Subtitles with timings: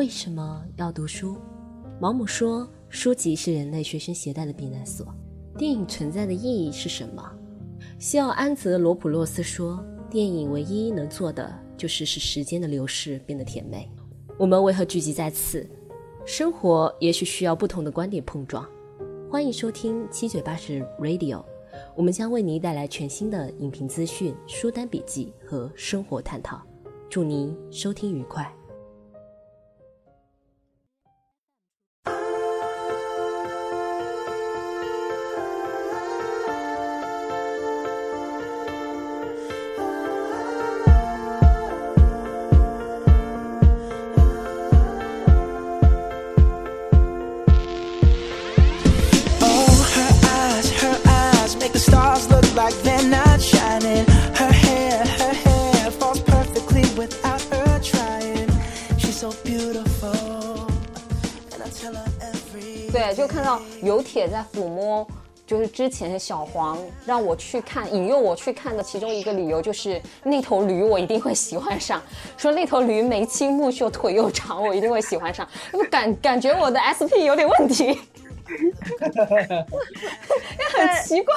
[0.00, 1.36] 为什么要读书？
[2.00, 5.06] 毛姆说，书籍是人类随身携带的避难所。
[5.58, 7.22] 电影存在的意义是什么？
[7.98, 13.90] 西奥安泽罗普洛斯说，电影唯一能做的就是使时间的流逝变得甜美。
[14.38, 15.68] 我们为何聚集在此？
[16.24, 18.66] 生活也许需要不同的观点碰撞。
[19.30, 21.44] 欢迎收听七嘴八舌 Radio，
[21.94, 26.58] 我们将为您带来全新的影评资讯、书单笔记和生活探讨。
[27.10, 28.50] 祝您收听愉快。
[63.20, 65.06] 就看到有铁在抚摸，
[65.46, 72.02] 就是之前小黄让我去看，引诱我去看的其中一个理由就是那头驴我一定会喜欢上，
[72.38, 75.46] 说那头驴眉清目秀，腿又长，我一定会喜欢上。
[75.70, 78.00] 我感感觉我的 SP 有点问题，
[80.72, 81.34] 很奇怪。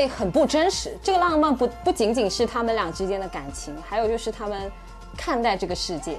[0.00, 0.96] 会很不真实。
[1.02, 4.72] 这个浪漫不不仅仅是他们俩之间的感情，还有就是他们
[5.14, 6.18] 看待这个世界。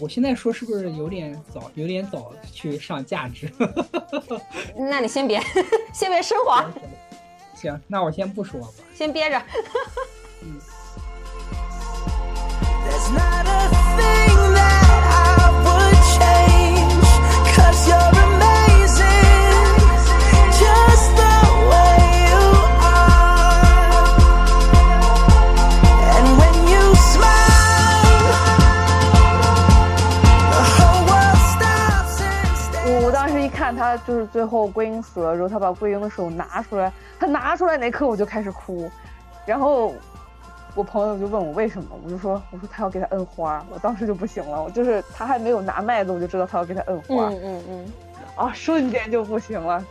[0.00, 1.70] 我现在说是不是有点早？
[1.74, 3.50] 有点早去上价值。
[4.76, 5.40] 那你先别，
[5.92, 6.64] 先别升华。
[7.54, 9.42] 行，那我先不说吧，先憋着。
[10.42, 10.60] 嗯。
[33.90, 38.88] 他就是最后桂英死了之后，他把桂英的手拿出来，他拿出来那刻我就开始哭，
[39.44, 39.92] 然后
[40.76, 47.86] 我朋友就问我为什么，我就说我说他要给他摁花，我当时就不行了，我就是他还没有拿麦子，我就知道他要给他摁花，嗯嗯嗯，
[48.36, 49.84] 啊，瞬间就不行了。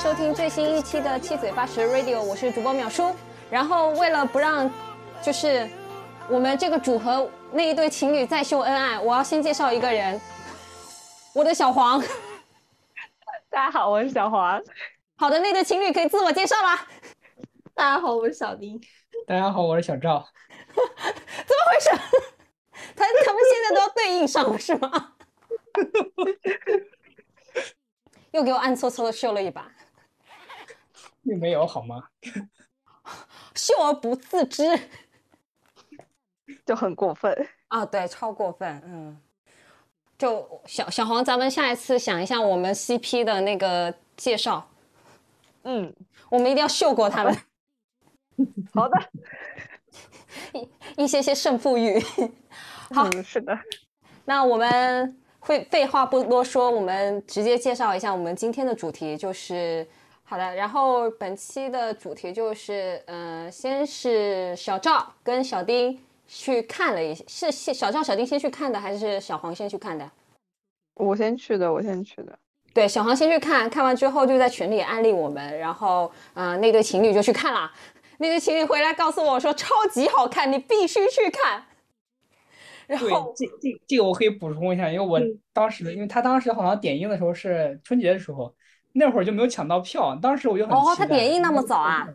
[0.00, 3.14] 收听最新一期的七嘴八舌 Radio，我是主播淼叔。
[3.50, 4.70] 然后为了不让，
[5.22, 5.68] 就是
[6.26, 10.18] 我们这个组合那一对情侣再秀恩爱，我要先介绍一个人，
[11.34, 12.02] 我的小黄。
[13.50, 14.58] 大家好，我是小黄。
[15.16, 16.80] 好的，那对情侣可以自我介绍了。
[17.74, 18.80] 大家好，我是小丁。
[19.26, 20.26] 大家好，我是小赵。
[20.74, 21.90] 怎么回事？
[22.96, 24.90] 他他们现在都要对应上了是吗？
[28.32, 29.70] 又给我暗搓搓的秀了一把。
[31.22, 32.08] 并没有好吗？
[33.54, 34.62] 秀而不自知，
[36.64, 37.84] 就很过分啊！
[37.84, 38.80] 对，超过分。
[38.84, 39.20] 嗯，
[40.16, 44.66] 就小小黄，咱们下一次想一下我们 CP 的那个介绍。
[45.64, 45.94] 嗯，
[46.30, 47.36] 我们一定要秀过他们。
[48.72, 49.10] 好的，
[50.96, 52.00] 一一些些胜负欲。
[52.94, 53.58] 好，是的。
[54.24, 59.86] 那我们会废话不多说，我们直接介绍一下我们今天的主题，就是。
[60.22, 65.98] 好的，然后本期的主题就是，呃，先是小赵跟小丁
[66.28, 70.08] 去看了一下，是是小赵、小丁先去看的，还是小黄先去看的？
[70.94, 72.38] 我先去的，我先去的。
[72.72, 77.68] 对，小黄先去看看完之后就在群里安利我们，然后嗯、呃那对情侣就去看了，
[78.18, 81.64] 那对情侣回来告诉我说超级好看，你必须去看。
[82.90, 88.52] 然对后，这这这个我可以补充一下，因为我嗯当时，因为他当时好像点映的时候是春节的时候，
[88.90, 92.12] 那会儿就没有抢到票，当时我就很哦，他点映那么早啊？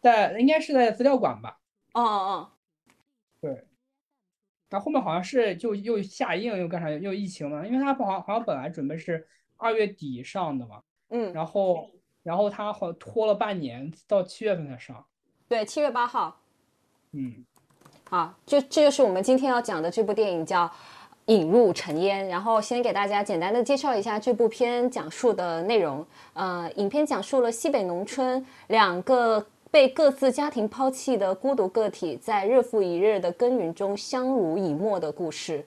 [0.00, 1.58] 在应该是在资料馆吧，
[1.94, 2.52] 哦哦
[3.40, 3.64] 对。
[4.68, 9.26] 然后后面好像是就又下映又干啥又疫情了，因为他好像好像本来准备是
[9.56, 11.90] 二月底上的嘛，哦，嗯，然后
[12.22, 15.04] 然后他好像拖了半年，到七月份才上，
[15.48, 16.40] 对，七月八号。
[17.10, 17.44] 嗯。
[18.10, 20.66] 好，就这就是我们今天要讲的这部电影，叫
[21.26, 22.26] 《引入尘烟》。
[22.28, 26.04] 然后先给大家简单的介绍一下这部片讲述的内容。
[26.32, 35.64] 呃，影片讲述了西北农村两个被各自家庭抛弃的孤独个体，在日复一日的耕耘中相濡以沫的故事。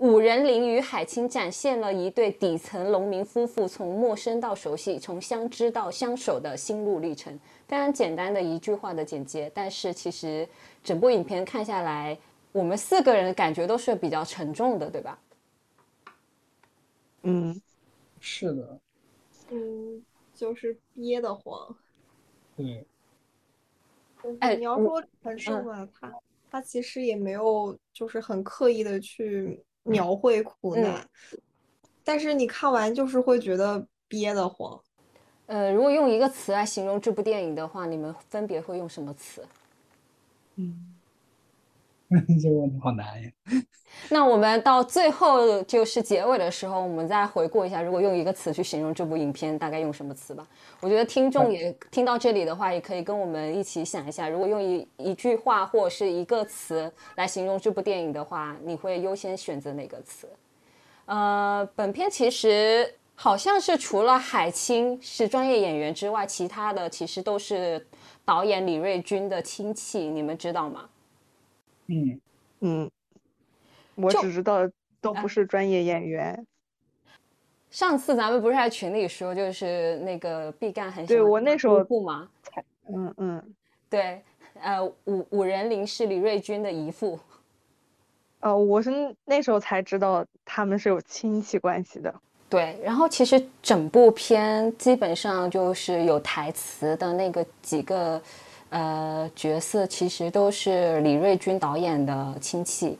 [0.00, 7.38] 五人林与海清展现了一对底层农民夫妇从陌生到熟悉，从相知到相守的心路历程。
[7.68, 10.48] 非常简单的一句话的简介，但是其实
[10.82, 12.18] 整部影片看下来，
[12.52, 15.18] 我们四个人的感觉都是比较沉重的，对吧？
[17.22, 17.58] 嗯，
[18.20, 18.78] 是的，
[19.50, 20.04] 嗯，
[20.34, 21.74] 就是憋得慌。
[22.56, 22.84] 对，
[24.22, 26.12] 就是哎你要说陈胜嘛，他
[26.50, 31.08] 他其实也没有就是很刻意的去描绘苦难，
[32.02, 34.80] 但是你看完就是会觉得憋得慌。
[35.46, 39.46] 呃，如果用一个词来形容这部电影的话，你们分别会用什么词？
[42.42, 43.30] 这个问题好难呀。
[44.10, 50.46] 那我们到最后就是结尾的时候，我们再回顾一下，如果用一个词去形容这部影片，大概用什么词吧？
[50.80, 60.28] 我觉得听众也听到这里的话，也可以跟我们一起想一下，如果用一一句话或者是一个词来形容这部电影的话，你会优先选择哪个词？
[61.06, 67.86] 呃，本片其实好像是除了海清是专业演员之外，其他的其实都是
[68.24, 70.86] 导演李瑞军的亲戚，你们知道吗？
[71.86, 72.20] 嗯，
[72.60, 72.90] 嗯，
[73.94, 74.68] 我只知道
[75.00, 76.46] 都不是专业演员。
[77.70, 82.28] 上次咱们不是在群里说，就是那个毕赣很喜对欢我那时候姑姑嘛，
[82.88, 83.54] 嗯嗯，
[83.90, 84.22] 对，
[84.60, 87.18] 呃，五五人林是李瑞军的姨父，
[88.40, 92.14] 呃，我是那时候才知道他们是有亲戚关系的。
[92.48, 98.22] 对，然后其实整部片基本上就是有台词的那个几个
[98.74, 102.98] 呃角色，其实都是李瑞军导演的亲戚。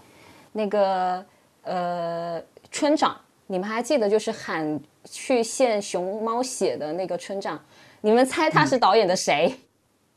[0.53, 1.25] 那个
[1.63, 2.41] 呃
[2.71, 7.61] 村长，你们还记得就是喊去献熊猫血的那个村长，
[8.03, 9.53] 你们猜他是导演的谁？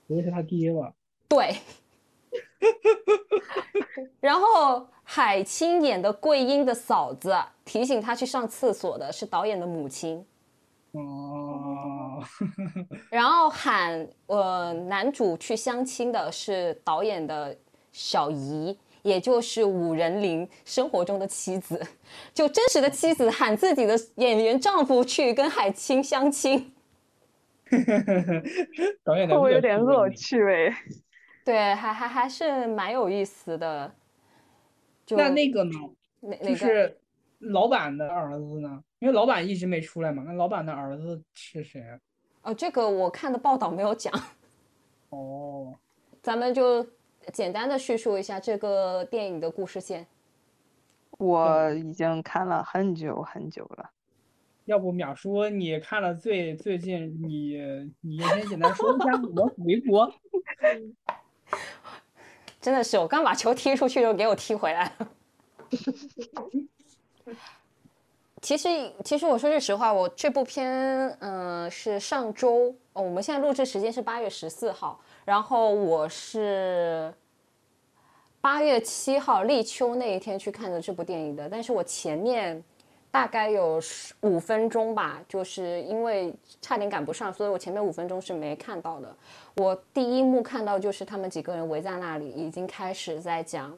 [0.07, 0.94] 不会是他爹吧？
[1.27, 1.57] 对。
[4.19, 10.24] 然后海清演的桂英的嫂子提醒他去上厕所的是导演的母亲。
[10.92, 12.24] 哦，
[13.12, 17.56] 然后喊呃男主去相亲的是导演的
[17.92, 21.80] 小姨，也就是五人林生活中的妻子，
[22.34, 26.74] 就真实的妻子喊自己的演员丈夫去跟海清相亲。
[29.03, 30.74] 导演的会不会有点恶趣味？
[31.44, 33.94] 对，还还还是蛮有意思的。
[35.06, 35.72] 就那那个呢？
[35.72, 36.98] 就哪哪个是
[37.39, 38.84] 老板的儿子呢？
[39.00, 40.24] 因为老板一直没出来嘛。
[40.25, 41.84] 那老板的儿子是谁？
[42.42, 44.13] 哦，这个我看的报道没有讲。
[45.10, 45.74] 哦，
[46.24, 46.86] 咱们就
[47.34, 50.08] 简单的叙述一下这个电影的故事线。
[51.18, 53.89] 我已经看了很久很久了。
[54.66, 57.58] 要不淼叔你看了最最近你
[58.01, 60.13] 你先简单说一下我 回国。
[62.60, 65.10] 真的是，我刚把球踢出去就给我踢回来了。
[68.41, 68.67] 其实，
[69.03, 77.12] 其实我说句实话，我这部片，嗯、是上周、哦，我们现在录制时间是八月十四号，然后我是
[78.39, 82.63] 八月七号立秋那一天去看的这部电影的，但是我前面
[83.10, 89.13] 大概有十五分钟吧，就是因为差点赶不上，所以我前面五分钟是没看到的。
[89.56, 93.75] 我第一幕看到就是他们几个人围在那里，已经开始在讲，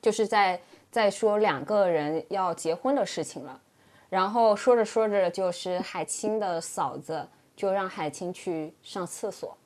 [0.00, 3.60] 就是在在说两个人要结婚的事情了。
[4.08, 9.56] 然后说着说着，就是海清的嫂子就让海清去上厕所，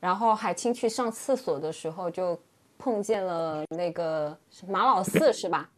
[0.00, 2.36] 然后海清去上厕所的时候就
[2.76, 5.70] 碰见了那个马老四，是吧？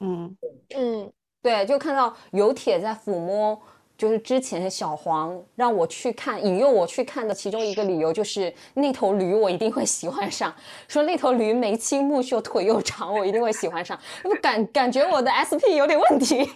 [0.00, 0.36] 嗯，
[0.74, 3.58] 嗯，对，就看到有铁在抚摸
[4.00, 10.54] 就是之前小黄让我去看，引诱我去看的其中一个理由就是那头驴我一定会喜欢上，
[10.88, 14.00] 说那头驴眉清目秀，腿又长，我一定会喜欢上。
[14.24, 16.46] 我感感觉我的 SP 有点问题， 也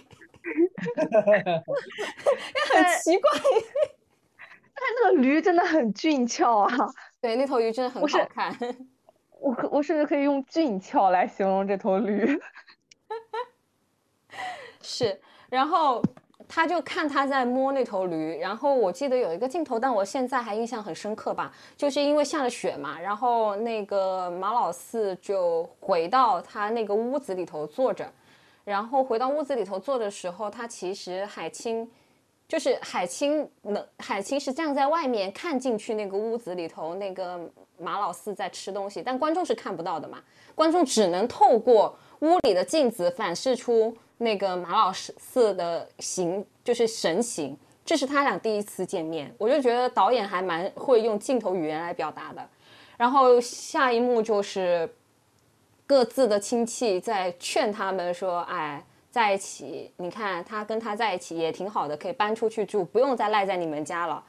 [2.73, 3.29] 很奇怪。
[4.73, 6.67] 但那个驴真的很俊俏啊！
[7.21, 8.57] 对，那头驴真的很好看。
[9.39, 12.39] 我可我甚至可以用俊俏来形容这头驴。
[14.81, 16.01] 是，然后
[16.47, 28.09] 他就看他在摸那头驴，然后我记得有一个镜头，但我现在还印象很深刻吧，就是因为下了雪嘛，然后那个马老四就回到他那个屋子里头坐着，
[28.63, 31.89] 然后回到屋子里头坐的时候，他其实海清。
[32.47, 37.39] 就是海清能，海清是站在外面看进去那个屋子里头，那个
[37.75, 40.19] 马老四在吃东西，但观众是看不到的嘛，
[40.53, 47.57] 观众只能透过屋里的镜子反射出那个马老四的形，就是神形。
[47.83, 52.49] 这是他俩第一次见面，我就觉得导演还蛮会用镜头语言来表达的。
[52.97, 54.89] 然后下一幕就是
[55.85, 58.83] 各自的亲戚在劝他们说：“哎。”
[59.15, 64.21] 在一起，你看他跟他在一起也挺好的，可以搬出去住，不用再赖在你们家了。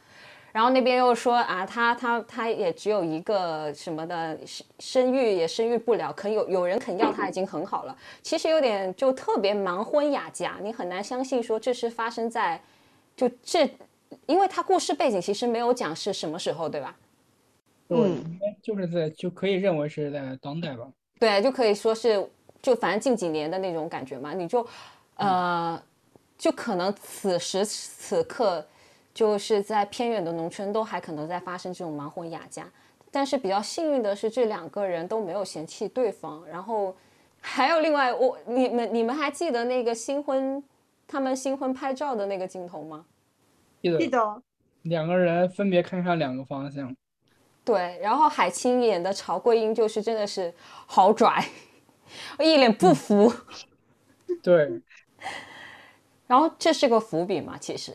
[0.57, 7.95] 然后那边又说啊，他他他也只有一个什么的生生育也生育不了，肯有有人肯要他已经很好了。
[8.23, 12.59] 其实有点就特别盲婚哑嫁，你很难相信说这是发生在
[13.15, 13.69] 就这，
[14.25, 16.97] 因为他故事背景其实没有讲是什么时候，对吧？
[17.89, 20.89] 嗯，应该就是在就可以认为是在当代吧。
[21.21, 22.27] 对，就可以说是。
[22.63, 24.67] 就反正近几年的那种感觉嘛，你就，
[25.17, 25.81] 呃，
[26.37, 28.67] 就可能此时此刻，
[29.17, 32.71] 就是在偏远的农村都还可能在发生这种盲婚哑嫁，
[33.11, 36.95] 但是比较幸运的是这两个人都没有嫌弃对方，然后
[37.41, 40.63] 还有另外我你们你们还记得那个新婚
[41.09, 43.07] 他们新婚拍照的那个镜头吗？
[43.81, 43.99] 记得。
[43.99, 44.43] 记得。
[44.83, 46.95] 两个人分别看向两个方向。
[47.65, 50.53] 对，然后海清演的曹桂英就是真的是
[50.87, 51.43] 好拽。
[52.39, 53.33] 我一脸不服，
[54.43, 54.83] 对，
[56.29, 57.57] 然后这是个伏笔嘛？
[57.59, 57.93] 其实，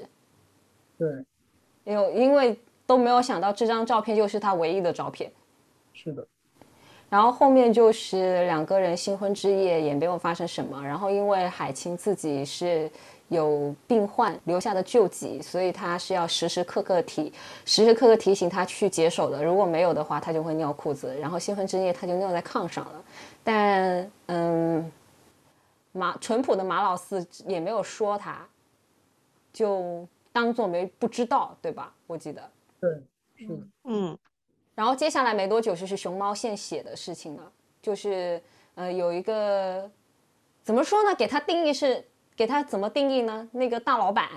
[1.01, 2.55] 对，有因为
[2.85, 5.31] 都没有想到这张照片就是他唯一的照片，
[5.93, 6.27] 是的。
[7.09, 12.89] 然后后面就是两个人新婚之夜也没有发生什么，然后因为海清自己是
[13.29, 17.33] 有病患留下的救急，所以他是要时时刻刻提
[17.65, 23.03] 时时刻刻提醒他去解手的，如果没有的话，他就会尿裤子，然后新婚之夜他就尿在炕上了。
[23.43, 24.91] 但嗯，
[25.93, 28.47] 马淳朴的马老四也没有说他，
[29.51, 31.93] 就当做没不知道，对吧？
[32.07, 32.51] 我记得。
[32.79, 32.89] 对，
[33.35, 33.67] 是。
[33.83, 34.17] 嗯。
[34.73, 38.41] 然后接下来没多久就是熊猫献血的事情了，就是
[38.75, 39.89] 呃有一个
[40.63, 41.13] 怎么说呢？
[41.15, 42.03] 给他定义是
[42.35, 43.49] 给他怎么定义呢？
[43.51, 44.29] 那个大老板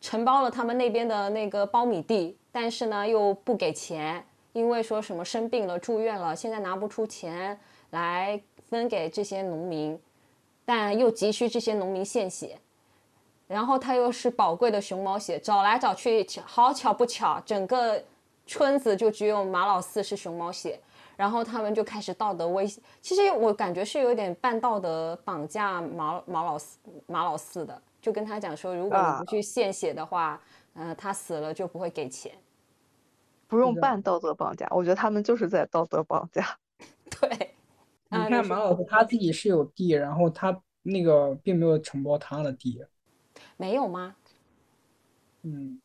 [0.00, 7.58] 承包了他们那边的那个苞米地，但是呢又不给钱，因为说什么生病了住院了，现在拿不出钱。
[7.92, 9.98] 来分给这些农民，
[10.66, 12.60] 但又急需这些农民献血，
[13.48, 18.00] 然后他又是宝贵的熊猫血，找来找去，好巧不巧，整个
[18.46, 20.78] 村子就只有马老四是熊猫血，
[21.16, 30.40] 然后他们就开始道德威胁，其实我感觉是有点半道德绑架马马老四马老四的，就跟他讲说，如果你不去献血的话，
[30.74, 32.32] 嗯，他死了就不会给钱，
[33.46, 36.58] 不用半道德绑架，我觉得他们就是在道德绑架，
[37.20, 37.54] 对。
[38.10, 42.82] 你看马老四他自己是有地，然后他那个并没有承包他的地，
[43.58, 44.16] 没有吗？
[45.42, 45.78] 嗯，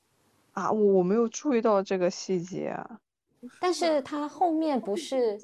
[0.53, 2.74] 啊，我我没有注意到这个细节。
[3.60, 5.38] 但是他后面不是，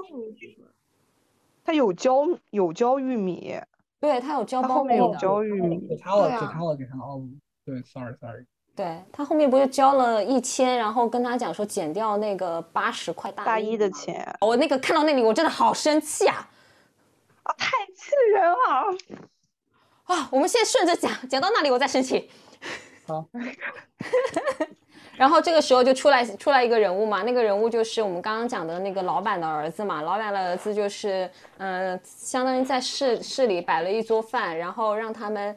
[1.66, 3.60] 他有交有交玉米，
[4.00, 7.22] 对他有交后面有交玉米，给他了，给他了，给他哦，
[7.66, 8.46] 对，sorry sorry。
[8.76, 16.50] 对他后面不是交了一千，然后跟他讲说减掉那个八十块大一的钱，我那个看到那里我真的好生气啊
[17.44, 17.54] 啊！
[17.58, 19.28] 太气人了！
[20.10, 22.28] 啊，我们现在顺着讲， 讲到那里我再申请。
[23.06, 23.25] 好。
[25.16, 30.01] 然后这个时候就出来出来一个人物嘛，那个人物就是我们刚刚讲的那个老板的儿子嘛。
[30.01, 35.56] 老板的儿子就是，嗯，相当于在市市里摆了一桌饭，然后让他们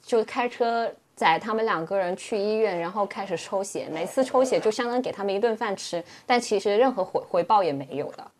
[0.00, 3.88] 就开车载他们两个人去医院，然后开始抽血。
[3.92, 8.30] 每次抽血就相当于给他们一顿饭吃，但其实任何回回报也没有的。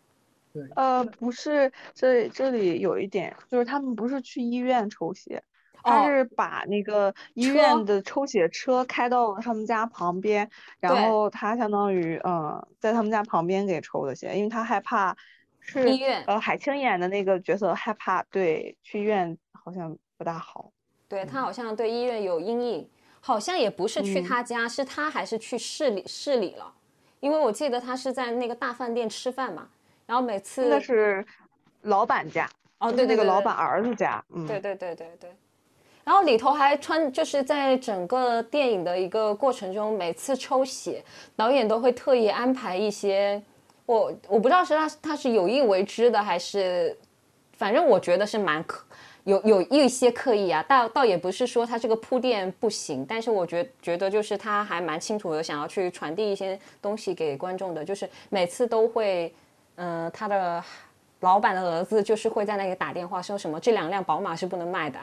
[0.53, 5.43] 对呃，不是，这这里有一点，就是他们不是去医院抽血，
[5.83, 15.15] 他是把那个 医院的抽血车开到了他们家旁边，然后他相当于嗯，在他们家旁边给抽的血，因为他害怕
[15.59, 20.71] 是医院，呃，海清演的那个角色害怕，对，去医院好像不大好，
[21.07, 21.51] 对他好。
[21.51, 22.89] 像对医院有阴影。
[23.23, 24.23] 好像也不是去嗯。
[24.23, 26.73] 他家，是他还是去市里市里了，
[27.19, 29.69] 因为我记得他是在那个大饭店吃饭嘛，
[30.07, 31.23] 然后每次那是
[31.83, 34.59] 老板家，哦，对那个老板儿子家，嗯，对。
[34.59, 35.29] 对对对对。
[36.03, 41.03] 然后里头还穿，就是在整个电影的一个过程中，每次抽血，
[41.35, 43.41] 导演都会特意安排一些，
[43.85, 46.97] 我我不知道是他他是有意为之的，还是，
[47.53, 48.83] 反正我觉得是蛮刻
[49.25, 59.31] 有有一些刻意啊，倒倒也不是说他这个铺垫不行，但是我觉觉得就是他还蛮清楚的想要去传递一些东西给观众的，就是每次都会，
[59.75, 60.63] 嗯、他的
[61.19, 64.99] 老板的儿子就是会在那里打电话说什么这两辆宝马是不能卖的，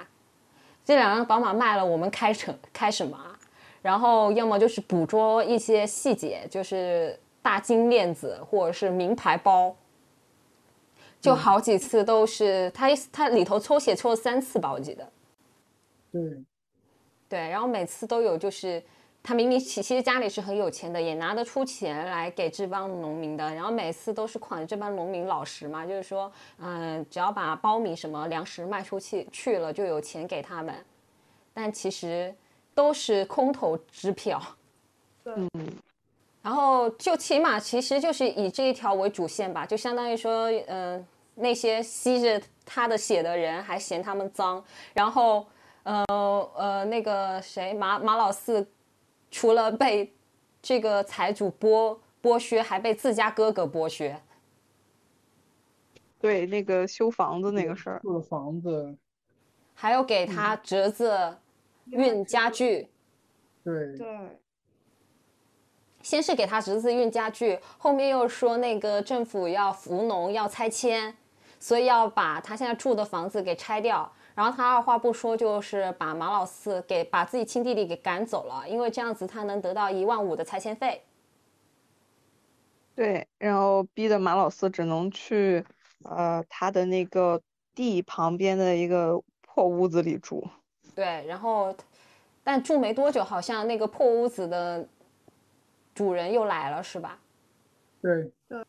[0.89, 3.39] 这两辆宝马卖了我们开什开什么啊？
[3.83, 9.77] 然后要么就是捕捉一些细节，就是大金链子或者是名牌包，
[11.21, 15.07] 就好几次都是他他里头抽血抽了三次吧，我记得。
[16.11, 16.45] 对，
[17.29, 18.83] 对，然后每次都有，就是
[19.29, 30.75] 他明明其其实家里是很有钱的，也拿得出钱来给这帮农民的，然后每次都是款这帮农民老实嘛，就是说，嗯、只要把苞米什么粮食卖出去去了，就有钱给他们，
[31.53, 32.35] 但其实
[32.75, 34.41] 都是空头支票。
[35.27, 35.47] 嗯，
[36.41, 45.47] 然后就起码其实就是以这一条为主线吧，就相当于说，嗯、那些吸着他的血的人还嫌他们脏，然后，
[45.83, 46.03] 呃
[46.57, 48.67] 呃，那个谁马马老四，
[49.31, 50.15] 除了被
[50.61, 54.23] 这个财主剥剥削，还被自家哥哥剥削。
[56.21, 58.97] 对，那个修房子那个事儿，住的房子，
[59.73, 61.39] 还有给他侄子
[61.87, 62.91] 运家具，
[63.63, 64.41] 对，对，
[66.03, 71.17] 先是给他侄子运家具，后面又说那个政府要扶农要拆迁，
[71.61, 74.13] 所以要把他现在住的房子给拆掉。
[74.39, 81.03] 然后他二话不说，就是把马老四给把自己亲弟弟给赶走了，因为这样子他能得到一万五的拆迁费。
[82.95, 85.65] 对，然后逼得马老四只能去
[86.05, 87.43] 呃他的那个
[87.75, 90.47] 地旁边的一个破屋子里住。
[90.95, 91.75] 对，然后
[92.45, 94.87] 但住没多久，好像那个破屋子的
[95.97, 97.19] 主人又来了，是吧？
[98.01, 98.65] 对，对，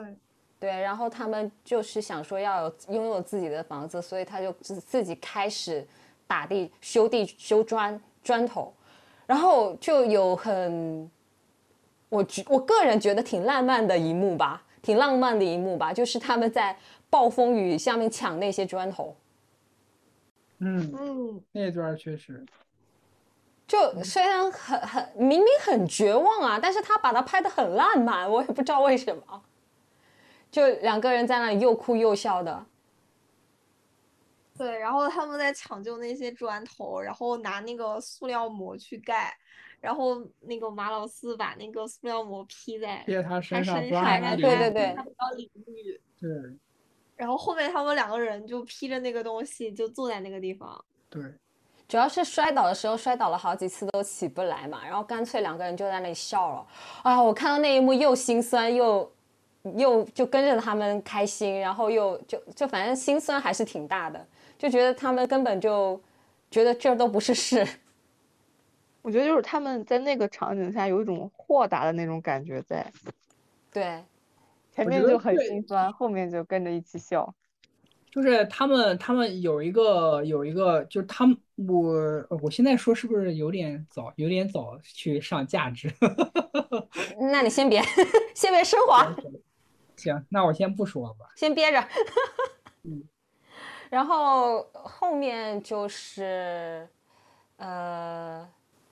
[0.60, 5.88] 对，然后他们就是想说要有拥有自己的房子，所以他就自自己开始
[6.28, 8.74] 打地、修地、修砖砖头，
[9.26, 11.10] 然后就有很，
[12.10, 16.78] 我觉我个人觉得挺浪漫的一幕吧，挺浪漫的一幕吧，就是他们在
[17.10, 19.16] 暴风雨下面抢那些砖头，
[20.60, 22.46] 嗯，嗯，那段确实，
[23.66, 29.42] 就虽然很很明明很绝望啊，但是他把它拍的很浪漫，我也不知道为什么，
[30.52, 32.66] 就两个人在那里又哭又笑的。
[34.58, 39.34] 对，然后他们在抢救那些砖头，然后拿那个塑料膜去盖，
[39.80, 43.80] 然后那个马老四把那个塑料膜披在贴他他身上
[44.38, 46.02] 对对对他不到淋雨。
[46.20, 46.30] 对
[47.16, 50.84] 然后后面他们两个人就披着那个东西，就坐在那个地方。
[51.10, 51.22] 对，
[51.88, 56.68] 主要是摔倒的时候摔倒了好几次都起不来嘛，然后干脆两个人就在那里笑了。
[57.04, 59.10] 啊，我看到那一幕又心酸又
[59.76, 64.26] 又就跟着他们开心，然后又就就反正心酸还是挺大的，
[64.58, 66.02] 就觉得他们根本就
[66.50, 67.66] 觉得这都不是事。
[69.02, 72.86] 我觉得就是他们在那个场景下有一种豁达的那种感觉在，
[73.72, 74.04] 对，
[74.74, 77.34] 前面就很心酸，后面就跟着一起笑。
[78.12, 85.90] 就是他们，他们有一个有一个，就是他们，我我现在说是不是有点早，有点早去上价值？
[87.32, 87.82] 那你先别
[88.36, 89.16] 先别升华。
[90.00, 91.26] 行，那我先不说吧。
[91.36, 91.80] 先憋着。
[92.84, 93.04] 嗯
[93.90, 96.88] 然后后面就是，
[97.58, 98.48] 呃，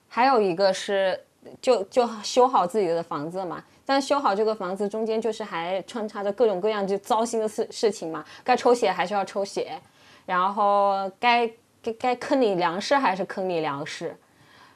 [0.07, 1.19] 还有一个是
[1.61, 3.63] 就就修好自己的房子嘛。
[3.85, 9.79] 但修好这个房子中间就是还穿插着各种各样就糟心的事事情嘛，该抽血还是要抽血，
[10.25, 11.47] 然后该
[11.81, 14.13] 该该坑你粮食还是坑你粮食，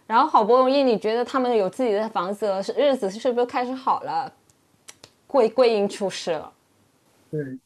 [0.08, 4.32] 然后好不容易你觉得他们有自己的房子了，是日子是不是开始好了？
[5.32, 6.54] 桂桂英出事了。
[7.32, 7.58] 对，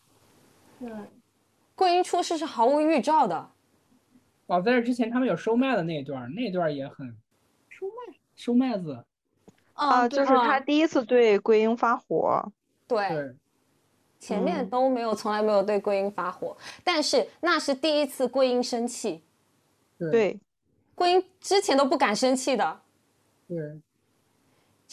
[0.79, 0.91] 对，
[1.73, 3.49] 桂英出事是毫无预兆的，
[4.45, 7.07] 哦，在这之前他们有收麦的那一段儿，那段也很
[7.67, 8.15] 收麦？
[8.35, 9.03] 收麦子，
[9.73, 12.51] 啊，对就是他第一次对桂英发火，
[12.87, 13.35] 对，对。
[14.19, 19.23] 前面都没有，从来没有对桂英发火，但是那是第一次桂英生气，
[19.97, 20.11] 对。
[20.11, 20.39] 对，
[20.93, 22.81] 桂英之前都不敢生气的，
[23.47, 23.57] 对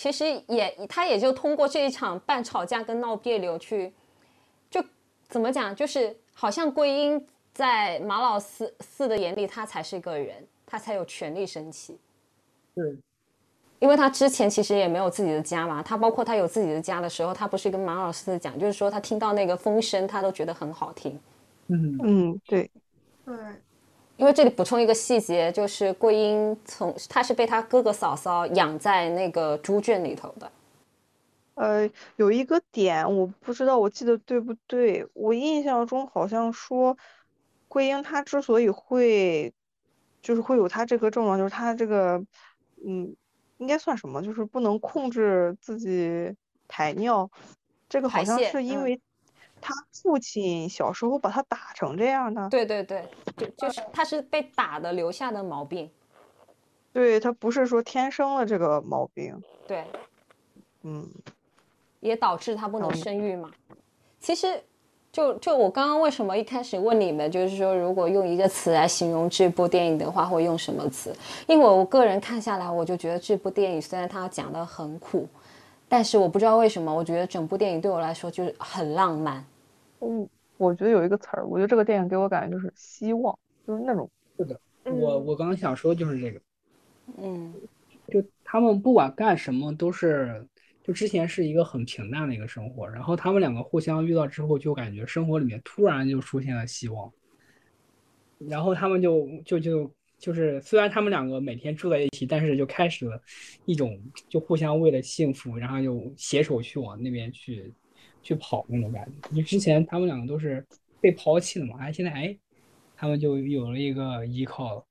[0.03, 3.93] 其实也他也就通过这一场半吵架跟闹别扭去，
[4.69, 4.85] 就
[5.29, 11.97] 怎么讲，就是好像桂英在马老四四的眼里，他才是个人，他才有权利生气。
[12.75, 12.99] 对，
[13.79, 21.17] 因为他之前其实也没有自己的家嘛，他包括他有自己的家的时候，他不是跟马老师讲，就是说他听到那个风声，他都觉得很好听。
[21.69, 22.69] 嗯，嗯，对，
[23.25, 23.37] 对，
[24.17, 30.51] 因为这里补充一个细节，就是桂英从她是被她哥哥嫂嫂养在那个猪圈里头的。
[31.55, 35.07] 呃，有一个点我不知道，我记得对不对？
[35.13, 36.97] 我印象中好像说，
[37.69, 39.53] 桂英她之所以会，
[40.23, 42.23] 就是会有她这个症状，就是她这个，
[42.87, 43.15] 嗯，
[43.59, 44.23] 应该算什么？
[44.23, 46.35] 就是不能控制自己
[46.69, 47.31] 排尿，
[47.89, 48.99] 这个好像是因为
[49.63, 52.49] 她父亲小时候把他打成这样的。
[52.51, 55.89] 对对对，就就是他是被打的留下的毛病。
[56.93, 59.41] 对，他不是说天生了这个毛病。
[59.67, 59.85] 对，
[60.83, 61.09] 嗯，
[62.01, 63.51] 也导致他不能嗯生育嘛。
[64.19, 64.61] 其实，
[65.11, 71.17] 就就我刚刚为什么一开始问你们，就是说如果用一个词来形容这部电影的话，会用什么词？
[71.47, 75.27] 因为我个人看下来，我就觉得这部电影虽然它讲的很苦，
[75.89, 79.43] 但是我不知道为什么，我觉得整部电影对我来说就是很浪漫。
[80.03, 84.11] 嗯，我觉得有一个词儿，我觉得这个电影给我感觉就是希望，就是那种。
[84.37, 86.41] 是的，我我刚刚想说就是这个，
[87.19, 87.55] 嗯，
[88.09, 90.45] 就他们不管干什么都是，
[90.83, 97.13] 就之前是一个很平淡的一个生活，然后他们两个互相遇到之后，就感觉生活里面突然就出现了希望，
[98.39, 99.89] 然后他们就就就
[100.19, 103.21] 就是虽然他们两个每天住在一起，但是就开始了
[103.67, 103.97] 一种
[104.29, 107.73] 就互相为了幸福，然后就携手去往那边去
[108.23, 109.37] 去跑那种感觉。
[109.37, 110.65] 就之前他们两个都是
[111.01, 112.37] 被抛弃的嘛，哎，现在哎，
[112.97, 114.85] 他们就有了一个依靠了。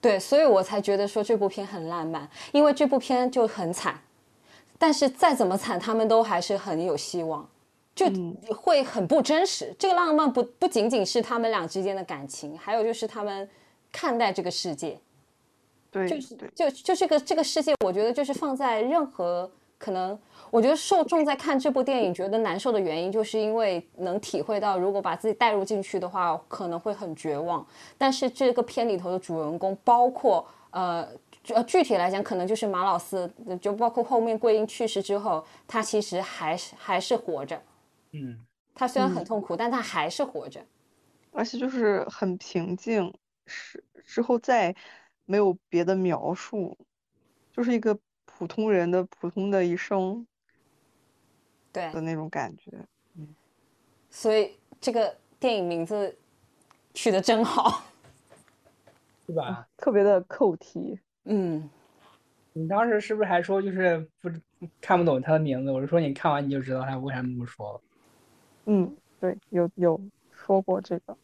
[0.00, 4.00] 对，所以我才觉得说这部片很浪漫，因为这部片就很惨，
[4.78, 7.46] 但是再怎么惨，他们都还是很有希望，
[7.94, 9.74] 就嗯会很不真实。
[9.78, 13.46] 这个浪漫不不仅仅是他们俩之间的感情，还有就是他们
[13.92, 14.98] 看待这个世界，
[15.90, 20.18] 对就是对，就就这个这个世界，我觉得就是放在任何可能，
[20.50, 27.66] 我觉得受众在看这部电影觉得难受的原因，就是因为能体会到，如果把自己带入进去的话，可能会很绝望。
[27.96, 31.08] 但是这个片里头的主人公，包括呃。
[31.42, 33.26] 具呃，具体来讲，可能就是马老四，
[33.62, 37.58] 就包括后面桂英去世之后，他其实还是还是活着。
[38.12, 38.44] 嗯。
[38.74, 40.60] 他虽然很痛苦，但他还是活着。
[41.32, 43.10] 而且就是很平静，
[43.46, 44.76] 是之后再
[45.24, 46.76] 没有别的描述，
[47.54, 50.26] 就是一个普通人的普通的一生
[51.72, 52.70] 对，的那种感觉。
[53.16, 53.34] 嗯
[54.10, 56.16] 所以这个电影名字
[56.92, 57.84] 取得真好。
[59.26, 59.68] 是吧？
[59.76, 60.98] 特别的扣题。
[61.24, 61.70] 嗯，
[62.52, 64.28] 你当时是不是还说就是不
[64.80, 65.70] 看不懂他的名字？
[65.70, 67.80] 我是说你看完你就知道他为啥那么说了。
[68.66, 70.00] 嗯，对，有有
[70.32, 71.16] 说过这个。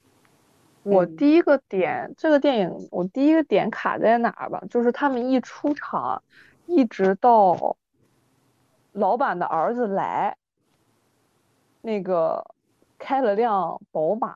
[0.84, 4.62] 我第一个点，这个电影我第一个点卡在哪儿吧？
[4.70, 6.22] 就是他们一出场，
[6.66, 7.76] 一直到
[8.96, 10.34] 老板的儿子来，
[11.82, 12.42] 那个
[12.96, 14.34] 开了辆宝马，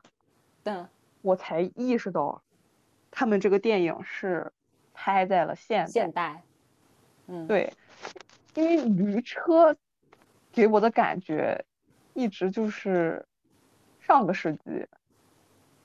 [0.65, 0.87] 嗯，
[1.23, 2.39] 我才意识到，
[3.09, 4.51] 他们这个电影是
[4.93, 5.91] 拍在了现代。
[5.91, 6.43] 现代。
[7.25, 7.73] 嗯，对，
[8.53, 9.75] 因为驴车
[10.51, 11.65] 给我的感觉
[12.13, 13.25] 一直就是
[13.99, 14.87] 上个世纪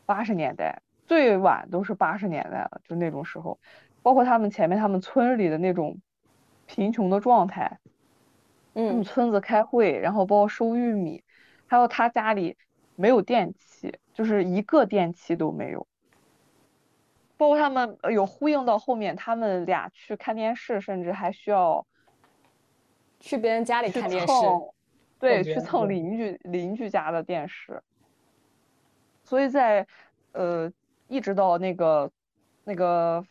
[0.04, 3.58] 八十年代，最晚都是八十年代了，就那种时候，
[4.02, 5.98] 包括他们前面他们村里的那种
[6.66, 7.78] 贫穷的状态，
[8.76, 11.24] 他们嗯，村子开会，然后包括收玉米，
[11.66, 12.56] 还有他家里
[12.94, 15.86] 没有电器，就是一个电器都没有。
[17.38, 21.86] 包括他们呃有呼应到后面，他们俩去看电视，甚至还需要
[23.18, 24.32] 去别人家里看电视。
[25.18, 27.82] 对，去蹭邻居邻居家的电视。
[29.24, 29.86] 所以在
[30.32, 30.70] 呃，
[31.08, 32.10] 一直到那个
[32.64, 33.26] 那个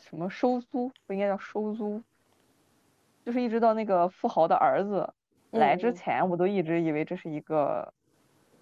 [0.00, 2.02] 什么收租，不应该叫收租，
[3.24, 5.12] 就是一直到那个富豪的儿子
[5.50, 7.92] 来之嗯前，我都一直以为这是一个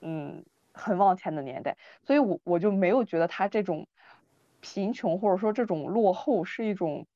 [0.01, 3.87] 嗯很往前的年代，所以我我就没有觉得他这种
[4.61, 7.07] 贫穷或者说这种落后是一种，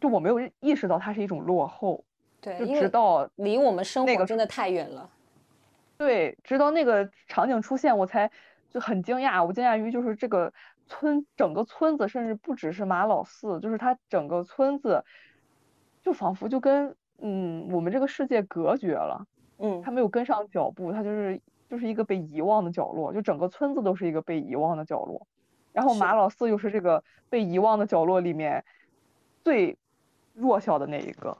[0.00, 2.04] 就我没有意识到它是一种落后，
[2.40, 5.08] 对，就直到离我们生活真的太远了。
[5.96, 8.30] 对，直到那个场景出现，我才
[8.70, 9.44] 就很惊讶。
[9.44, 10.52] 我惊讶于就是这个
[10.86, 15.04] 村，整个村子，甚至不只是马老四，就是他整个村子，
[16.08, 19.22] 就仿佛就跟嗯我们这个世界隔绝了，
[19.58, 25.26] 嗯他没有跟上脚步，他就是就是一个被遗忘的角落，就整个村子都是一个被遗忘的角落。
[25.70, 28.64] 然后马老四又是这个被遗忘的角落里面
[29.44, 29.76] 最
[30.32, 31.36] 弱小的那一个。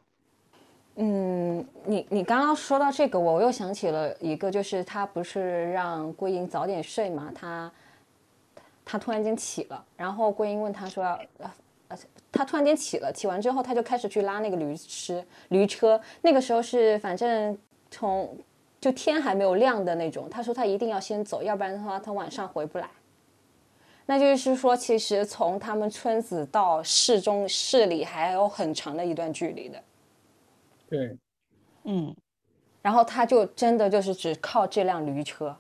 [0.96, 7.72] 嗯，你你刚刚说到这个，我又想起了一个，就是他不是让桂英早点睡嘛，他
[8.84, 11.18] 他突然间起了，然后桂英问他说要
[12.30, 16.00] 他突然间起了，起完之后他就开始去拉那个驴吃驴车。
[16.22, 17.56] 那个时候是反正
[17.90, 18.36] 从
[18.80, 20.28] 就天还没有亮的那种。
[20.30, 22.88] 他说他一定要先走，要不然的话他晚上回不来。
[24.06, 29.82] 那就是说，其实从他们村子到市中市里还有很长的一段距离的。
[30.88, 31.16] 对，
[31.84, 32.16] 嗯，
[32.80, 35.54] 然后他就真的就是只靠这辆驴车。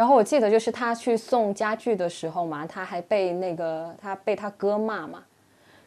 [0.00, 0.02] 对。
[0.02, 5.22] 然后我记得就是他去送家具的时候嘛，他还被那个他被他哥骂嘛，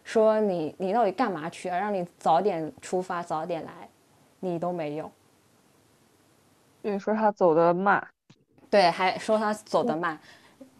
[0.03, 1.79] 说你你到底干嘛去啊？
[1.79, 3.89] 让你早点出发，早点来，
[4.39, 5.11] 你都没有。
[6.83, 8.07] 对，说他走的慢，
[8.69, 10.19] 对，还说他走的慢。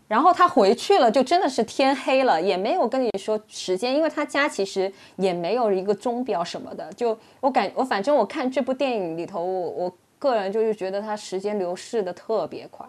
[0.08, 6.94] 然后他回去了，就真的是天黑了，也没有跟你说时间，因为他家其实也没有一个钟表什么的。
[6.94, 12.86] 就我感我反正我看这部电影里头，我我个人就是觉得他时间流逝的特别快。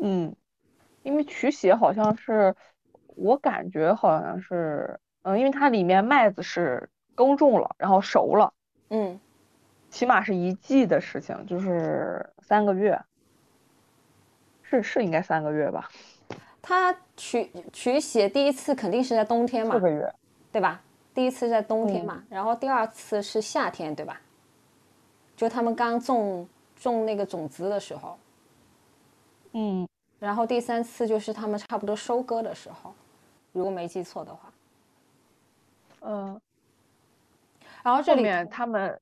[0.00, 0.34] 嗯，
[1.02, 2.54] 因为取血好像是，
[3.14, 8.52] 我感觉好像是，嗯，因为它里面麦子是耕种了，然后熟了，
[8.90, 9.18] 嗯，
[9.90, 13.00] 起码是一季的事情，就是三个月，
[14.62, 15.88] 是是应该三个月吧？
[16.60, 20.14] 他取取血第一次肯定是在冬天嘛四，个月，
[20.50, 20.82] 对吧？
[21.14, 24.20] 第一次在冬天嘛，然后第二次是夏天，对吧？
[25.36, 28.18] 就他们刚种种那个种子的时候，
[29.58, 29.88] 嗯，
[30.18, 32.92] 然后第三次就是他们差不多收割的时候，
[33.52, 34.52] 如果没记错的话。
[36.02, 36.38] 嗯，
[37.82, 39.00] 然后这里后面他们，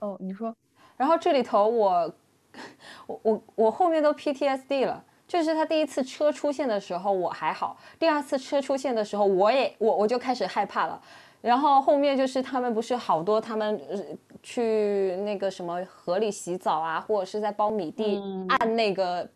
[0.00, 0.52] 哦，你说，
[0.96, 2.12] 然后这里头我，
[3.06, 5.04] 我我我后面都 PTSD 了。
[5.28, 11.00] 就是他第一次车出现的时候我还好，第二次车出现的时候我也我我就开始害怕了。
[11.40, 13.98] 然后后面就是他们不是好多他们呃
[14.42, 19.26] 去那个什么河里洗澡啊，或者是在苞米地嗯按那个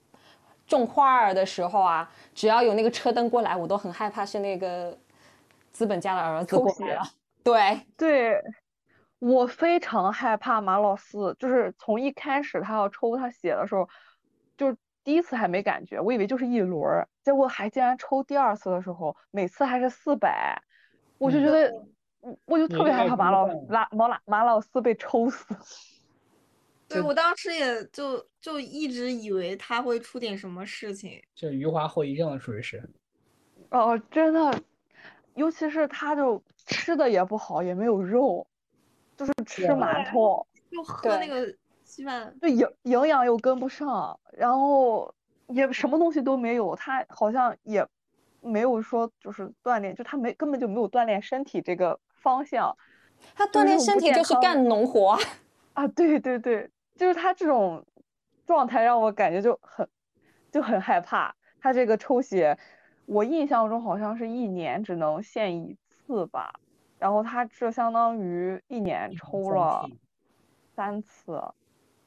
[0.67, 4.97] 种花儿的时候啊，只要有那个车灯过来，我都很害怕是那个
[5.73, 7.03] 资本家的儿子过来了。
[7.45, 8.43] 对，对，
[9.21, 13.89] 我非常害怕马老四，就是从一开始他要抽他血的时候，
[14.57, 20.61] 就是第一次还没感觉，我以为就是一轮儿，结果还竟然抽第二次的时候，每次还是四百，
[21.19, 21.73] 我就觉得，
[22.21, 25.47] 我我就特别害怕马老马马老马老四被抽死。
[26.89, 31.21] 对我当时也就就一直以为他会出点什么事情。
[31.35, 32.83] 就余华后遗症属于是。
[33.71, 34.63] 哦，真的，
[35.35, 38.47] 尤其是他就吃的也不好，也没有肉，
[39.17, 41.53] 就是吃馒头，就喝那个
[41.85, 45.13] 稀饭，对营营养又跟不上，然后
[45.49, 47.85] 也什么东西都没有，他好像也
[48.41, 52.77] 没有说就是锻炼，就他没根本就没有锻炼身体这个方向
[53.35, 55.19] 他锻炼身体就是干农活啊。
[55.73, 57.85] 啊，对对对，就是他这种
[58.47, 59.89] 状态让我感觉就很
[60.51, 61.35] 就很害怕。
[61.61, 62.59] 他这个抽血，
[63.07, 66.61] 我印象中好像是一年只能献一次吧，
[66.99, 69.89] 然后他这相当于一年抽了
[70.75, 71.43] 三次，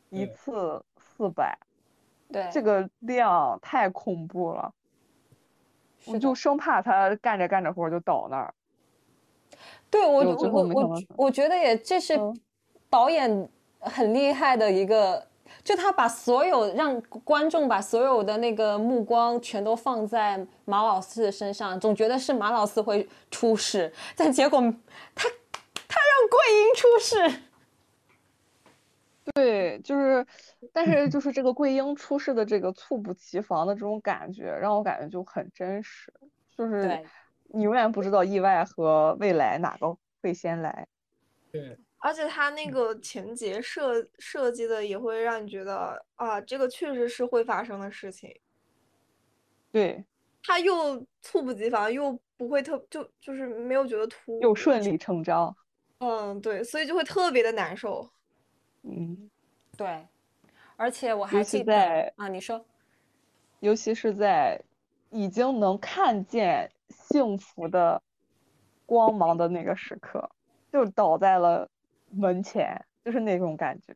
[0.09, 0.33] 一对。
[0.33, 1.57] 次四百，
[2.31, 4.73] 对，这个量太恐怖了，
[6.05, 8.53] 我就生怕他干着干着活就倒那儿。
[9.89, 12.39] 对我我我我觉得也这是嗯。
[12.89, 15.25] 导演很厉害的一个，
[15.63, 24.59] 就他把所有让观众把所有的那个目光全都放在马老四身上，总觉得是马老四会出事，但结果
[25.15, 25.29] 他
[25.87, 27.41] 他让桂英出事。
[29.35, 30.25] 对，就是，
[30.73, 36.11] 但是就是这个桂英出事的这个猝不及防的这种感觉，让我感觉就很真实，
[36.57, 36.99] 就是
[37.49, 40.87] 你永远不知道意外和未来哪个会先来。
[41.51, 48.33] 对，而且他那个情节设设计的也会让你觉得啊，这个确实是会发生的事情。
[49.71, 50.03] 对，
[50.41, 55.55] 他又猝不及防，又不会特就就是没有觉得突兀，又顺理成章。
[55.99, 58.09] 嗯，对，所以就会特别的难受。
[58.83, 59.29] 嗯，
[59.77, 60.07] 对，
[60.77, 62.65] 而且我还记得在啊，你说
[63.59, 64.59] 尤其是在
[65.09, 68.01] 已经能看见幸福的
[68.85, 70.29] 光芒的那个时刻，
[70.71, 71.69] 就倒在了
[72.11, 73.93] 门前，就是那种感觉。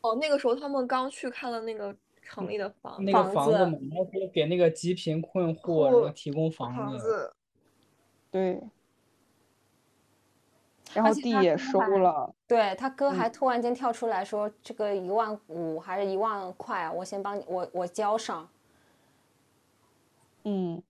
[0.00, 7.34] 哦，那个时候他们刚去看了那个城里的房那个房子房子嘛，然后给那个极贫困户然后提供房子，房子，
[8.30, 8.60] 对，
[10.94, 12.32] 然后地也收还了。
[12.46, 16.92] 对他哥还嗯突然间跳出来说：“这个一万五还是一万块啊？
[16.92, 18.48] 我先帮你，我我交上。
[20.44, 20.82] 嗯，”就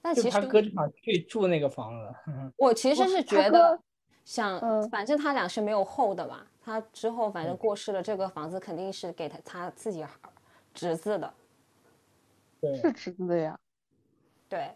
[0.00, 2.14] 但其实他哥就想去住那个房子，
[2.56, 3.80] 我其实是觉得
[4.22, 6.46] 哥想，嗯反正他俩是没有后的嘛。
[6.64, 10.10] 他之后反正嗯过世了，这个房子肯定是给他他自己儿
[10.72, 11.34] 侄子的。
[12.60, 13.58] 对，是侄子的呀。
[14.48, 14.70] 对，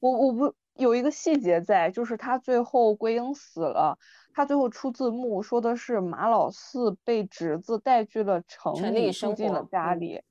[0.00, 3.96] 我我不有一个细节在，就是他最后桂英死了，
[4.34, 10.22] 他最后出字幕说的是马老四被侄子带去了城城里，住进了家里，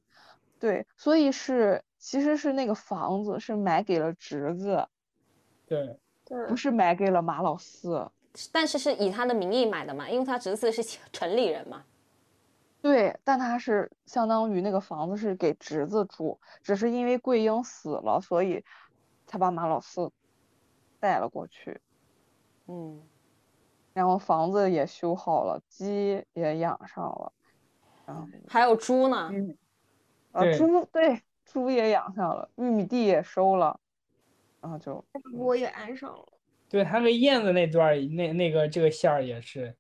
[0.60, 4.86] 对，所以是其实是那个房子是买给了侄子，
[5.66, 8.12] 对，对不是买给了马老四。
[8.52, 11.84] 但是是以他的名义买的嘛，因为他侄子是 城里人嘛。
[12.82, 18.64] 对，但他是相当于那个房子是给侄子住，只是因为桂英死了，所以
[19.26, 20.12] 才把马老四
[21.00, 21.82] 带了过去，
[22.68, 23.02] 嗯，
[23.94, 27.34] 然后房子也修好了，鸡也养上了，
[28.06, 29.58] 然后还有猪呢，嗯，
[30.32, 33.80] 啊猪对猪也养上了，玉米地也收了，
[34.62, 36.26] 然后就我也安上了。
[36.70, 39.76] 对，他跟燕子那段儿那那个这个线儿也是，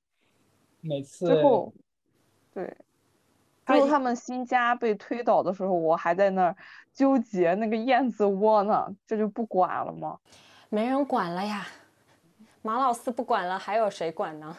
[0.81, 1.73] 每次最后
[2.53, 2.75] 对。
[3.65, 6.55] 他最后他们新家被推倒的时候，我还在那儿
[6.93, 10.19] 纠结那个燕子窝呢，这就不管了吗？
[10.69, 11.65] 没人管了呀。
[12.61, 14.55] 马老四不管了，还有谁管呢？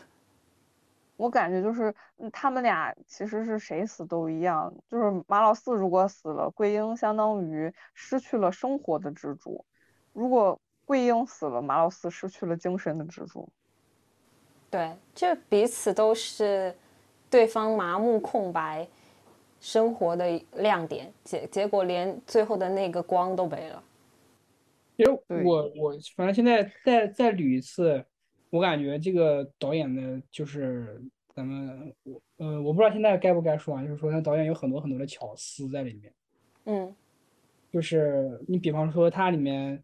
[1.17, 9.65] 我感觉就是嗯他们俩其实是谁死都一样，就是马老四如果死了，桂英相当于失去了生活的支柱；
[10.13, 13.47] 如果桂英死了，马老四失去了精神的支柱。
[14.71, 16.75] 对，就彼此都是
[17.29, 18.89] 对方麻木空白
[19.61, 23.83] 生活的亮点，结结果连最后的那个光都没了。
[24.97, 28.03] 因为我我反正现在再再捋一次，
[28.49, 31.03] 我感觉这个导演的就是
[31.35, 36.13] 咱们我呃我不知道现在该不该说啊，就是说他导演有很多很多的巧思在里面，
[36.65, 36.97] 嗯
[37.71, 39.83] 就是你比方说它里面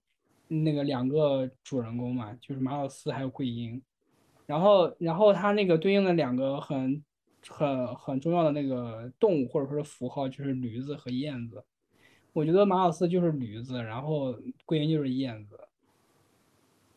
[0.52, 3.80] 那个两个主人公嘛，就是马老四还有桂英，
[4.46, 7.02] 然后然后他那个对应的两个很
[7.48, 11.64] 很很重要的那个动物或者说是符号就是驴子和燕子。
[12.32, 14.34] 我觉得马老四就是驴子，然后
[14.64, 15.58] 桂英就是燕子。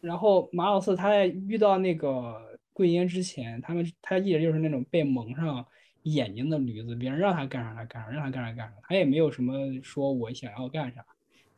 [0.02, 5.66] 然后马老四他在遇到那个桂英之前，他们他一直就是那种被蒙上
[6.04, 11.06] 眼睛的驴子，别人让他干啥他干啥，让他干啥干啥，他也没有什么说我想要干啥，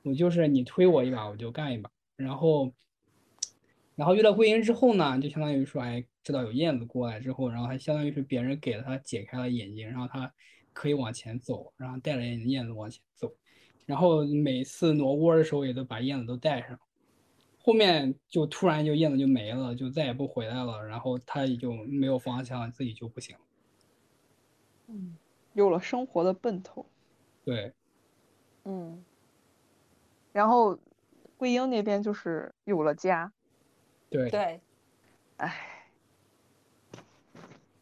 [0.07, 1.89] 我就是你推我一把我就干一把。
[2.15, 2.71] 然后，
[3.95, 10.33] 然后遇到桂英之后呢，就相当于说，哎，知道有燕子过来之后，然后他相当于是别人给了他解开了眼睛，然后他
[10.73, 13.33] 可以往前走，然后带着燕子往前走。
[13.85, 16.79] 然后每次挪窝的时候也都把燕子都带上，
[17.59, 23.41] 后面就突然就燕子就没了，就再也不回来了，然后他也就没有方向，自己就不行了。
[25.53, 26.85] 有了生活的奔头。
[27.43, 27.73] 对，
[28.65, 29.03] 嗯，
[30.37, 30.77] 然后
[31.35, 33.31] 桂英那边就是有了家，
[34.07, 34.61] 对，对，
[35.37, 35.51] 哎，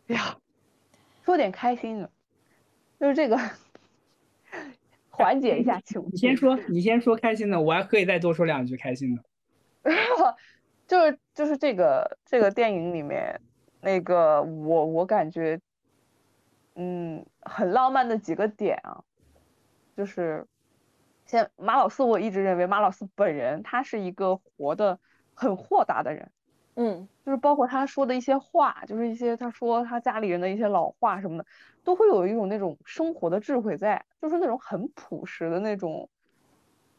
[0.08, 0.38] 呀，
[1.26, 2.10] 说点开心的，
[2.98, 3.38] 就是这个
[5.10, 6.08] 缓解一下情绪。
[6.14, 9.24] 你先说，你先说开心的，我还可以再多说两句开心的。
[10.88, 13.38] 就是就是这个这个电影里面，
[13.82, 15.60] 那个我我感觉，
[16.76, 19.04] 嗯，很浪漫的几个点啊，
[19.98, 20.48] 就是，
[21.26, 25.00] 先马老四，我一直认为马老四本人他是一个活的
[25.34, 26.32] 很豁达的人，
[26.76, 31.46] 嗯就是包括他说的一些话，就是一些他说他家里人的一些老话什么的，
[31.84, 36.08] 都会有一种那种生活的智慧在，就是那种很朴实的那种，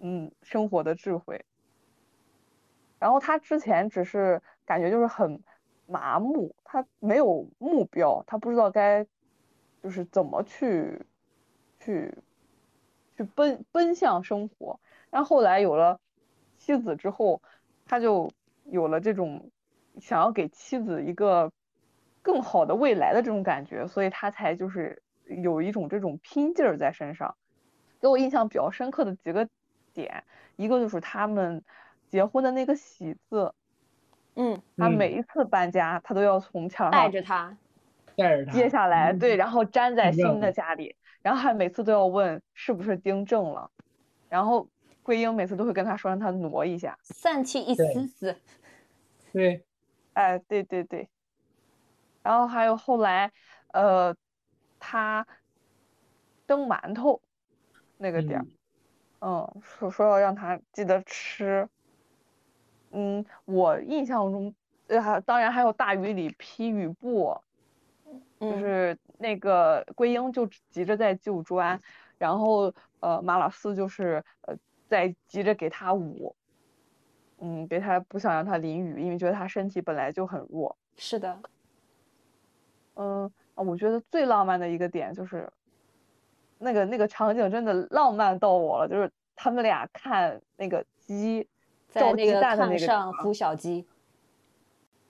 [0.01, 1.45] 嗯，生活的智慧。
[2.99, 5.41] 然后他之前只是感觉就是很
[5.87, 9.07] 麻木，他没有目标，他不知道该
[9.83, 11.01] 就是怎么去
[11.79, 12.13] 去
[13.17, 14.79] 去奔奔向生活。
[15.11, 15.99] 但后后来有了
[16.59, 17.41] 妻子之后，
[17.87, 18.31] 他就
[18.65, 19.51] 有了这种
[19.99, 21.51] 想要给妻子一个
[22.23, 27.35] 更好的未来的这种感觉，所以他才就是有一种这种拼劲儿在身上。
[27.99, 29.49] 给我印象比较深刻的几个
[29.95, 30.23] 点，
[30.57, 31.65] 一个就是他们
[32.09, 33.55] 结婚的那个喜字，
[34.35, 34.63] 嗯，嗯。
[34.77, 37.57] 他每一次搬家，他都要从墙带上着他，
[38.15, 40.53] 带着他，接下来，对，然后粘在新的。
[40.53, 40.95] 家里，
[41.27, 43.69] 然后还每次都要问是不是订正了，
[44.29, 44.69] 然后
[45.03, 48.37] 桂英每次都会跟他说让他挪一下，散气一丝丝。
[49.33, 49.65] 对，
[50.13, 51.09] 哎，对对对，
[52.23, 53.33] 然后还有后来，
[53.73, 54.15] 呃，
[54.79, 55.27] 他
[56.47, 57.21] 蒸馒头
[57.97, 58.47] 那个点儿，
[59.19, 61.69] 嗯，说说要让他记得吃，
[62.93, 64.55] 嗯，我印象中，
[64.87, 67.37] 呃，还当然还有大雨里披雨布，
[68.39, 71.81] 就嗯是那个桂英就急着在救砖，
[72.19, 74.55] 然后呃马老四就是呃
[74.89, 76.37] 在急着给他捂，
[77.39, 80.77] 嗯，给他不想让他淋雨，因为觉得他身体本来就很弱。
[80.97, 81.39] 是的，
[82.95, 85.51] 嗯，啊我觉得最浪漫的一个点就是，
[86.59, 91.49] 那个那个场景真的浪漫到我了，就是他们俩看那个鸡
[91.89, 93.87] 在那个蛋上孵小鸡。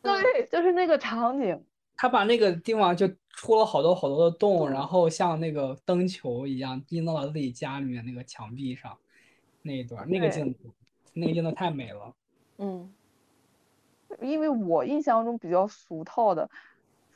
[0.02, 1.64] 对，就是那个场景。
[1.96, 8.96] 他把那个地方就戳了好多好多的洞，嗯然后像那个灯球一样钉到了自己家里面那个墙壁上，
[9.62, 10.70] 那一段那个镜头，
[11.14, 12.14] 那个镜头太美了。
[12.58, 12.92] 嗯。
[14.22, 16.48] 因为我印象中比较俗套的，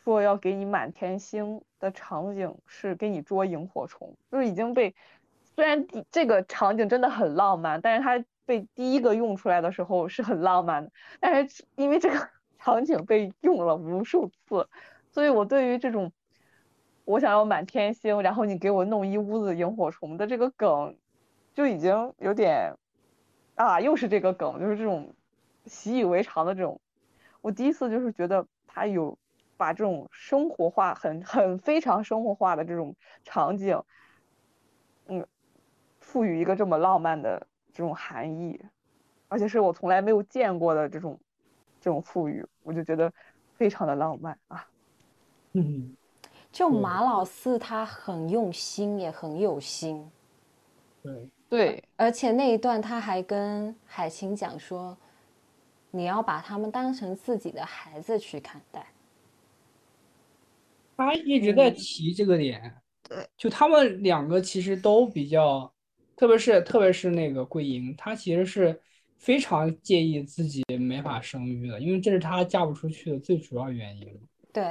[0.02, 4.92] 说要给你满天星的场景是给你捉萤火虫，就是已经被，
[5.54, 12.28] 虽然第这个场景真的很浪漫，但是它被第一个用出来的时候是很浪漫的，但是因为这个
[12.62, 14.68] 场景被用了无数次，
[15.10, 16.12] 所以我对于这种
[17.06, 20.94] 我想要满天星，然后你给我弄一屋子萤火虫的这个梗，
[21.54, 22.74] 就已经有点
[23.54, 25.14] 啊，又是这个梗，就是这种
[25.64, 26.78] 习以为常的这种。
[27.40, 29.18] 我第一次就是觉得他有
[29.56, 32.94] 把这种生活化、很很非常生活化的这种
[33.24, 33.82] 场景，
[35.06, 35.26] 嗯，
[35.98, 38.62] 赋予一个这么浪漫的这种含义，
[39.28, 41.18] 而且是我从来没有见过的这种
[41.80, 43.12] 这种富裕，我就觉得
[43.56, 44.66] 非常的浪漫啊。
[45.52, 45.96] 嗯，
[46.52, 50.10] 就马老四他很用心，也很有心，
[51.02, 54.96] 对，对，而且那一段他还跟海清讲说，
[55.90, 58.86] 你要把他们当成自己的孩子去看待。
[60.96, 61.74] 他一直在嗯。
[61.74, 65.72] 提这个点，对，就他们两个其实都比较，
[66.14, 68.78] 特别是特别是那个桂英，她其实是
[69.20, 74.20] 非常介意自己没法生育的，因为这是她嫁不出去的最主要原因。
[74.50, 74.62] 对，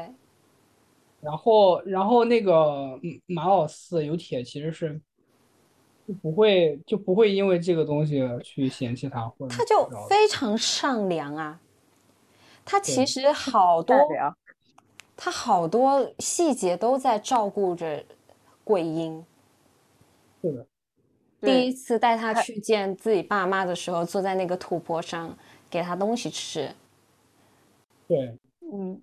[1.21, 4.99] 然后，然后那个嗯马老四有铁其实是
[6.07, 11.61] 就不会就不会因为这个东西去嫌弃他，或者他就非常善良啊。
[12.65, 13.95] 他其实好 多
[15.15, 18.03] 他好多细节都在照顾着
[18.63, 19.23] 桂英。
[20.41, 20.65] 是的，
[21.41, 25.33] 第一次带他他去见自己爸妈的时候，坐在那个土坡上
[25.69, 26.69] 给他东西吃，
[28.07, 28.37] 对，
[28.73, 29.01] 嗯，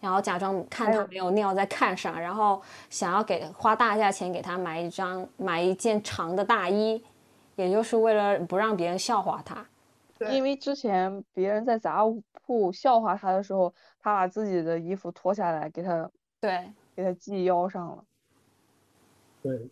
[0.00, 2.60] 然后假装看他没有尿在看上，然后
[2.90, 7.02] 想要给花大价钱给他买一张买一件长的大衣，
[7.56, 9.66] 也就是为了不让别人笑话他。
[10.18, 16.10] 对因为之前别人在杂物铺笑话他的时候，他把自己的衣服脱下来给他
[16.40, 18.04] 对，给他系腰上了。
[19.42, 19.68] 对，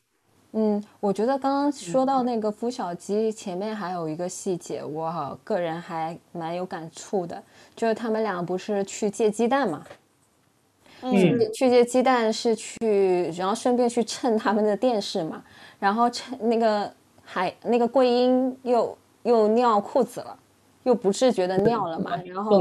[0.54, 7.42] 嗯，我觉得刚刚说到那个孵小鸡，前面还有一个细节，我个人还蛮有感触的，
[7.74, 9.82] 就是他们俩不是去借鸡蛋嘛，
[11.00, 11.10] 嗯，
[11.54, 15.42] 去借鸡蛋是去，然后顺便去蹭他们的电视嘛，
[15.78, 16.92] 然后趁那个
[17.24, 20.38] 海那个桂英又又尿裤子了，
[20.82, 22.60] 又不自觉的尿了嘛，然后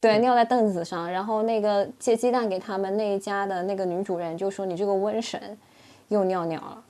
[0.00, 5.58] 对，尿在凳子上，然后那个借鸡蛋给他们那一家的那个女主人就说你这个瘟神
[6.08, 6.82] 又尿尿了。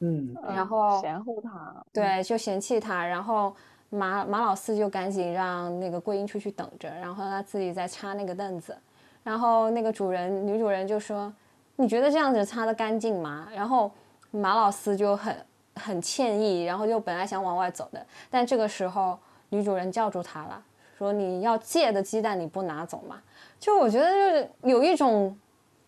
[0.00, 3.54] 嗯，然嗯后嫌后他，对，就嫌弃他，然后
[3.90, 8.76] 马马老四就赶紧让那个桂英出去等着，然后他自己在擦那个凳子，
[9.22, 11.32] 然后那个主人女主人就说
[11.76, 13.90] ：“你觉得这样子擦的干净吗？”然后
[14.30, 15.36] 马老四就很
[15.74, 19.18] 很歉意，然后就本来想往外走的，但这个时候
[19.50, 20.62] 女主人叫住他了，
[20.96, 23.20] 说：“你要借的鸡蛋你不拿走吗？”
[23.60, 25.38] 就我觉得就是有一种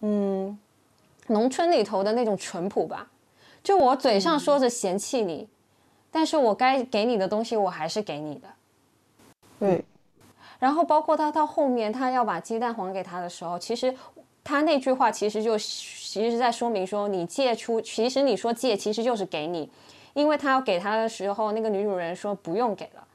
[0.00, 0.58] 嗯，
[1.28, 3.08] 农村里头的那种淳朴吧。
[3.62, 5.48] 就我嘴上说着嫌弃你，
[6.10, 8.48] 但是我该给你的东西我还是给你的。
[9.58, 9.84] 对，
[10.58, 13.94] 然后包括他到后面他要把鸡蛋还给他的时候，其实
[14.42, 19.70] 他那句话其实就其实在说明说你借出，其实你说借其实就是给你，
[20.14, 23.06] 因为他要给他的时候，那个女主人说不用给了，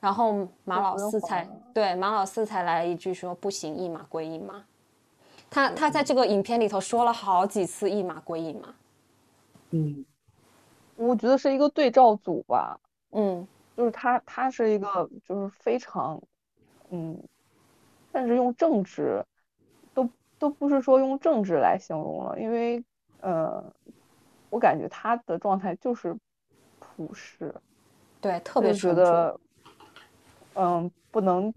[0.00, 4.64] 然后马老四才对马老四才来了一句说不行，一码归一码。
[5.50, 8.74] 他他在这个影片里头说了好几次一码归一码。
[9.70, 10.04] 嗯，
[10.96, 13.46] 我觉得是一个对照组吧，嗯，
[13.76, 16.20] 就是他他是一个就是非常，
[16.90, 17.22] 嗯，
[18.12, 19.24] 甚至用政治，
[19.94, 20.08] 都
[20.38, 22.84] 都不是说用政治来形容了，因为
[23.20, 23.72] 呃，
[24.50, 26.16] 我感觉他的状态就是
[26.78, 27.54] 朴实，
[28.20, 29.38] 对，特别觉得，
[30.54, 31.54] 嗯，不能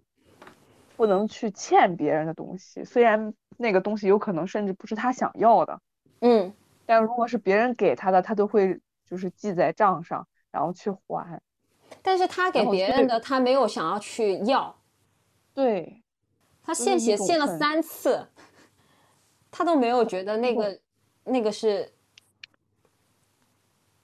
[0.95, 5.81] 不能去欠别人的东西，虽然那个东西有可能甚至不是他想要的，
[6.21, 6.53] 嗯。
[6.85, 11.41] 但如果是别人给他的，他都会就是记在账上，然后去还。
[12.01, 14.75] 但是他给别人的，他没有想要去要，
[15.53, 16.03] 对，
[16.63, 18.27] 他献血献了三次，
[19.51, 20.79] 他都没有觉得那个
[21.23, 21.93] 那个是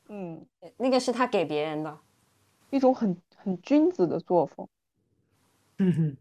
[0.07, 0.45] 嗯，
[0.77, 1.99] 那个是他给别人的。
[2.69, 4.67] 一种很很君子的作风。
[5.79, 6.17] 嗯哼，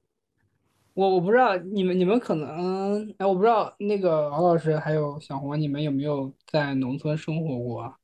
[0.98, 7.96] 我我不知道你们你们可能哎，我不知道那个敖老师还有小黄，你们有没有在农村生活过啊？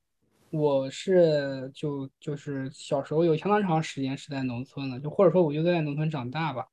[0.51, 6.69] 我是就就是小时候有相当长时间是在农村的，就或者说我就在农村长大吧。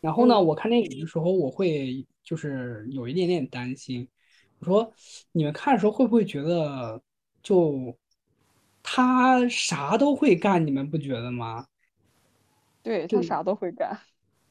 [0.00, 4.08] 然后呢，我看电影的时候，我会就是有一点点担心，
[4.60, 4.90] 我说
[5.32, 6.98] 你们看的时候会不会觉得
[7.42, 7.94] 就
[8.82, 11.66] 他啥都会干，你们不觉得吗？
[12.82, 14.00] 对他啥都会干。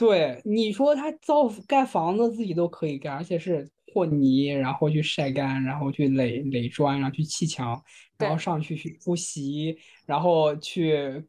[0.01, 7.79] 对，你说他造盖房子自己都可以盖，而且是和泥，然后去晒干，然后去垒垒砖，然后去砌墙，
[8.17, 9.77] 然后上去去铺席，
[10.07, 11.23] 然后去，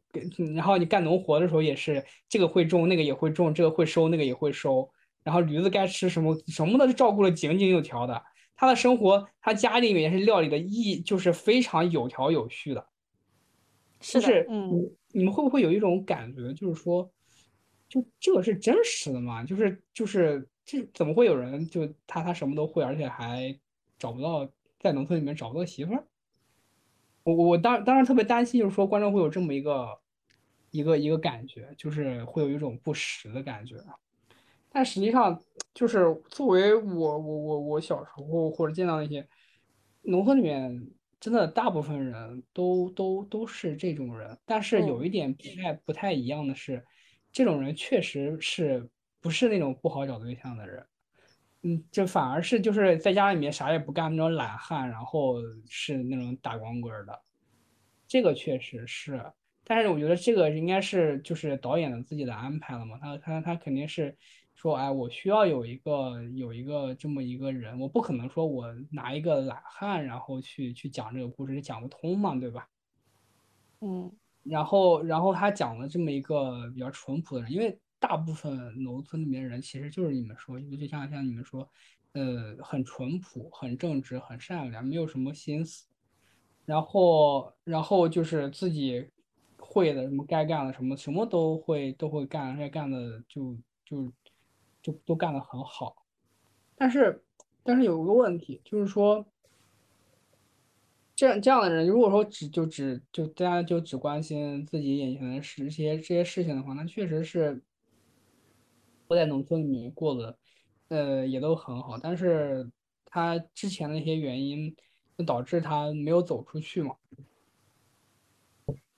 [0.55, 4.89] 然后你干农活的时候也是这个会种，那个也会种，这个会收，那个也会收，
[5.23, 8.23] 然后驴子该吃什么什么的照顾的井井有条的。
[8.55, 12.83] 他的生活，他家里面是料理的意，就是非常有条有序的。
[14.01, 17.07] 是的，嗯，你们会不会有一种感觉，就是说？
[17.93, 19.43] 就这个是真实的吗？
[19.43, 23.55] 就是就是这怎么会有人就他他什么都会，而且还
[23.99, 26.03] 找不到在农村里面找不到媳妇儿？
[27.23, 29.99] 我我当当然特别担心，就是说观众会有这么一个
[30.71, 33.75] 一个一个感觉，就是会有一种不实的感觉。
[34.71, 35.39] 但实际上，
[35.75, 36.83] 就是作为我
[37.19, 39.27] 我我我小时候或者见到那些
[40.01, 40.89] 农村里面，
[41.19, 44.35] 真的大部分人都都都是这种人。
[44.47, 46.83] 但是有一点不太不太一样的是。
[47.33, 48.87] 这种人确实是
[49.19, 50.85] 不是那种不好找对象的人，
[51.63, 57.21] 嗯，就反而是就是在家里面啥也不干那种懒汉，然后是那种打光棍的，
[58.07, 59.19] 这个确实是。
[59.65, 64.15] 但是我觉得这个应该是就是导演的自己的安排了嘛，他他他肯定是
[64.53, 72.67] 说，哎，我需要有一个有一个这么一个人，我不可能说我拿一个懒汉然后去去讲这个故事，讲不通嘛，对吧？
[73.81, 74.11] 嗯。
[74.43, 81.69] 然后，然后他讲了这么一个比较淳朴的人，因为大部分农村里面人其实就是你们说，就像像你们说，
[82.11, 85.87] 呃，很淳朴、很正直、很善良，没有什么心思。
[86.65, 89.09] 然后，然后就是自己
[89.57, 94.11] 会的什么该干的什么什么都会都会干，而且干的就就
[94.81, 95.95] 就都干得很好。
[96.75, 97.23] 但是，
[97.63, 99.25] 但是有一个问题，就是说。
[101.15, 107.61] 这样这样的人，如果说只就只就大家就只关心自己眼前的事，这些这些事情的话，那确实是
[109.07, 110.37] 我在农村里面过的，
[110.87, 111.99] 呃，也都很好。
[111.99, 112.67] 但是
[113.05, 114.75] 他之前的一些原因，
[115.15, 116.95] 就导致他没有走出去嘛，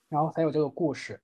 [0.08, 1.20] 然后才有这个故事。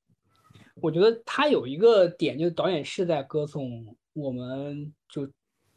[0.75, 5.27] 我觉得他有一个点，就是导演是在歌颂我们，就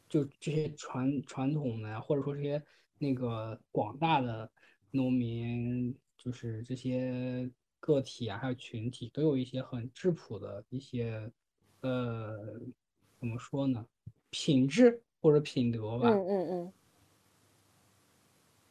[0.10, 2.62] 就这些传传统的，或者说这些
[2.98, 4.52] 那个广大的。
[4.96, 11.30] 农民就是这些个体啊，还有群体，都有一些很质朴的一些，
[11.82, 12.60] 呃，
[13.20, 13.86] 怎么说呢？
[14.30, 16.10] 品质或者品德吧。
[16.10, 16.74] 嗯嗯嗯。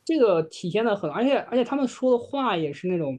[0.04, 3.18] 这个体现的很，而且而且他们说的话也是那种，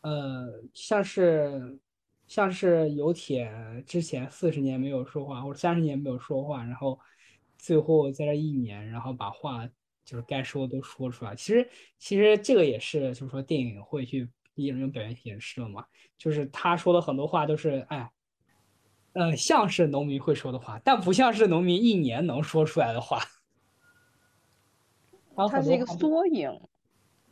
[0.00, 1.78] 呃，像是
[2.26, 3.52] 像是有铁
[3.86, 6.98] 之前四十年没有说话，或者三十年没有说话，然后
[7.58, 9.68] 最后在这一年，然后把话。
[10.06, 15.84] 就是该说的都说出来，其实其实这个也是，就是说电影会去以一种表现形式了嘛。
[16.16, 18.08] 就是他说的很多话都是，哎，
[19.14, 23.20] 呃，像是农民会说的话，但不像是农民一年能说出来的话。
[25.34, 26.60] 它是一个缩影，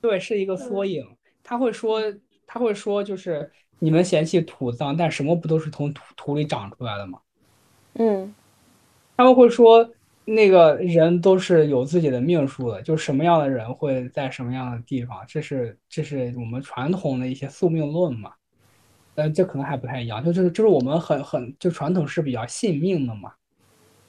[0.01, 1.17] 对，是一个缩影。
[1.45, 2.03] 他会说，
[2.45, 7.21] 他会说，就是你们嫌弃土脏，但什么不都是从土土里长出来的吗？
[7.93, 8.35] 嗯，
[9.17, 9.89] 他们会说。
[10.27, 18.33] 那个人都是有自己的命数的，就什么样的人会在什么样的地方，这是这是我们传统的一些宿命论嘛？
[19.17, 23.33] 呃，这可能还不太一样，就就是就是我们很很就传统是比较信命的嘛。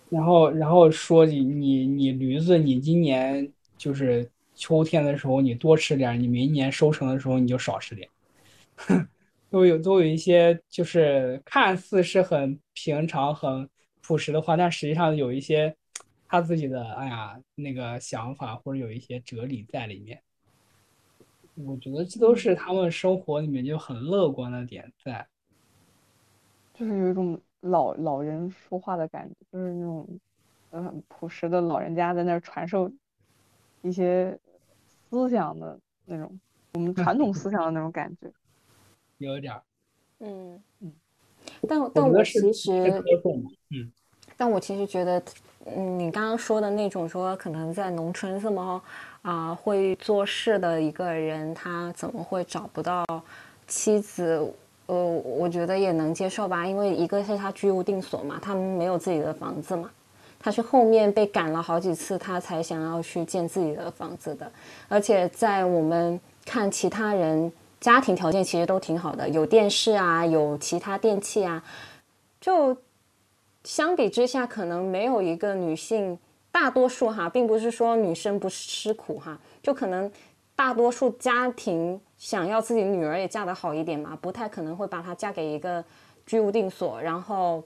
[0.09, 8.09] 然后然后说你你你驴子，你今年就是秋天的时候你多吃点，你明年收成的时候你就少吃点，
[9.51, 13.67] 都有都有一些就是看似是很平常很
[14.01, 15.75] 朴实的话，但实际上有一些。
[16.27, 20.21] 他自己的哎呀那个想法或者有一些哲理在里面，
[21.55, 25.25] 我觉得这都是他们生活里面就很乐观的点在，
[26.73, 30.19] 就是有一种老老人说话的感觉，就是那种
[30.71, 32.91] 嗯朴实的老人家在那儿传授
[33.81, 34.37] 一些
[35.09, 36.39] 思想的那种
[36.73, 38.29] 我们 传统思想的那种感觉，
[39.19, 39.63] 有点儿，
[40.19, 40.61] 嗯。
[40.79, 40.91] 嗯，
[41.69, 43.01] 但但我其实
[43.69, 43.91] 嗯，
[44.35, 45.23] 但我其实觉得。
[45.65, 48.81] 嗯，你刚刚说的那种说可能在农村这么
[49.23, 53.03] 啊会做事的一个人，他怎么会找不到
[53.67, 54.53] 妻子？
[54.87, 59.89] 呃，我觉得也能接受吧，因为一个是他居无定所嘛，他们没有自己的房子嘛，
[60.39, 64.51] 他是后面被赶了好几次，他才想要去建自己的房子的。
[64.87, 71.63] 而且在我们看其他人家庭条件其实都挺好的，有电视啊，有其他电器啊，
[72.39, 72.77] 就
[73.65, 76.17] 相比之下，可能没有一个女性，
[76.51, 80.09] 大多数哈，并不是说女生不吃苦哈，就可能
[80.55, 85.83] 大多数家庭想要自己女儿也嫁得好一点嘛，不太可能会把她嫁给一个
[86.25, 87.63] 居无定所，然后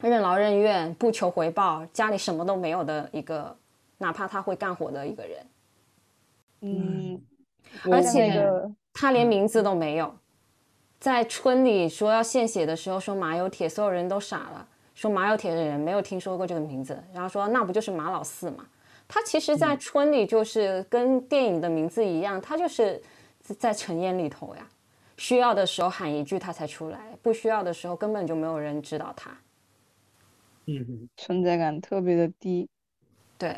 [0.00, 3.56] 任劳任怨、不求回报、家里什么都没有的一个，
[3.98, 5.46] 哪怕他会干活的一个人。
[6.60, 7.20] 嗯，
[7.90, 10.14] 而且那个他连名字都没有，
[11.00, 14.68] 在村里说要献血的时候说马有铁，所有人都傻了，
[15.02, 18.64] 说马有铁的人没有听说过这个名字，然后说那不就是马老四嘛？
[19.08, 23.02] 他其实，在村里就是跟电影的名字一样，他就是
[23.58, 24.64] 在尘烟里头呀，
[25.16, 29.36] 需要的时候喊一句他才出来，不需要的时候根本就没有人知道他。
[30.66, 32.68] 嗯，存在感特别的低。
[33.36, 33.56] 对，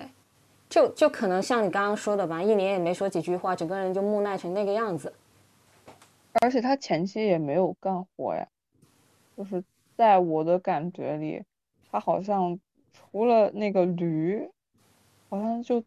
[0.71, 5.13] 就就可能像你刚刚说的吧，一年也没说几句话，整个人就木讷成那个样子。
[6.41, 8.49] 而且他前期也没有干活呀，
[9.37, 9.63] 就是
[9.97, 11.43] 在我的感觉里，
[11.91, 12.59] 他好像
[12.93, 14.49] 除了那个驴，
[15.29, 15.83] 好像就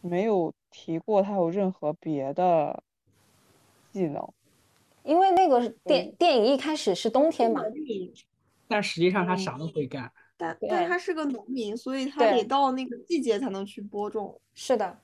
[0.00, 2.82] 没有提过他有任何别的
[3.92, 4.26] 技能。
[5.04, 7.60] 因为那个电电影一开始是冬天嘛，
[8.68, 10.10] 但实际上他啥都会干。
[10.36, 14.40] 但对但他是个农民，所以他得到那个季节才能去播种。
[14.54, 14.98] 是的，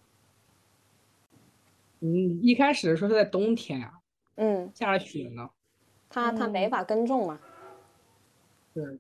[2.01, 3.92] 嗯，一开始的时候是在冬天呀、
[4.36, 5.51] 嗯，下了雪呢。
[6.09, 7.38] 他他没法耕种嘛，
[8.79, 8.99] 对，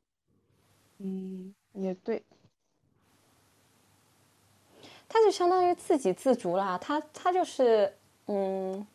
[0.98, 2.24] 嗯，也对。
[5.08, 8.86] 他就相当于自给自足啦，他他就是嗯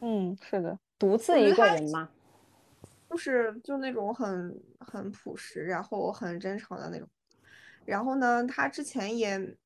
[0.00, 0.78] 嗯，是的。
[0.98, 2.08] 独自一个人嘛，
[3.10, 7.08] 就是就那种很很朴实，然后很真诚的那种。
[7.84, 9.56] 然后呢，他之前也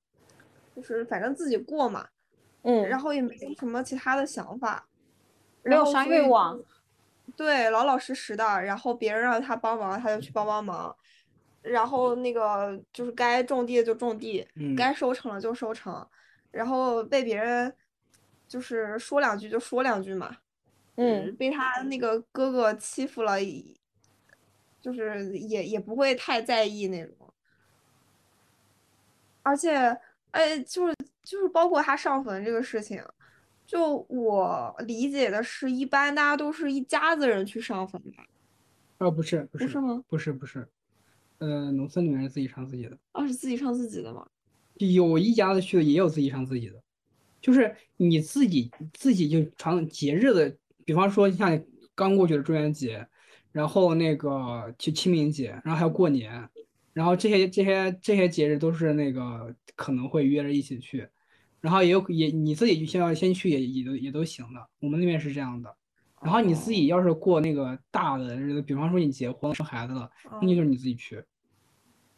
[0.75, 2.09] 就是反正自己过嘛，
[2.63, 4.89] 嗯，然后也没有什么其他的想法，
[5.63, 6.65] 没有啥欲望就，
[7.37, 8.45] 对，老老实实的。
[8.63, 10.95] 然后别人让他帮忙，他就去帮帮忙。
[11.63, 16.07] 然后那个就是该种地的就种地，嗯该收成了就收成，
[16.51, 17.75] 然后被别人
[18.49, 20.37] 就是说两句就说两句嘛。
[20.97, 23.37] 嗯，被他那个哥哥欺负了，
[24.81, 27.15] 就是也也不会太在意那种。
[29.43, 29.75] 而且，
[30.33, 33.03] 哎，就是就是包括他上坟这个事情，
[33.71, 38.27] 就我理解的是，一般大家都是一家子人去上坟吧？
[38.99, 40.05] 哦，不是，不是，不是吗？
[40.09, 40.69] 不是，不是，
[41.39, 44.27] 呃，农村里面是自己上自己的，啊，是自己上自己的吗？
[44.75, 46.83] 有一家子去的，也有自己上自己的，
[47.41, 50.53] 就是你自己自己就常节日的，
[50.85, 51.63] 比方说像
[51.95, 53.07] 刚过去的中元节，
[53.53, 56.49] 然后那个去清明节，然后还有过年，
[56.93, 61.09] 然后这些这些这些节日都是那个可能会约着一起去，
[61.61, 65.75] 然后也有也你自己先要先去也也都也都行的，我们那边是这样的。
[66.23, 70.11] 然后你自己要是过那个大的日子，比方说你结婚生孩子了，
[70.43, 71.25] 那就是你自己去。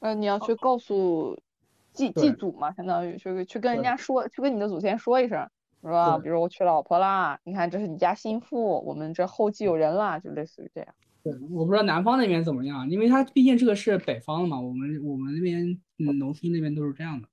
[0.01, 1.39] 呃，你要去告诉
[1.93, 5.49] 祭祭祖嘛，相当于去去跟人家说，去跟你的祖先说一声，
[5.83, 6.19] 是吧？
[6.19, 10.93] 比如我娶老婆啦，你看这是你家心腹，我们这后继有人啦，就类似于这样。
[11.23, 17.29] 对，我不知道南方那边怎么样，因为它毕竟这个是北方的嘛，我们我们那边嗯农村那边都是这样的，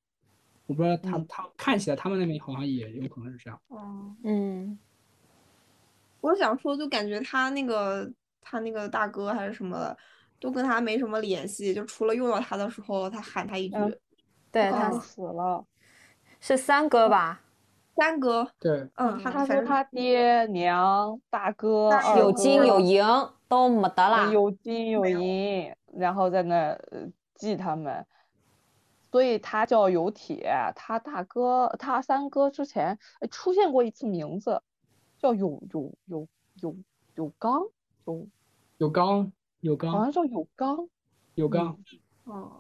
[0.70, 1.26] 我不知道他嗯。
[1.28, 3.60] 他看起来他们那边好像也有可能是这样。
[3.70, 4.78] 哦，嗯，
[6.22, 8.10] 我想说，就感觉他那个
[8.40, 9.98] 他那个大哥还是什么的，
[10.40, 14.00] 都跟他没什么联系，就除了用到他的时候，他喊他一句嗯
[14.52, 15.66] 对，他死了，
[16.40, 17.42] 是三哥吧
[17.96, 22.32] ？“三哥对，”，嗯，嗯他说他他爹娘大哥有。
[22.32, 23.04] 金有银
[23.48, 26.78] 都没得嗯啦，有金有银，然后在那
[27.36, 28.06] 祭他们，
[29.12, 30.52] 所以他叫有铁。
[30.76, 34.62] 他大哥他三哥之前呃出现过一次名字，
[35.18, 36.28] 叫有有有
[36.62, 36.76] 有
[37.16, 37.64] 有刚
[38.06, 38.28] 有
[38.78, 39.32] 有刚
[39.62, 40.88] 有刚好像叫有刚，
[41.36, 41.78] 有刚，
[42.26, 42.52] 嗯，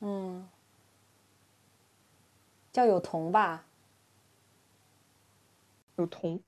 [0.00, 0.48] 嗯，
[2.72, 3.66] 叫有童吧，
[5.96, 6.40] 有童，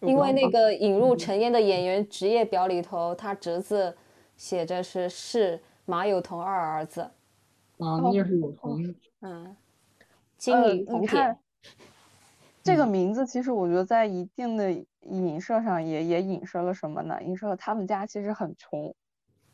[0.00, 3.96] 有因为那个引入尘烟的演员职业表里头，他侄子
[4.36, 7.10] 写着是是马有童二儿子，
[7.82, 8.82] 啊，你也是有童，
[9.20, 9.56] 嗯，
[10.36, 11.34] 金呃银铜你看。
[11.60, 11.76] 铁，
[12.62, 17.20] 这个名字，其实我觉得在一定的影射上也也影射了什么呢？
[17.22, 18.94] 影射了他们家其实很穷，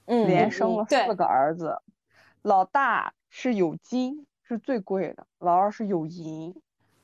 [0.04, 1.80] 嗯，嗯连生了四个儿子，
[2.42, 6.54] 老大是有金，是最贵的，老二是有银，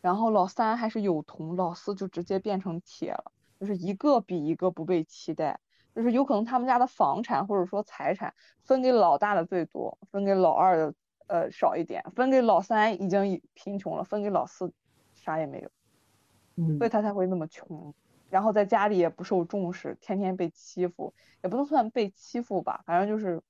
[0.03, 5.59] 然后老三还是有铜，老四就直接变成铁了，就是一个比一个不被期待，
[5.95, 10.95] 就是有可能他们家的房产或者说财产分给老大的最多，分给老二的
[11.27, 14.73] 呃少一点，分给老三已经贫穷了，分给老四
[15.15, 15.71] 啥也没有。
[16.57, 17.93] 嗯所以他才会那么穷。
[18.31, 23.41] 然后在家里也不受重视，天天被欺负，也不能算被欺负吧，反正就是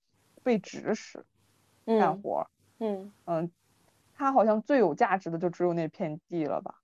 [0.42, 1.24] 被指使
[1.86, 2.46] 干嗯活儿。
[2.80, 3.50] 嗯，嗯，
[4.14, 6.74] 他好像最有价值的就只有那片地了吧？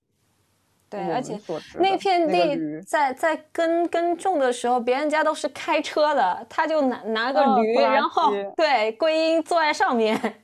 [0.89, 1.39] 对，而且
[1.79, 10.43] 那片地在在耕耕种的时候，别人家都是开车的，他就拿拿个驴，然后对桂英坐在上面。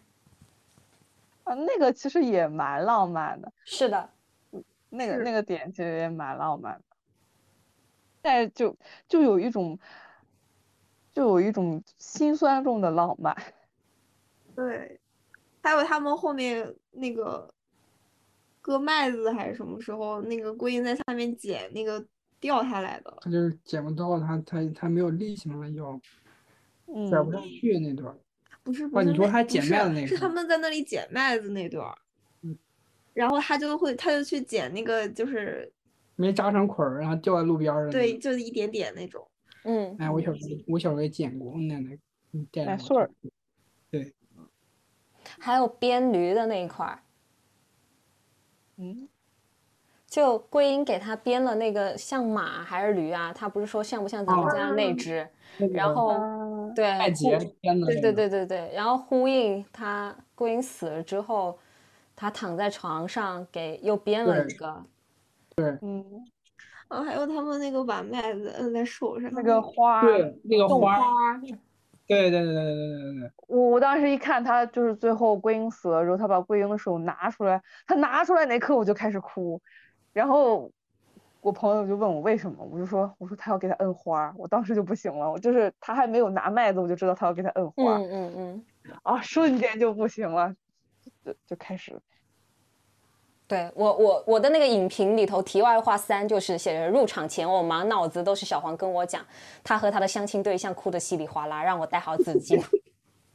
[1.47, 4.11] 啊，那个其实也蛮浪漫的，是的，
[4.91, 6.97] 那个那个点其实也蛮浪漫的，
[8.21, 8.77] 但是就
[9.09, 9.79] 就有一种
[11.15, 13.33] 就有一种心酸中的浪漫。
[14.57, 14.99] 对，
[15.63, 17.49] 还有他们后面那个
[18.61, 22.05] 割麦子还是什么时候，那个桂英在下面捡那个
[22.41, 26.01] 掉下来的，他就是捡不到，他他他没有力气嘛，腰
[27.09, 28.19] 甩不嗯上去那段儿。
[28.73, 31.97] 不是你说他捡麦子那个是他们在那里捡麦子那段儿
[32.43, 32.59] 嗯，
[33.15, 35.73] 然后他就会他就去捡那个就是
[36.17, 39.27] 没扎成捆儿，然后掉在路边儿的对，就是一点点那种。
[39.65, 41.97] 嗯，哎，我小时候我小时候也捡过，我奶奶
[42.33, 43.11] 嗯带着我麦穗儿
[43.91, 44.13] 对，
[45.39, 47.03] 还有编驴的那一块儿，
[48.77, 49.09] 嗯，
[50.07, 53.33] 就桂英给他编了那个像马还是驴啊？
[53.33, 55.29] 他不是说像不像咱们家那只？
[55.59, 56.46] 那个然后啊
[56.77, 57.15] 对，
[57.87, 61.59] 对对对对对，然后呼应他桂英死了之后，
[62.15, 64.85] 他躺在床上给又编了一个，
[65.57, 66.05] 对，嗯，
[66.89, 70.03] 啊，还有他们那个把麦子摁在手上那个花，
[70.45, 71.41] 那个花，
[72.07, 73.31] 对对对对对对对对。
[73.49, 79.61] 我我当时一看他就是最后桂英死了之后，他把桂英的手拿出来，他拿出来那刻我就开始哭，
[80.13, 80.71] 然后。
[81.47, 88.65] 我朋友就问我为什么，我就说我说他要给他摁花，我当时就不行了，我就是他还没有拿麦子，我就知道他要给他摁花，嗯嗯嗯，
[89.05, 90.53] 啊，瞬间就不行了，
[91.25, 91.97] 就就开始，
[93.47, 99.25] 对我我我的那个影评里头，题外话三就是写着入场前我满脑子都是小黄跟我讲，
[99.63, 102.61] 他和他的相亲对象哭得稀里哗啦，让我带好纸巾。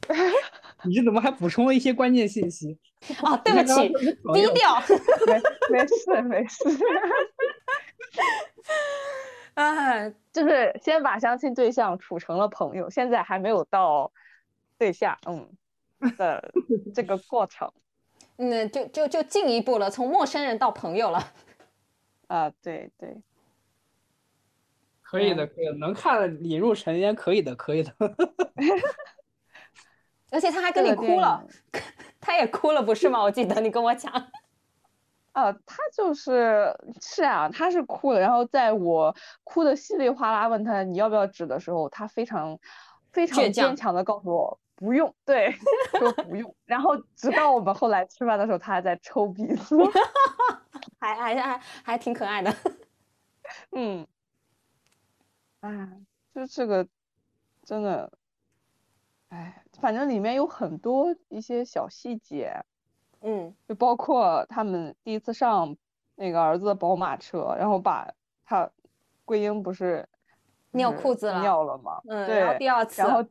[0.84, 2.76] 你这怎么还补充了一些关键信息？
[3.22, 3.88] 哦，对不起，
[4.34, 4.74] 低调。
[5.70, 6.64] 没没事没事，
[9.54, 14.10] 哎，就是先把相亲对象处成了朋友，现在还没有到
[14.78, 15.48] 对象，嗯
[16.16, 16.52] 的
[16.94, 17.70] 这个过程
[18.36, 21.32] 嗯，就就就进一步了，从陌生人到朋友了。
[22.28, 23.22] 啊，对对。
[25.02, 27.94] 可以的，可以的，能看引入尘烟，可以的，可以的。
[30.30, 31.46] 而且他还跟你哭了，
[32.18, 33.20] 他也哭了，不是吗？
[33.20, 34.10] 我记得你跟我讲。
[35.32, 39.14] 啊，他就是是啊，他是哭的，然后在我
[39.44, 42.58] 哭的稀里哗啦问他你要不要纸的时候，他非常
[43.12, 45.50] 非常坚强的告诉我不用，对，
[45.98, 46.54] 说不用。
[46.64, 49.76] 然后直到我们后来吃饭的时候，他还在抽鼻子，
[51.00, 52.54] 还还还还挺可爱的。
[53.70, 54.06] 嗯，
[55.60, 55.92] 啊，
[56.34, 56.86] 就这个
[57.64, 58.12] 真的，
[59.28, 62.64] 哎，反正里面有很多一些小细节，
[63.22, 65.76] 嗯就包括他们第一次上
[66.16, 68.08] 那个儿子的宝马车，然后把
[68.44, 68.68] 他
[69.24, 70.06] 桂英不是
[70.72, 72.00] 尿裤子了尿了吗？
[72.08, 73.24] 嗯，对，然后第二次，然后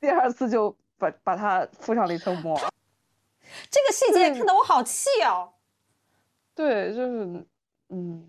[0.00, 2.58] 第二次就把把他敷上了一层膜。
[3.70, 5.52] 这个细节看得我好气哦。
[6.54, 7.46] 对，就是
[7.90, 8.28] 嗯，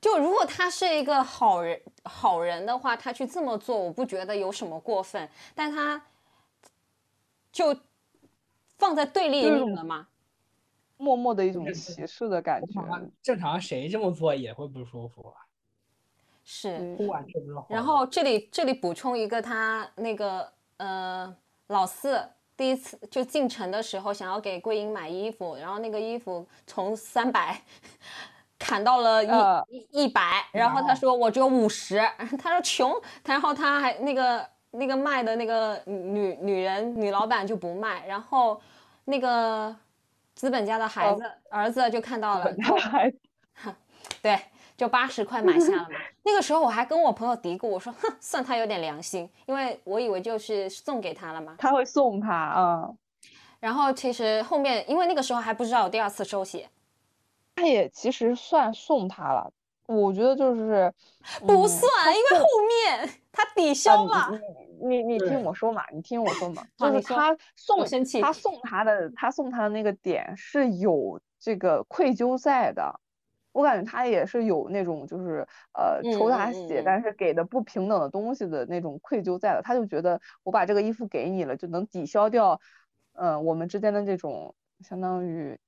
[0.00, 6.00] 就如果他是一个好人好人的话，他去这么做，我不觉得有什么过分，但他
[7.50, 7.74] 就
[8.78, 10.06] 放在对立就是面了吗。
[10.96, 12.66] 默默的一种歧视的感觉。
[13.22, 15.46] 正常谁这么做也会不舒服啊，
[16.44, 17.56] 是，不管是不是。
[17.68, 21.36] 然后这里这里补充一个，他那个呃
[21.68, 22.20] 老四
[22.56, 27.62] 第一次就进城的时候想要给桂英买衣服，然后那个衣服从三百
[28.58, 32.00] 砍到了一呃一一百，然后他说我只有五十，
[32.42, 32.92] 他说穷，
[33.24, 38.60] 然后他还那个那个卖的那个女女人女老板就不卖，然后
[39.04, 39.74] 那个
[40.34, 42.52] 资本家的孩子、儿子就看到了，
[44.20, 44.38] 对，
[44.76, 45.96] 就八十块买下了嘛。
[46.22, 51.54] 那个时候我还跟我朋友嘀咕，我说，哼，算他有点良心，因为我以为就是送给他了嘛。
[51.58, 52.90] 他会送他啊，
[53.60, 56.68] 然后其实后面，因为那个时候还不知道有第二次收血，
[57.56, 59.50] 他也其实算送他了。
[59.88, 60.92] 我觉得就是
[61.46, 64.40] 不嗯算，因为后面他抵消啊了。
[64.80, 73.00] 你你你听我说嘛，你听我说嘛，就是他送我生气他送他的他送他的那个点是有这个愧疚在的，
[73.52, 82.60] 我感觉他也是有那种就是呃抽嗯他血，但是给的不平等的东西的那种愧疚在的，他就觉得我把这个衣服给你了，就能抵消掉，
[83.14, 85.58] 嗯、我们之间的这种相当于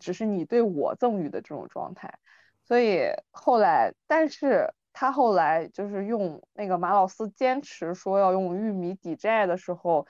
[0.00, 2.18] 只是你对我赠予的这种状态。
[2.66, 10.06] 所以后来，但是他后来就是用那个马老四坚持说要用玉米抵债的时候，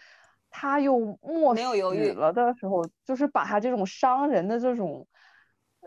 [0.48, 2.06] 他又默没有犹豫。
[2.06, 5.06] 许了的时候，就是把他这种商人的这种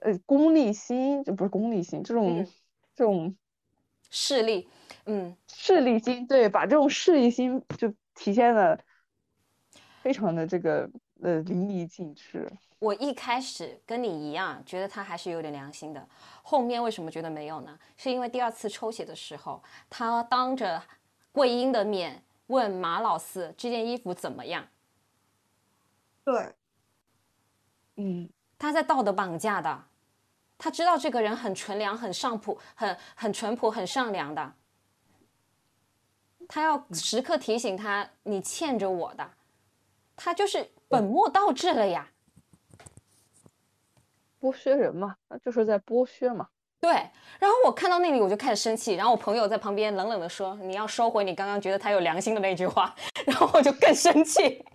[0.02, 2.48] 呃功利心，就不是功利心，这种、嗯
[2.96, 3.36] 这种
[4.10, 4.68] 势力，
[5.06, 8.78] 嗯，势力心，对，把这种势力心就体现的
[10.04, 10.90] 非常的这个
[11.22, 12.52] 呃淋漓尽致。
[12.80, 16.08] 我一开始跟你一样，觉得他还是有点良心的。
[16.44, 17.78] 后面为什么觉得没有呢？
[17.98, 20.82] 是因为第二次抽血的时候，他当着
[21.32, 24.66] 桂英的面问马老四这件衣服怎么样，
[26.24, 26.56] 对，
[27.98, 29.86] 嗯，他在道德绑架的。
[30.58, 34.54] 他知道这个人很纯良、很上朴、很很淳朴、很善良的。
[36.50, 39.32] 他要时刻提醒他，你欠着我的。
[40.18, 42.10] 他就是本末倒置了呀。
[44.42, 46.48] 剥削人嘛，那就是在剥削嘛。
[46.80, 46.92] 对，
[47.40, 52.96] 然后我看到那里我就开始生气，然后我朋友在旁边冷冷的说：“你要收回你刚刚觉得他有良心的那句话。”
[53.28, 54.66] 然后我就更生气。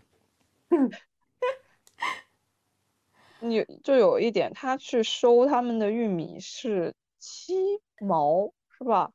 [3.41, 7.55] 你就有一点，他去收他们的玉米是七
[8.01, 9.11] 毛是吧？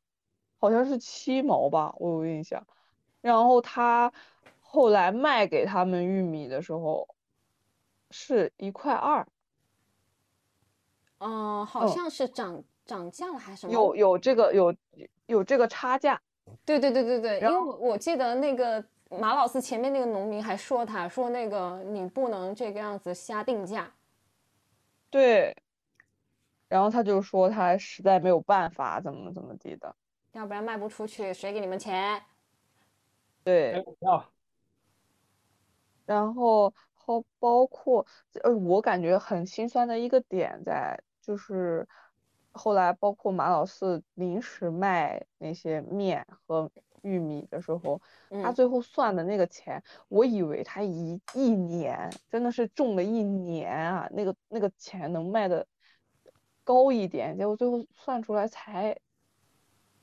[0.58, 2.66] 好像是七毛吧，我有印象。
[3.20, 4.12] 然后他
[4.72, 7.08] 后来卖给他们玉米的时候
[8.12, 9.26] 是一块二，
[11.18, 13.72] 嗯，好嗯像是涨涨价了还是什么？
[13.72, 14.72] 有有这个有
[15.26, 16.22] 有这个差价。
[16.64, 23.92] 对对对对对，因为我我记得那个马老师前面那个农民还说他说那个你不能这个样子瞎定价。
[25.10, 25.56] 对，
[26.68, 29.92] 然后他就说他实在没有办法，怎么怎么地的。
[30.30, 32.22] 要不然卖不出去，谁给你们钱？
[33.42, 34.24] 对，哎，不要，
[36.10, 38.04] 然后后包括
[38.42, 41.86] 呃，我感觉很心酸的一个点在就是
[42.50, 46.68] 后来包括马老四临时卖那些面和
[47.02, 48.00] 玉米的时候，
[48.42, 55.64] 他嗯最后算的那个钱，我以为他一一年真的是种了一年啊，那个那个钱能卖的
[56.64, 58.98] 高一点，结果最后算出来才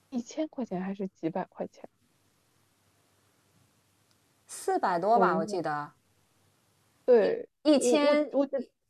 [0.10, 1.84] 一千块钱还是几百块钱。
[4.49, 5.91] 四百多吧，我我记得
[7.08, 8.30] 对，一我千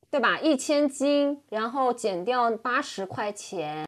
[0.09, 0.39] 对吧？
[0.39, 3.85] 一千斤，然后减掉八十块钱，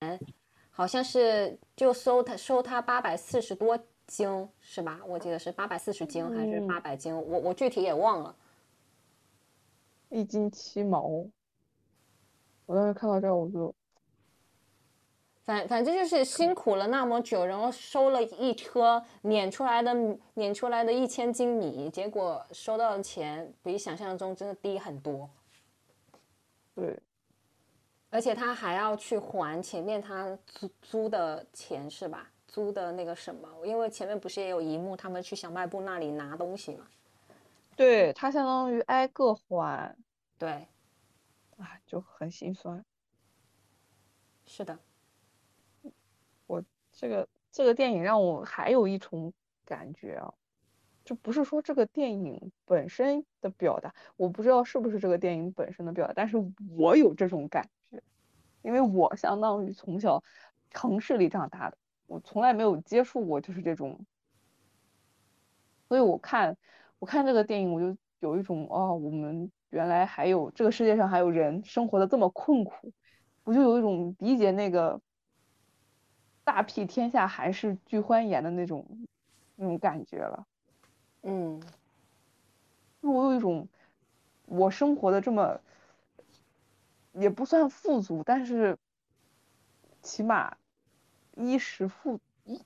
[0.70, 3.76] 好像是就收他收他八百四十多
[4.06, 5.02] 斤是吧？
[5.08, 8.36] 我记得是八百四十斤还是嗯八百斤，我我具体也忘了。
[10.10, 11.26] 一斤七毛，
[12.68, 13.74] 我当时看到这儿我就，
[15.50, 19.92] 反反正就是辛苦了那么久，然后收了一车碾出来的
[20.36, 25.28] 碾出来的一千斤米，结果收到的钱比想象中真的低很多，
[26.76, 27.00] 对，
[28.12, 32.30] 而且他还要去还前面他租租的钱是吧？
[32.48, 36.86] 租的那个什么，因为前面不是也有一幕他们去小卖部那里拿东西嘛？
[37.76, 39.96] 对，他相当于挨个还，
[40.38, 40.68] 对，
[41.58, 42.86] 啊，就很心酸。
[44.46, 44.78] 是的，
[47.00, 49.32] 这个这个电影让我还有一重
[49.64, 50.34] 感觉啊，
[51.06, 56.36] 就不是说这个电影本身的表达，我不知道是不是这个电影本身的表达，但是
[56.78, 58.04] 我有这种感觉，
[58.64, 60.22] 因为我相当于从小
[60.72, 64.06] 城市里长大的，我从来没有接触过就是这种，
[65.88, 66.58] 所以我看
[67.00, 72.92] 我看这个电影，我就有一种哦，我们原来还有这个世界上还有人生活的这么困苦，
[73.46, 75.00] 我就有一种理解那个
[76.50, 78.84] 大庇天下寒士俱欢颜的那种
[79.56, 80.48] 那种感觉了。
[81.22, 81.62] 嗯，
[83.02, 83.68] 我有一种
[84.48, 85.62] 我生活的这么
[87.14, 88.76] 也不算富足，但是
[90.02, 90.58] 起码
[91.36, 92.60] 衣食富衣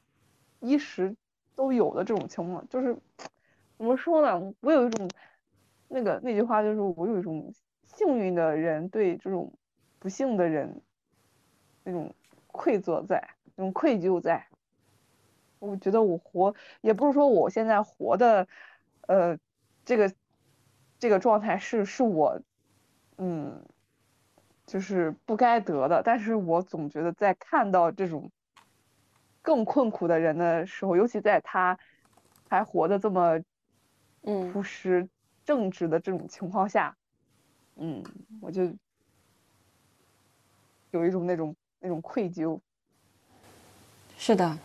[0.62, 1.14] 衣食
[1.54, 2.98] 都有的这种情况，就是
[3.78, 4.54] 怎么说呢？
[4.62, 5.10] 我有一种
[5.90, 7.54] 那个那句话就是我有一种
[7.84, 9.52] 幸运的人对这种
[10.00, 10.82] 不幸的人
[11.84, 12.16] 那种
[12.48, 14.48] 愧责在，那种愧疚在。
[15.60, 18.46] 我觉得我活也不是说我现在活的，
[19.08, 19.38] 呃，
[19.86, 20.14] 这个
[21.00, 22.42] 这个状态是是我，
[23.18, 23.64] 嗯，
[24.66, 26.04] 就是不该得的。
[26.04, 28.30] 但是我总觉得在看到这种
[29.42, 31.80] 更困苦的人的时候，尤其在他
[32.50, 33.40] 还活得这么
[34.24, 35.08] 嗯朴实
[35.46, 36.98] 正直的这种情况下，
[37.78, 38.04] 嗯，
[38.42, 38.64] 我就
[40.92, 42.60] 有一种那种那种愧疚。
[44.26, 44.58] 是的，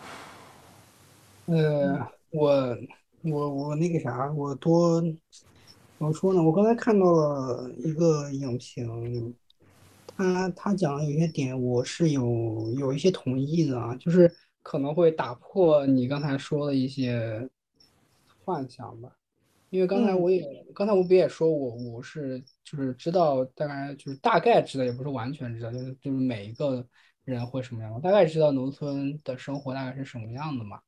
[1.46, 2.78] 呃，我
[3.22, 5.10] 我我那个啥，我多怎
[5.98, 6.40] 么说呢？
[6.40, 9.34] 我刚才看到了一个影评，
[10.06, 14.32] 他他讲的有些点我是有有一些同意的啊，就是
[14.62, 17.50] 可能会打破你刚才说的一些
[18.44, 19.10] 幻想吧。
[19.70, 26.86] 因为刚才嗯我也，刚才我不也说我我是就是知道大概就是大概知道，也不是完全知道，就是就是每一个
[27.32, 30.80] 人会什么样，我大概知道农村的生活大概是什么样的嘛。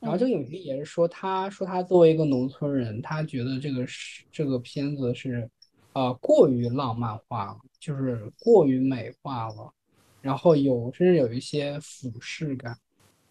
[0.00, 5.48] 然后这个影评也是说，他说他作为一个农村人，他觉得这个是这个片子是，
[5.92, 9.70] 呃，过于浪漫化了，就是过于美化了，
[10.22, 12.74] 然后有甚至有一些俯视感，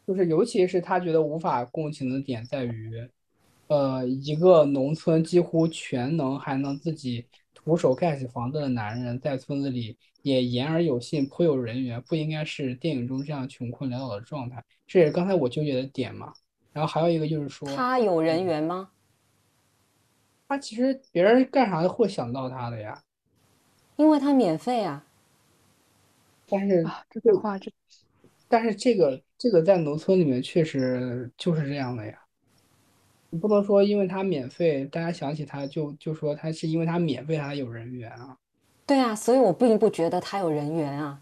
[0.06, 3.10] 就是尤其是他觉得无法共情的点在于，
[3.66, 7.26] 呃，一个农村几乎全能还能自己
[7.70, 16.34] 徒手盖起房子的男人，在村子里也言而有信，颇有人缘，不应该是电影中这样穷困潦倒的状态，这也是刚才我纠结的点嘛。
[16.74, 18.90] 然后还有一个就是说，他有人缘吗？
[20.48, 23.04] 他其实别人干啥都会想到他的呀，
[23.98, 25.06] 因为他免费啊。
[26.48, 27.72] 但是啊，这句话这
[28.48, 32.20] 但是这个这个在农村里面确实就是这样的呀。
[33.30, 38.38] 你不能说因为他免费，大家想起他就就说他是因为他免费他有人缘啊。
[38.86, 41.20] 对啊，所以我并不觉得他有人缘啊。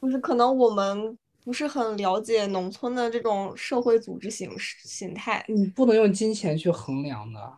[0.00, 5.44] 就是可能我们不是很了解农村的这种社会组织形式形态。
[5.48, 7.52] 你不能用金钱去衡量的。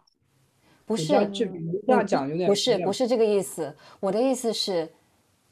[0.85, 1.47] 不是你
[1.87, 3.73] 这样讲有点不是不是这个意思。
[4.01, 4.91] 我的意思是，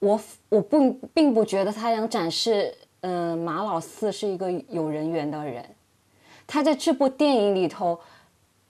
[0.01, 5.65] 我我不并不觉得他想展示，嗯、马老四是一个有人缘的人。
[6.49, 8.01] 他在这部电影里头，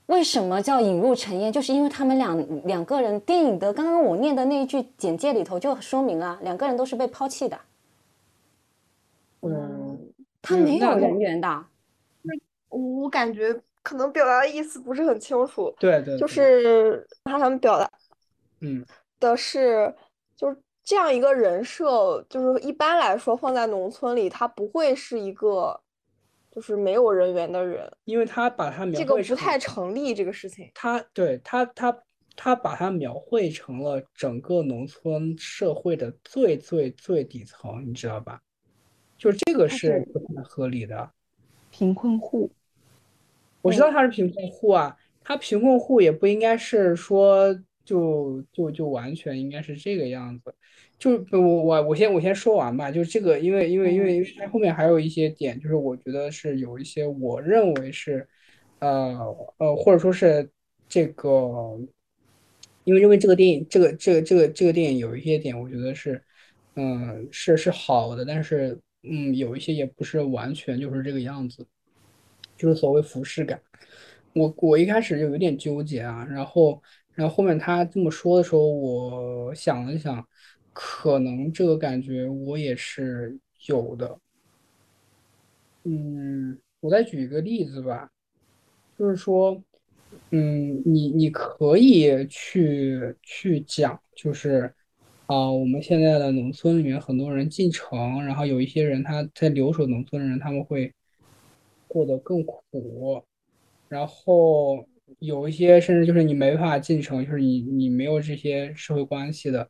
[0.07, 1.51] 为什么叫引入尘烟？
[1.53, 7.59] 就是因为他们两两个人，电影的刚刚我念的那一句简介里头就说明了，两个人都是被抛弃的，
[9.43, 10.13] 嗯，
[10.43, 11.65] 他没有人缘的。
[12.69, 17.89] 我感觉可能表达的意思不是很清楚，就对对就是他想表达
[18.61, 18.85] 嗯
[19.21, 19.95] 的是，
[20.37, 25.81] 就是这样一个人设，就是一般来说放在农村里，他不会是一个
[26.59, 30.69] 就是没有人员的人，因为他把他描这个不太成立这个事情。
[30.75, 31.97] 他对他他
[32.35, 38.41] 他把它描绘成了整个农村社会的最最最底层，你知道吧？
[39.17, 41.09] 就是这个是不太合理的。
[41.71, 42.51] 贫困户，
[43.63, 50.53] 我知道他是贫困户啊，他贫困户也不应该是说就就就完全应该是这个样子。
[50.99, 58.29] 就我我我先我先说完吧，就是这个，因为因为因为因为它后面还有一些点，就是我觉得是有一些我认为是，
[58.81, 59.17] 呃
[59.59, 60.51] 呃，或者说是
[60.89, 61.79] 这个，
[62.83, 66.21] 因为因为这个电影，这个这个这个这个电影有一些点，我觉得是，
[66.75, 71.65] 嗯，是是好的，但是嗯，有一些也不是完全就是这个样子，
[72.57, 73.61] 就是所谓服饰感。
[74.35, 76.83] 我我一开始就有点纠结啊，然后
[77.15, 80.27] 然后后面他这么说的时候，我想了想，
[80.81, 84.17] 可能这个感觉我也是有的。
[85.83, 88.09] 嗯，我再举一个例子吧，
[88.97, 89.61] 就是说，
[90.31, 94.73] 嗯，你你可以去去讲，就是
[95.27, 100.95] 啊、我们现在的农村里面很多人进城，然后有一些人他在留守农村的人，他们会
[101.89, 103.25] 过得更苦。
[103.89, 104.87] 然后
[105.19, 109.69] 有一些甚至就是你没办法进城，就是你你没有这些社会关系的，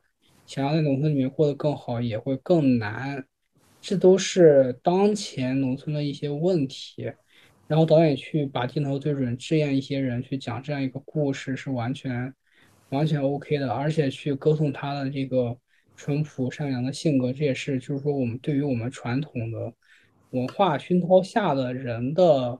[0.49, 3.23] 想要在农村里面过得更好也会更难，
[3.79, 7.13] 这都是当前农村的一些问题。
[7.67, 12.33] 然后导演去把镜头对准这样一些人去讲这样一个故事是完全
[12.89, 15.55] 完全 OK 的，而且去歌颂他的这个
[15.95, 19.71] 淳朴善良的性格，这也是就是说我们对于我们传统的
[20.31, 22.59] 文化熏陶下的人的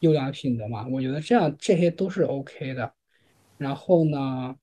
[0.00, 2.92] 优良品德嘛，我觉得这样这些都是 OK 的。
[3.56, 4.56] 然后呢，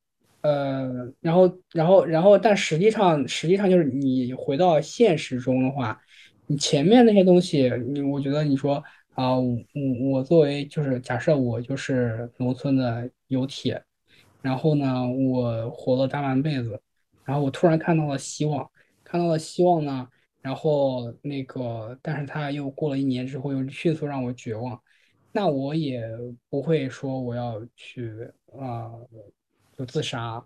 [0.46, 6.00] 呃，然后然后然后，但实际上实际上就是你回到现实中的话，
[6.46, 8.76] 你前面那些东西，你我觉得你说
[9.16, 9.58] 啊，我
[10.12, 13.82] 我作为就是假设我就是农村的有铁，
[14.44, 16.80] 然后呢，我活了大半辈子，
[17.24, 18.70] 然后我突然看到了希望，
[19.04, 20.08] 看到了希望呢。
[20.42, 24.80] 然后那个，但是他又过了一年之后，又迅速让我绝望，
[25.32, 26.04] 那我也
[26.52, 28.12] 不会说我要去
[28.60, 28.94] 啊、
[29.78, 30.44] 就自杀，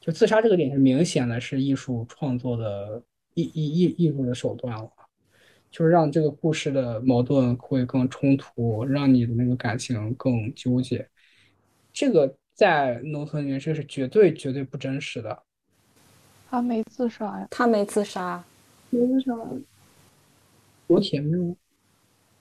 [0.00, 3.02] 就自杀这个点是明显的是艺术创作的
[3.34, 4.90] 艺艺艺艺术的手段了，
[5.70, 11.08] 就是让这个故事的矛盾会更冲突，让你的那个感情更纠结，
[11.92, 15.42] 这个在农村里面这是绝对绝对不真实的。
[16.50, 18.44] 他没自杀呀，他没自杀，
[18.90, 19.06] 有
[21.00, 21.56] 铁没有？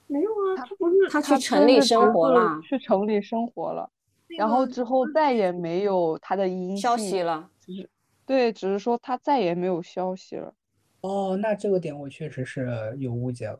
[0.07, 3.89] 没有啊，他不是他去城里生活了，去城里生活了，那
[4.37, 7.49] 然后之后再也没有他的音消息了。
[7.65, 7.89] 对
[8.25, 10.53] 对，只是说他再也没有消息了。
[11.01, 13.59] 哦，那这个点我确实是有误解了。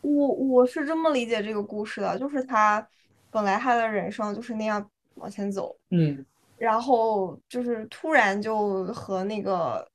[0.00, 2.86] 我我是这么理解这个故事的，就是他
[3.30, 6.26] 本来他的人生就是那样往前走，嗯
[6.58, 9.88] 然后就是突然就和那个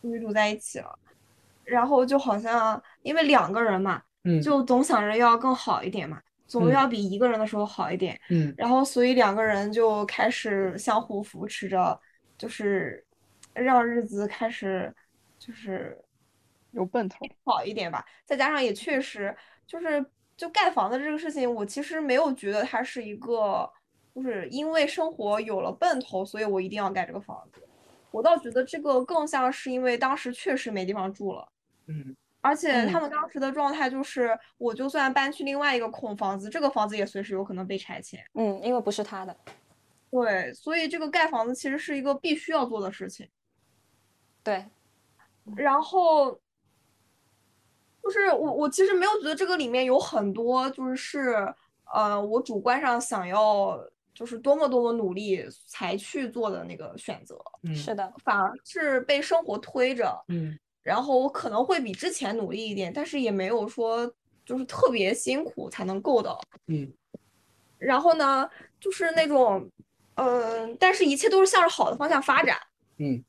[0.00, 0.98] 女主在一起了，
[1.64, 6.20] 然后就好像因为两个人嘛，嗯就总想着要更好一点嘛，
[6.50, 11.98] 总嗯要比一个人的时候好一点，嗯然后所以两个人就开始相互扶持着，
[12.36, 13.02] 就是
[13.54, 14.92] 让日子开始
[15.38, 15.96] 就是
[16.72, 17.24] 有奔头。
[17.44, 18.04] 好一点吧。
[18.24, 19.34] 再加上也确实
[19.64, 20.04] 就是
[20.36, 23.70] 就盖房子这个事情，我其实没有觉得它是一个，
[24.12, 27.62] 就是因为生活有了奔头，所以我一定要盖这个房子。
[28.10, 31.48] 我倒觉得这个更像是因为当时确实没地方住了。
[31.86, 33.02] 嗯而且他嗯。
[33.02, 38.24] 们当时的状态就是，我就算搬去另外一个空房子，这个房子也随时有可能被拆迁。
[38.34, 39.36] 嗯，因为不是他的，
[40.10, 43.28] 对，所以这个盖房子其实是一个必须要做的事情。
[44.42, 44.64] 对，
[45.54, 46.32] 然后
[48.02, 51.54] 就是我我其实没有觉得这个里面有很多就是
[51.92, 53.78] 呃我主观上想要
[54.14, 60.58] 就是多么多么努力才去做的那个选择，嗯是的，反而是被生活推着，嗯
[60.90, 64.12] 然后我可能会比之前努力一点，但是也没有说
[64.44, 66.40] 就是特别辛苦才能够到。
[66.66, 66.92] 嗯
[67.78, 69.70] 然后呢，就是那种，
[70.16, 72.58] 嗯、但是一切都是向着好的方向发展。
[72.96, 73.24] 嗯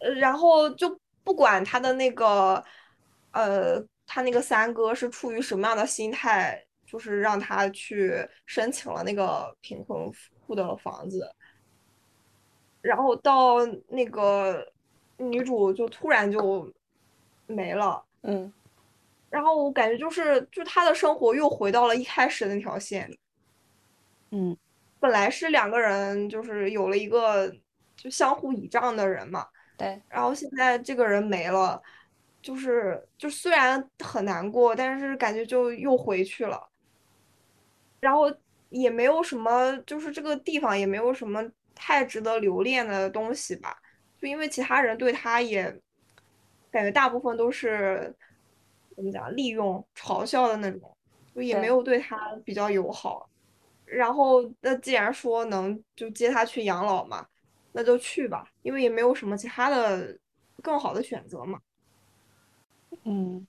[0.00, 2.64] 呃，然后就不管他的那个，
[3.30, 10.12] 呃，他那个三哥是出于什么样的心态，就是让他去申请了那个贫困
[10.44, 11.32] 户的房子，
[12.80, 14.72] 然后到那个
[15.18, 16.72] 女主就突然就
[17.46, 18.52] 没了，嗯
[19.30, 23.10] 然后我感觉就是就她的生活又回到了一开始那条线，
[24.30, 24.56] 嗯
[24.98, 27.54] 本来是两个人就是有了一个
[27.96, 29.46] 就相互倚仗的人嘛。
[29.76, 31.80] 对，然后现在这个人没了，
[32.42, 36.68] 就是就虽然很难过，但是感觉就又回去了，
[38.00, 38.24] 然后
[38.70, 41.40] 也没有什么，就是这个地方也没有什么
[41.76, 43.78] 太值得留恋的东西吧，
[44.20, 45.64] 就因为其他人对他也
[46.70, 48.14] 感觉大部分都是
[48.94, 50.96] 怎么讲利用、嘲笑的那种，
[51.34, 53.28] 就也没有对他比较友好。
[53.84, 57.26] 然后那既然说能就接他去养老嘛。
[57.72, 60.18] 那就去吧，因为也没有什么其他的
[60.62, 61.60] 更好的选择嘛。
[63.04, 63.46] 嗯，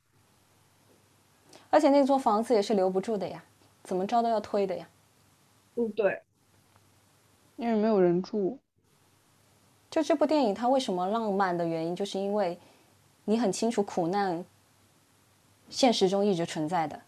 [1.71, 3.43] 而且那座房子也是留不住的呀，
[3.81, 4.87] 怎么着都要推的呀。
[5.75, 6.21] 嗯，对，
[7.55, 8.59] 因为没有人住。
[9.89, 12.57] 就这部电影它为什么浪漫的原因，就是因为
[13.25, 14.43] 你很清楚苦难
[15.69, 16.99] 现实中一直存在的，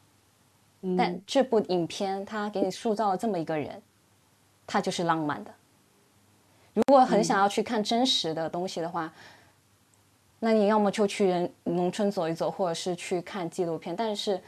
[0.98, 3.82] 但嗯这部影片它给你塑造了这么一个人，
[4.66, 5.52] 他就是浪漫的。
[6.74, 9.12] 如果很想要去看真实的东西的话，
[10.40, 13.96] 那你要么就去人农村走一走，或者是去看纪录片。
[13.96, 14.42] 但是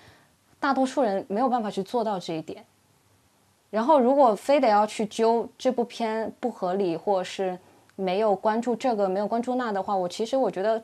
[0.60, 2.66] 大多数人没有办法去做到这一点。
[3.70, 7.60] 然后，如果非得要去揪这部片不合理，或者是
[7.96, 10.84] 没有关注这个，没有关注那的话，我其实我觉得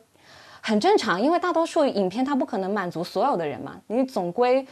[0.62, 4.68] 很正常，因为大多数影片它不可能满足所有的人嘛，你总归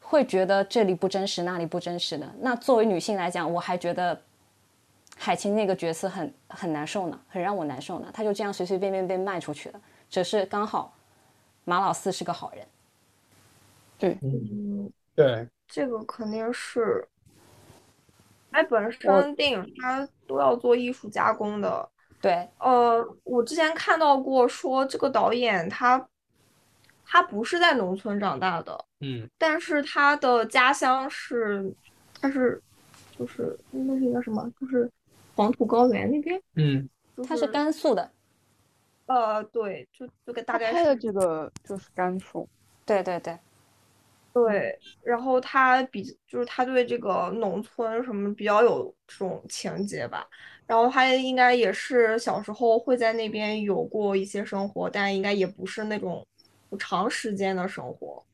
[0.00, 2.26] 会觉得这里不真实，那里不真实的。
[2.40, 4.20] 那作为女性来讲，我还觉得
[5.16, 8.08] 海清那个角色很很难受呢，很让我难受呢。
[8.12, 10.94] 她就这样随随便便被卖出去了，只是刚好
[11.64, 14.18] 马老四是个好人。
[14.20, 17.08] 嗯，对，这个肯定是。
[18.52, 21.88] 哎，本身电影它都要做艺术加工的。
[22.20, 26.08] 对，呃，我之前看到过说这个导演他
[27.04, 31.74] 他不是在农村长大的，嗯但是他的家乡是
[32.20, 32.62] 他是
[33.18, 34.48] 就是那是一个什么？
[34.60, 34.88] 就是
[35.34, 38.08] 黄土高原那边，嗯就他是甘肃的。
[39.06, 42.48] 呃对，就就个大概是拍的这个就是甘肃。
[42.86, 43.36] 对对对，
[44.32, 50.26] 对，然后他比就是他对这个农村什么比较有这种情节吧，
[50.66, 56.26] 然后他应该也是小时候会在那边有过一些生活，但应该也不是那种
[56.78, 58.24] 长时间的生活，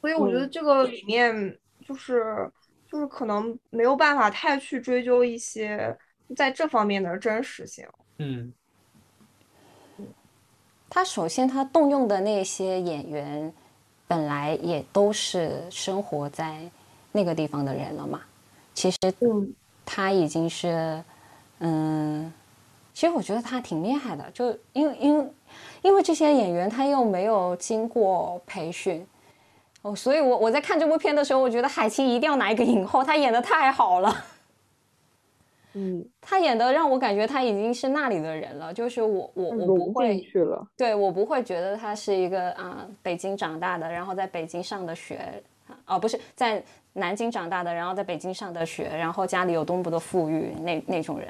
[0.00, 1.04] 所以我觉得嗯这个里。
[1.04, 2.50] 面就是
[2.86, 5.96] 就是可能没有办法太去追究一些
[6.36, 7.86] 在这方面的真实性。
[8.18, 8.52] 嗯。
[10.90, 13.52] 他首先他动用的那些演员，
[14.10, 16.58] 本来也都是生活在
[17.12, 18.20] 那个地方的人了嘛。
[18.74, 19.54] 其实嗯
[19.86, 21.00] 他已经是，
[21.60, 22.32] 嗯，
[22.92, 25.32] 其实我觉得他挺厉害的，就因为因为
[25.82, 29.06] 因为这些演员他又没有经过培训，
[29.82, 34.24] 哦，所以我我在看这部片的时候，我觉得海清一定要拿一个影后，她演的太好了。
[35.74, 40.66] 嗯，他演的让我感觉他已经是那里的人了，就是我我我不会去了。
[40.76, 45.42] 对我不会觉得他是一个啊、北京长大的，然后在北京上的学，
[45.86, 46.60] 哦不是在
[46.94, 51.28] 南京长大的，然后在北京上的学，然后家里有多么的富裕那那种人，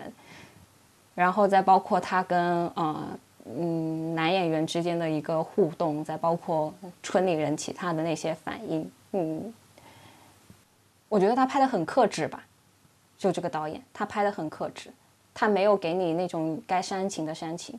[1.15, 3.09] 然后再包括他跟呃
[3.45, 6.73] 嗯男演员之间的一个互动，再包括
[7.03, 9.53] 村里人其他的那些反应，嗯，
[11.11, 12.43] 我觉得他拍的很克制吧，
[13.21, 14.91] 就这个导演他拍的很克制，
[15.35, 17.79] 他没有给你那种该煽情的煽情。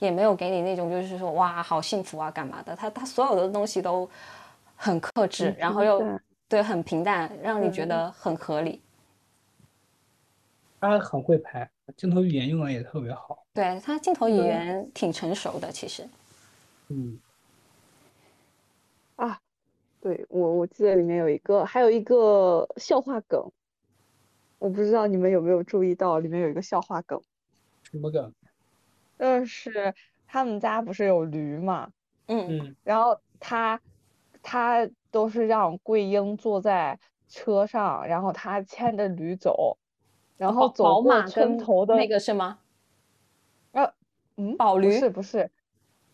[0.00, 4.08] 也没有给你那种就是说哇好幸福啊干嘛的，他他所有的东西都
[4.76, 6.00] 很克制，很然后又
[6.48, 8.80] 对很平淡，让你嗯觉得很合理。
[10.80, 13.44] 他很会拍，镜头语言用的也特别好。
[13.52, 16.08] 对他镜头语言挺成熟的，其实。
[16.86, 17.18] 嗯，
[19.16, 19.40] 啊，
[20.00, 23.50] 对，我我记得里面有一个，还有一个笑话梗，
[24.58, 27.20] 我不知道你们有没有注意到，里面有一个笑话梗，
[27.82, 28.32] 什么梗？
[29.18, 29.94] 就是
[30.26, 31.90] 他们家不是有驴嘛，
[32.26, 32.58] 嗯。
[32.58, 32.76] 嗯。
[32.84, 33.80] 然后他
[34.42, 36.98] 他都是让桂英坐在
[37.28, 39.78] 车上，然后他牵着驴走，
[40.36, 42.58] 然后走过村头的那个是吗？
[44.40, 45.50] 嗯，不宝驴是不是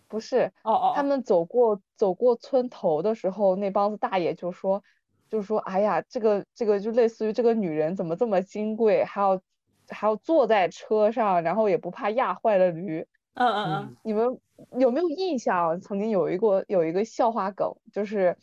[0.09, 4.83] 不是，哦哦，他们走过走过村头的时候，那帮子大爷就说，
[5.35, 9.41] 就说，哎呀，这个这个就类似于这个女人怎么这么金贵，还要
[9.89, 13.05] 还要坐在车上，然后也不怕压坏了驴。
[13.35, 14.39] 嗯嗯嗯嗯，你们
[14.79, 15.81] 有没有印象？
[15.81, 18.37] 曾经有一个有一个笑话梗，就是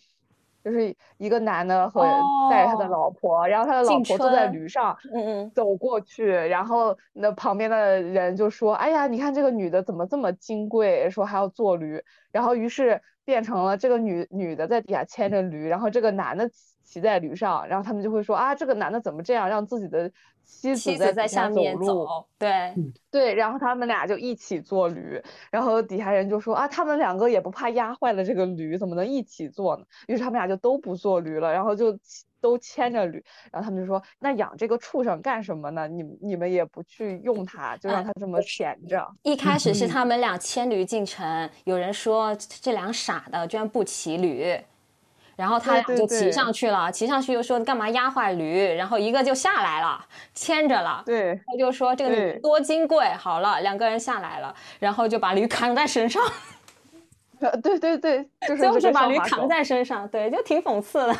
[0.65, 2.03] 就是一个男的和
[2.49, 12.03] 带着他的哦老婆，然后他的老婆坐在驴上，嗯嗯，走过去，然后那旁边的人就说：“哎呀，你看这个女的怎么这么金贵，说还要坐驴。”
[12.33, 16.49] 然后于是变成了这个女女的在底下牵着驴，然后这个男的
[16.83, 20.09] 骑骑在驴上，然后他们就会说：“啊，这个男的怎么这样，让自己的
[20.43, 22.73] 妻妻子在子在下下面路？”走，对，
[23.09, 29.83] 对，然后他们俩就一起坐驴，然后底下人就说啊，他们两个也不怕压坏了这个驴，怎么能一起坐呢？
[30.07, 31.97] 于是他们俩就都不坐驴了，然后就
[32.41, 35.87] 都牵着驴，然后他们就说，那养这个畜生干什么呢？
[35.87, 39.07] 你你们也不去用它，就让哎它这么闲着。
[39.21, 44.59] 一开始是他们俩牵驴进城，有人说这俩傻的居然不骑驴，
[45.37, 50.05] 然后他俩就骑上去了，骑上去又说干嘛压坏驴，然后一个就下来了，
[50.35, 51.01] 牵着了。
[51.05, 56.21] 对，他就说这个女多金贵，好了，两个人下来了，然后就把驴扛在身上，
[57.39, 61.17] 呃对对对，就是就是把驴扛在身上，对，就挺讽刺的。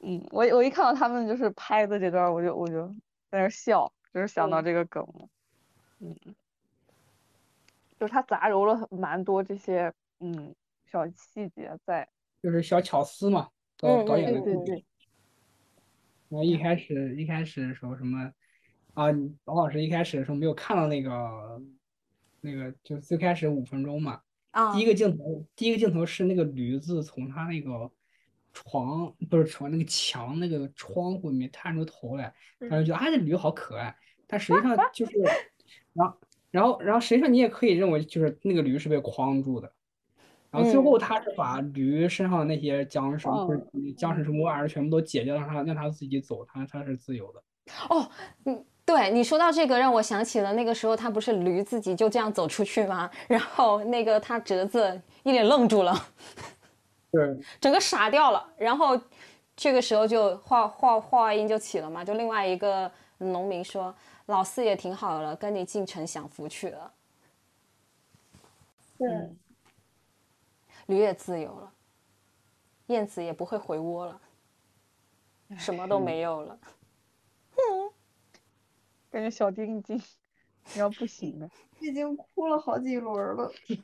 [0.00, 2.86] 嗯，我我一看到他们就是拍的这段，我就我就
[3.30, 5.28] 在那笑，就是想到嗯这个梗了。
[5.98, 6.16] 嗯，
[7.98, 10.54] 就是他杂糅了蛮多这些嗯
[10.90, 12.08] 小细节在。
[12.42, 14.84] 就是小巧思嘛，导嗯导演的故事。
[16.28, 18.32] 然后一开始一开始的时候什么
[18.94, 19.06] 啊，
[19.44, 21.60] 王老师一开始的时候没有看到那个
[22.40, 24.20] 那个，就最开始五分钟嘛，
[24.52, 24.72] 啊。
[24.74, 27.90] 第一个镜头，第一个镜头是那个驴子从他那个
[28.52, 33.94] 床不是床那个墙那个窗户里面探出头来，然后就啊这驴好可爱，
[34.26, 35.12] 但实际上就是，
[35.92, 36.18] 然后
[36.50, 39.72] 然后然后实际上你也可以认为就是那个驴是被框住的，
[40.50, 43.58] 然后最后他是把驴身上的那些缰绳不是
[43.94, 47.42] 缰绳什么玩意儿全部都解掉，让他让他自己走，他他是自由的。
[47.88, 48.10] 哦，
[48.46, 53.08] 嗯，对你说到这个，让我想起了那个时候，他不是驴自己就这样走出去吗？
[53.28, 55.94] 然后那个他侄子一脸愣住了，
[57.12, 58.44] 对， 整个傻掉了。
[58.58, 59.00] 然后
[59.54, 63.94] 这个时候就话话话音就起了嘛，就另外一个农民说
[64.26, 66.92] ：“老四也挺好了，跟你进城享福去了，
[68.98, 69.08] 对，
[70.90, 71.72] 驴也自由了，
[72.88, 74.20] 燕子也不会回窝了，
[75.56, 76.58] 什么都没有了。
[79.10, 79.98] ”感觉小丁已经
[80.76, 81.48] 要不行了。
[81.80, 83.50] 已经哭了好几轮儿了。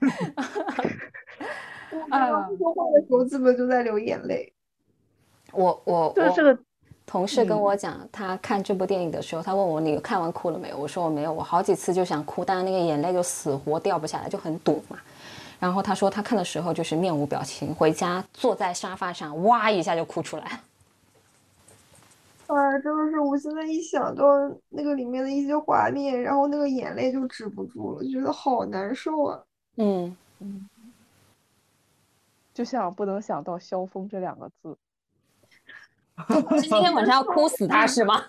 [1.91, 4.53] 我啊刚刚说话的时候，基本就在流眼泪。
[5.53, 6.59] 我我我就是这个，
[7.07, 10.77] 同事跟嗯我讲，他看这部电影的时候，他问我你看完哭了没有？
[10.77, 14.99] 我说我没有，我好几次就想哭，但是那个眼泪就死活掉不下来，就很堵嘛。
[15.59, 20.61] 然后他说他看的时候就是面无表情，回家坐在沙发上，哇一下就哭出来了。
[22.55, 24.25] 啊，真的是，我现在一想到
[24.69, 29.43] 那个里面的一些画面，然后那个眼泪就止不住了，觉得好难受啊。
[29.77, 30.69] 嗯嗯，
[32.55, 34.79] 就像不能想到萧峰这两个字。
[36.63, 38.23] 今天晚上要哭死他是吗？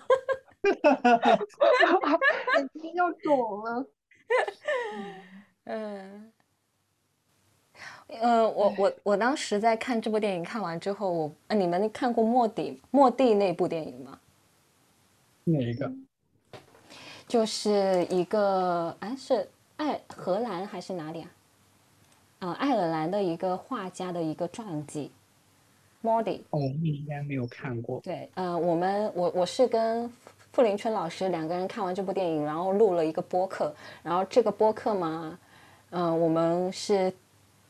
[2.56, 3.86] 眼睛要肿了。
[5.64, 6.32] 嗯。
[8.08, 14.18] 呃，我我我当时在看这部电影看完之后，我呃，你们看过莫迪莫蒂那部电影吗？
[15.44, 15.92] 哪一个？
[17.26, 21.30] 就是一个哎是爱荷兰还是哪里啊？
[22.38, 25.10] 呃，爱尔兰的一个画家的一个传记
[26.02, 26.40] ，Modi。
[26.50, 28.00] 哦，你应该没有看过。
[28.00, 30.10] 对，呃，我们我我是跟
[30.52, 35.38] 傅林春老师两个人看完这部电影，然后录了一个播客，然后这个播客嘛，
[35.90, 37.12] 嗯、我们是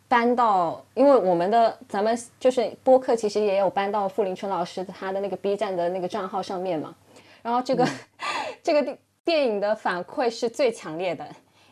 [0.09, 6.95] 搬到，因为我们的咱们就是播客，其实也有搬到傅林春老师他的那个 B 站的那个账号上面嘛，
[7.43, 7.87] 然后这个、
[8.63, 11.27] 这个电电影的反馈是最强烈的。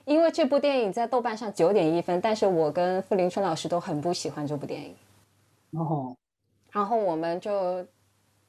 [0.05, 4.95] 因为这部电影在豆瓣上九点一分，但是我跟傅林春老师都很不喜欢这部电影。
[5.73, 6.15] 哦，
[6.71, 7.85] 然后我们就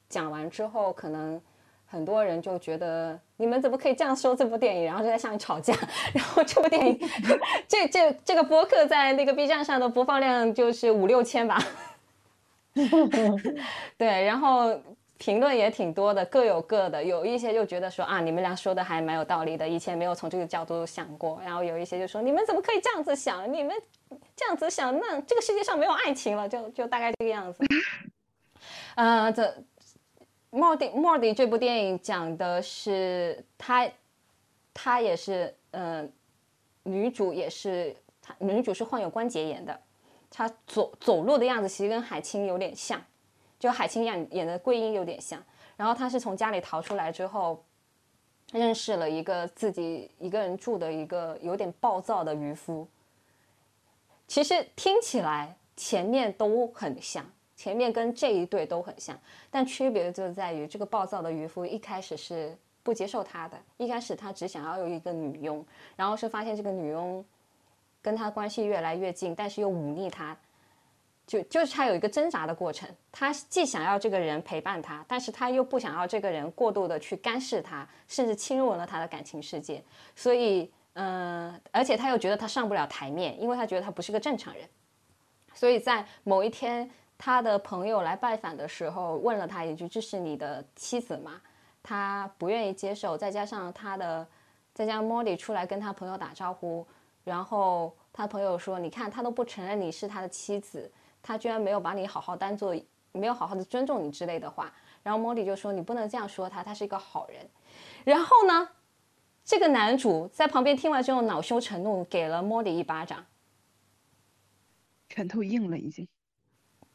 [0.08, 1.42] 讲完之后，可能
[1.90, 5.74] 很多人就觉得你们怎么可以这样说这部电影，然后就在下面吵架。
[6.14, 7.00] 然后这部电影，
[7.68, 11.58] 这这这个播客在那个 B 站上的播放量就是五六千吧。
[13.98, 14.80] 对，然后
[15.18, 17.04] 评论也挺多的，各有各的。
[17.04, 21.42] 有一些就觉得说啊，你们俩说的还蛮有道理的，以前没有从这个角度想过。
[21.44, 23.52] 然后有一些就说你们怎么可以这样子想？
[23.52, 23.76] 你们
[24.36, 27.64] 这样子想，那这个世界上没有爱情了，就就大概这个样子。
[28.96, 29.56] 呃，这
[30.58, 33.88] 莫迪莫迪这部电影讲的是他，
[34.74, 36.04] 他也是呃，
[36.82, 39.80] 女主也是她女主是患有关节炎的，
[40.32, 43.00] 她走走路的样子其实跟海清有点像，
[43.60, 45.40] 就海清演演的桂英有点像。
[45.76, 47.64] 然后她是从家里逃出来之后，
[48.52, 52.88] 认识了一个自己一个人住的一个有点暴躁的渔夫。
[54.28, 57.24] 其实听起来前面都很像，
[57.58, 59.20] 前面跟这一对都很像，
[59.52, 65.66] 但区别就在于这个暴躁的渔夫一开始是不接受他的，一开始他只想要有一个女佣，
[65.96, 67.26] 然后是发现这个女佣
[68.02, 70.38] 跟他关系越来越近，但是又忤逆他，
[71.26, 79.84] 就就是他有一个挣扎的过程，他既想要这个人陪伴他，但是他又不想要这个人过度的去干涉他，甚至侵入了他的感情世界，
[80.16, 80.72] 所以。
[81.00, 84.68] 嗯，而且他又觉得他上不了台面，因为他觉得他不是个正常人，
[85.54, 91.42] 所以在某一天，他的朋友来拜访的时候，问了他一句：“这是你的妻子吗？”
[91.82, 94.28] 他不愿意接受，再加上他的，
[94.74, 96.86] 再加上莫莉出来跟他朋友打招呼，
[97.24, 100.92] 然后他朋友说：“你看，他都不承认你是他的妻子，
[101.24, 102.76] 他居然没有把你好好当做，
[103.12, 104.74] 没有好好的尊重你之类的话。”
[105.04, 107.50] 然后莫莉就说：“你不能这样说他，他是一个好人。”
[108.06, 108.70] 然后呢？
[109.46, 113.26] 这个男主在旁边听完之后恼羞成怒，给了莫莉一巴掌。
[115.08, 116.06] 拳头硬了已经。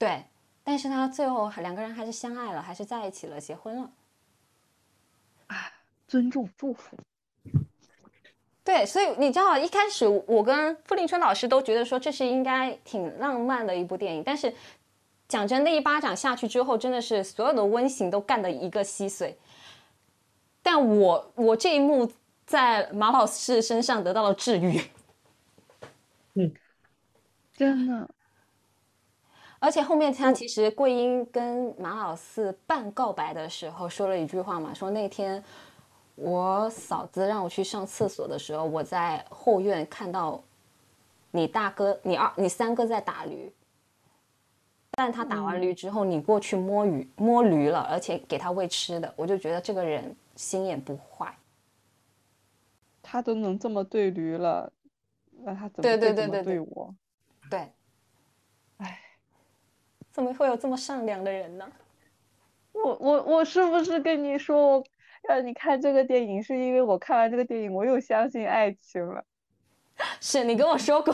[0.02, 0.24] 对，
[0.64, 3.88] 但是他最后两个人还是相爱了，还是在一起了，结婚了。
[5.46, 5.72] 啊，
[6.08, 6.96] 尊重祝福。
[8.64, 14.52] 对，所以你知道，一开始我跟傅林春老师都觉得说这是应该挺浪漫的一部电影，但是
[15.28, 19.38] 讲真，那一巴掌下去之后，真的是所有的温情都干的一个稀碎。
[20.64, 22.10] 但我我这一幕。
[22.44, 24.78] 在马老师身上得到了治愈，
[26.34, 26.52] 嗯，
[27.54, 28.10] 真的。
[29.62, 35.40] 而且后面他其实桂英跟马老四半告白的时候说了一句话嘛，说那天
[36.16, 40.42] 我嫂子让我去上厕所的时候，我在后院看到
[41.30, 43.52] 你大哥、你二、你三哥在打驴，
[44.90, 51.32] 但他打完驴之后，你过去摸鱼摸驴了，而且给他喂吃的，我就觉得这个人心眼不坏。
[53.00, 54.72] 他都能这么对驴了，
[55.44, 56.92] 那他怎么对对对对对我？
[57.48, 57.72] 对，哎，
[60.12, 61.68] 怎么会有这么善良的人呢？
[62.72, 64.84] 我我我是不是跟你说，
[65.28, 69.24] 让你看这个电影，是因为我看完这个电影，我又相信爱情了？
[70.20, 71.12] 是你跟我说过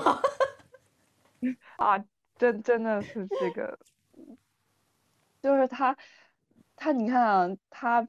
[1.76, 2.04] 啊，
[2.36, 3.78] 真真的是这个，
[5.40, 5.96] 就是他，
[6.76, 8.06] 他你看啊，他。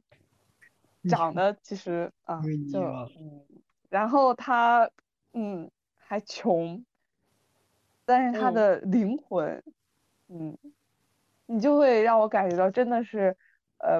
[1.08, 2.42] 长得其实啊，
[2.74, 3.42] 就嗯，
[3.88, 4.92] 然后他
[5.32, 6.84] 嗯还穷，
[8.04, 9.64] 但是他的灵魂，
[10.28, 10.58] 嗯，
[11.52, 13.36] 你就会让我感觉到真的是
[13.80, 14.00] 呃，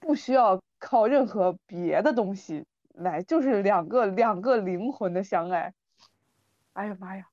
[0.00, 2.64] 不需要靠任何别的东西
[2.94, 5.74] 来，就是两个两个灵魂的相爱。
[6.72, 7.26] 哎呀妈呀！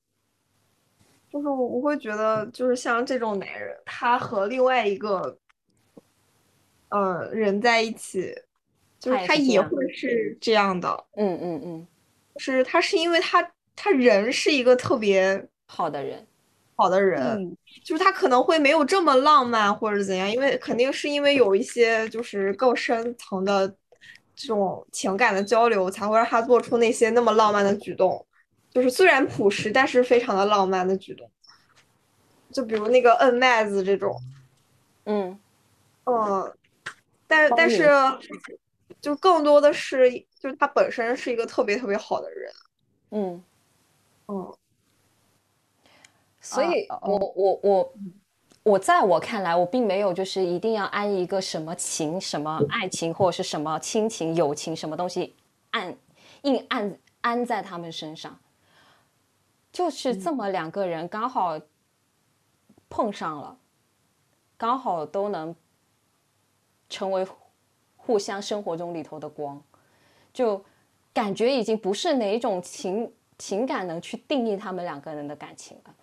[1.30, 5.38] 就是我我会觉得，就是像这种男人，他和另外一个
[6.90, 8.34] 呃人在一起。
[9.00, 11.86] 就是他也会是这样的，嗯嗯嗯，
[12.38, 16.26] 是他是因为他他人是一个特别好的人，
[16.76, 23.68] 好的人，就是他可能会没有这么浪漫或者怎样，因为肯定是因为有一些就是更深层的
[24.34, 28.26] 这种情感的交流，才会让他做出那些那么浪漫的举动，
[28.70, 31.30] 就是虽然朴实，但是非常的浪漫的举动，
[32.50, 34.14] 就比如那个摁麦子这种，
[35.04, 35.38] 嗯。
[36.04, 36.52] 嗯，
[37.26, 37.88] 但但是。
[39.00, 40.10] 就更多的是，
[40.40, 42.52] 就是他本身是一个特别特别好的人。
[43.10, 43.44] 嗯，
[44.28, 44.56] 嗯，
[46.44, 47.94] 所以啊我我我
[48.64, 55.34] 我在我看来，我并没有就是一定要安一个什么情、什么爱情或者是什么亲情、友情什么东西
[55.70, 55.96] 按
[56.42, 58.38] 硬按安在他们身上，
[59.72, 61.58] 就是这么两个人刚好
[62.90, 63.56] 碰上了，
[64.56, 65.54] 刚好都能
[66.90, 67.26] 成为
[67.96, 69.62] 互相生活中里头的光，
[70.32, 70.62] 就
[71.14, 75.94] 感觉已经不是哪一种情情感能去定义他们两个人的感情了。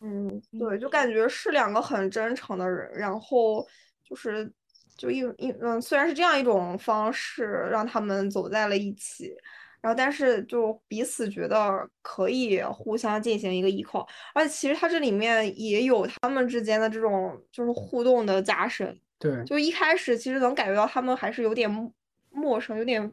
[0.00, 3.66] 嗯，对，就感觉是两个很真诚的人，然后
[4.02, 4.50] 就是
[4.96, 9.34] 就一一嗯，虽然是这样一种方式让他们走在了一起，
[9.80, 21.92] 然后但是就彼此觉得可以互相进行一个依靠，而且其实它这里面也有他们之间的这种就是互动的加深，对，就一开始其实能感觉到他们还是有点陌
[22.30, 23.10] 陌生，有点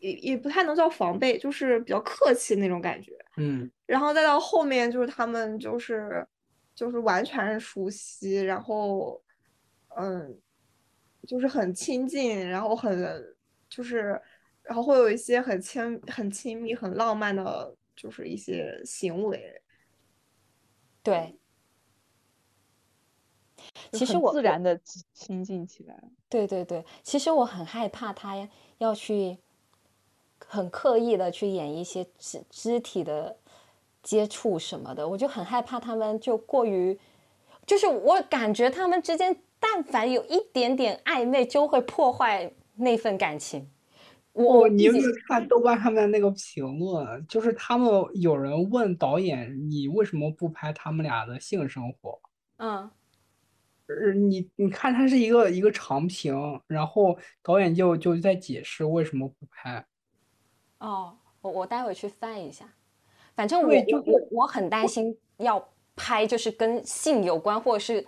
[0.00, 3.12] 也也不太能叫防备，就是比较客气那种感觉。
[3.38, 6.26] 嗯，然后再到后面就是他们就是
[6.74, 9.22] 就是完全熟悉，然后
[9.96, 10.38] 嗯，
[11.26, 13.36] 就是很亲近，然后很
[13.68, 14.20] 就是
[14.62, 19.62] 然后会有一些很亲很亲密、很浪漫的，就是一些行为。
[21.02, 21.38] 对，
[23.92, 24.76] 其实我自然的
[25.12, 25.96] 亲近起来。
[26.28, 28.36] 对对对，其实我很害怕他
[28.78, 29.38] 要去
[30.44, 33.38] 很刻意的去演一些肢肢体的
[34.06, 36.96] 接触什么的，我就很害怕他们就过于，
[37.66, 43.68] 就是我感觉他们之间但凡有一点点暧昧，就会破坏那份感情。
[44.32, 47.26] 我哦，你有没有看豆瓣上面那个评论？
[47.26, 52.20] 就是他们有人问导演，你为什么不拍他们俩的性生活？
[52.58, 52.88] 嗯
[53.88, 59.84] 呃，你你看，它是一个一个长评，然后导演就就在解释为什么不拍。
[60.78, 62.74] 哦，我我待会去翻一下，
[63.36, 65.62] 反正我对就我我我很担心要
[65.94, 68.04] 拍就是跟性有关或者是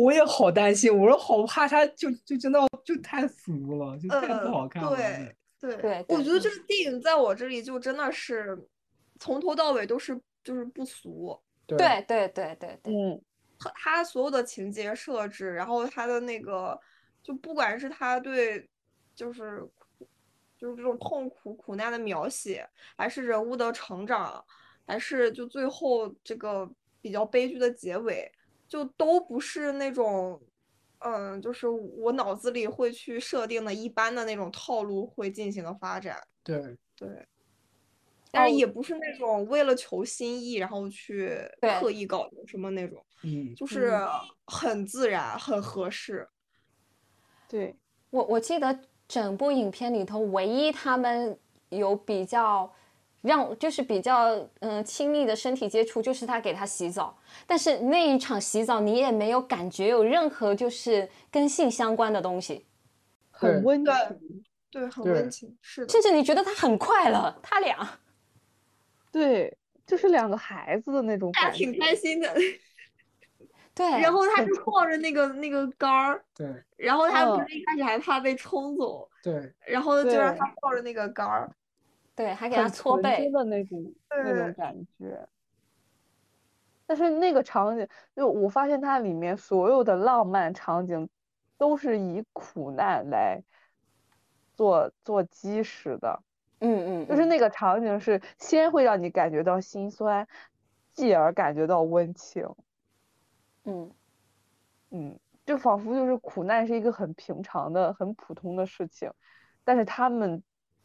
[0.00, 4.94] 我也好担心，我说好怕他就就真的就太俗了，就太不好看了。
[4.94, 8.56] 对对对对我觉得这个电影在我这里就真的是
[9.18, 11.36] 从头到尾都是就是不俗。
[11.66, 13.20] 对对对对对对，嗯，
[13.58, 16.80] 他他所有的情节设置，然后他的那个，
[17.22, 18.66] 就不管是他对，
[19.14, 19.68] 就是
[20.58, 24.44] 就是这种痛苦苦难的描写，还是人物的成长，
[24.86, 26.68] 还是就最后这个
[27.00, 28.30] 比较悲剧的结尾，
[28.66, 30.42] 就都不是那种，
[30.98, 36.20] 嗯，就是我脑子里会去设定的一般的那种套路会进行的发展。
[36.42, 37.26] 对对，
[38.32, 41.38] 但是哦也不是那种为了求新意，然后去
[41.80, 43.04] 刻意搞什么那种。
[43.22, 43.98] 嗯，就是
[44.46, 46.28] 很自然，很合适。
[47.48, 47.76] 对，
[48.10, 48.78] 我我记得
[49.08, 51.36] 整部影片里头，唯一他们
[51.70, 52.70] 有比较
[53.22, 57.16] 让就是比较嗯、呃亲密的身体接触，就是他给他洗澡。
[57.46, 62.66] 但是那一场洗澡，你也没有感觉有任何就是跟性相关的东西，
[63.30, 64.44] 很温对情。
[64.70, 65.88] 对，很温情，是的。
[65.88, 67.98] 甚至你觉得他很快乐，他俩。
[69.10, 69.56] 对，
[69.86, 71.80] 就是两个孩子的那种感他挺觉。
[71.80, 72.30] 开心的，
[73.78, 81.54] 对，然后他就抱着那个那个杆儿，对然后他不嗯是一开始还怕被冲走，对然后就让他抱着那个杆儿。
[82.16, 85.28] 对还给他搓背，的那种那种感觉。
[86.84, 87.86] 但是那个场景，
[88.16, 91.08] 就我发现它里面所有的浪漫场景，
[91.56, 93.40] 都是以苦难来
[94.56, 96.20] 做做基石的。
[96.58, 100.26] 嗯嗯，嗯就是那个场景是先会让你感觉到心酸，
[100.92, 102.48] 继而感觉到温情。
[103.72, 103.94] 嗯。
[104.90, 109.12] 嗯，就仿佛就是苦难是一个很平常的、很普通的事情，
[109.62, 110.42] 但是他们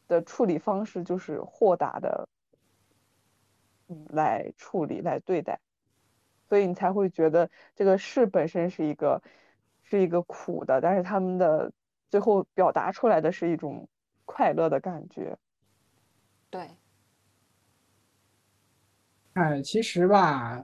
[0.09, 2.27] 的处理方式就是豁达的，
[3.87, 5.57] 嗯，来处理、来对待，
[6.49, 9.23] 所以你才会觉得这个事本身是一个
[9.83, 11.71] 是一个苦的，但是他们的
[12.09, 13.87] 最后表达出来的是一种
[14.25, 15.37] 快乐的感觉。
[16.49, 16.77] 对，
[19.35, 20.61] 哎，其实吧，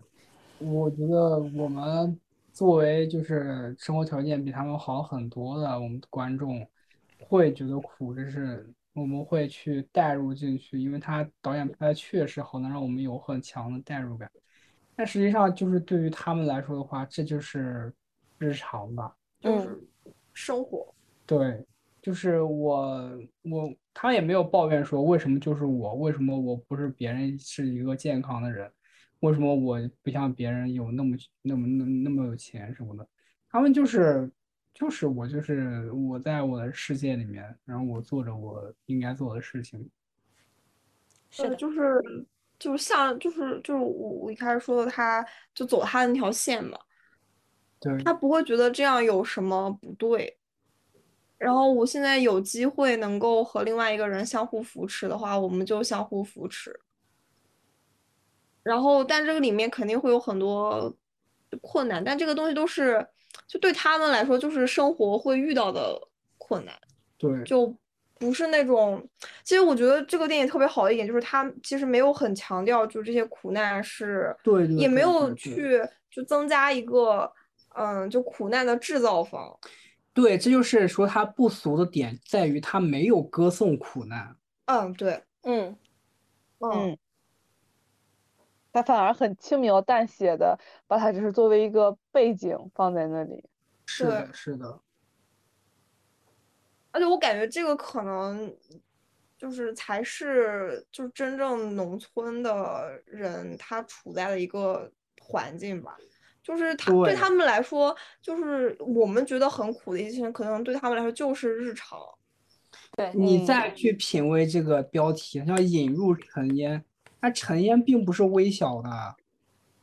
[0.59, 2.19] 我觉得我们
[2.51, 6.67] 作为就是生活条件比他们好很多的我们的观众，
[7.19, 14.29] 会觉得苦，这是我们会去代入进去，因为他导演拍的确实好，能让我们有很强的代入感。
[14.95, 17.93] 但实际上，就是对于他们来说的话，这就是
[18.37, 19.15] 日常吧。
[19.39, 19.81] 就是
[20.33, 20.93] 生活。
[21.25, 21.65] 对，
[22.01, 23.09] 就是我
[23.43, 28.69] 我他也没有抱怨说为什么就是我，为什么我不是别人是一个健康的人，
[29.21, 33.07] 为什么我不像别人有那么那么那那么有钱什么的，
[33.49, 34.31] 他们就是
[34.73, 39.89] 就是我就是我在我的世界里面，然后我做着我应该做的事情。
[41.29, 42.01] 是的，就是
[42.57, 46.77] 就是像就是就是我我一开始说的，他就走他的那条线嘛，
[47.79, 50.37] 对，他不会觉得这样有什么不对。
[51.37, 56.77] 然后我现在有机会能够和另外一个人相互扶持的话，我们就相互扶持。
[58.69, 60.95] 然后，但这个里面肯定会有很多
[61.59, 63.03] 困难，但这个东西都是
[63.47, 65.99] 就对他们来说就是生活会遇到的
[66.37, 66.75] 困难。
[67.17, 67.75] 对，就
[68.19, 69.03] 不是那种，
[69.43, 75.81] 其实我觉得这个电影特别好的一点就是它其实没有很强调，就这些苦难是，对对对也没有去
[76.11, 77.33] 就增加一个，
[77.75, 79.57] 嗯，就苦难的制造方。
[80.13, 84.35] 对，这就是说它不俗的点在于它没有歌颂苦难。
[84.65, 85.75] 嗯，对，嗯，
[86.59, 86.97] 嗯，嗯，
[88.71, 93.43] 他反而很轻描淡写的把它只是作为一个背景放在那里。
[93.85, 94.79] 是的，是的，
[96.91, 98.55] 而且我感觉这个可能
[99.37, 104.91] 就是才是就是真正农村的人他处在的一个
[105.21, 105.97] 环境吧。
[106.41, 111.99] 就是他对对他们来说，就是我们觉得很苦的一些事情，可能对他们来说就是日常。
[112.93, 116.83] 对，你嗯再去品味这个标题，像引入尘烟，
[117.21, 119.17] 它尘烟并不是微小的，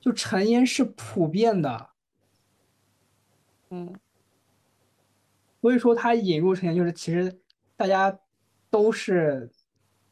[0.00, 1.90] 就尘烟是普遍的。
[3.70, 3.94] 嗯，
[5.60, 7.40] 所以说它引入尘烟，就是其实
[7.76, 8.18] 大家
[8.70, 9.50] 都是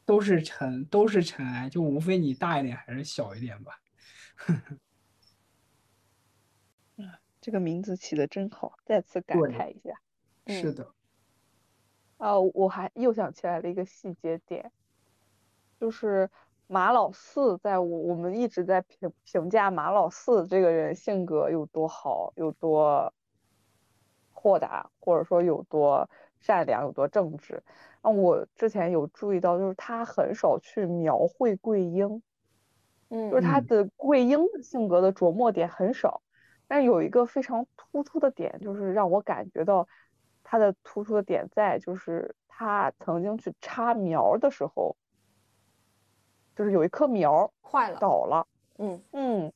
[0.05, 3.79] 都是尘，都是尘埃，就无非你大一点还是小一点吧。
[7.41, 10.01] 这个名字起的真好，再次感慨一下。
[10.47, 10.95] 是的，
[12.17, 14.71] 啊，我还又想起来了一个细节点，
[15.79, 16.29] 就是
[16.67, 23.13] 马老四，在我我们一直在评评价马老四这个人性格有多好，有多
[24.31, 26.09] 豁达，或者说有多
[26.39, 27.63] 善良，有多正直。
[28.01, 32.21] 那，我之前有注意到，就是他很少去描绘桂英，
[33.09, 36.21] 嗯就是他嗯的桂英的性格的琢磨点很少，
[36.67, 39.87] 但是有一个非常突出的点，就是让我感觉到
[40.43, 44.95] 他的突出的点在，就是他曾经去插苗儿的时候，
[46.55, 49.51] 就是有一棵苗儿坏了，倒了，嗯，嗯，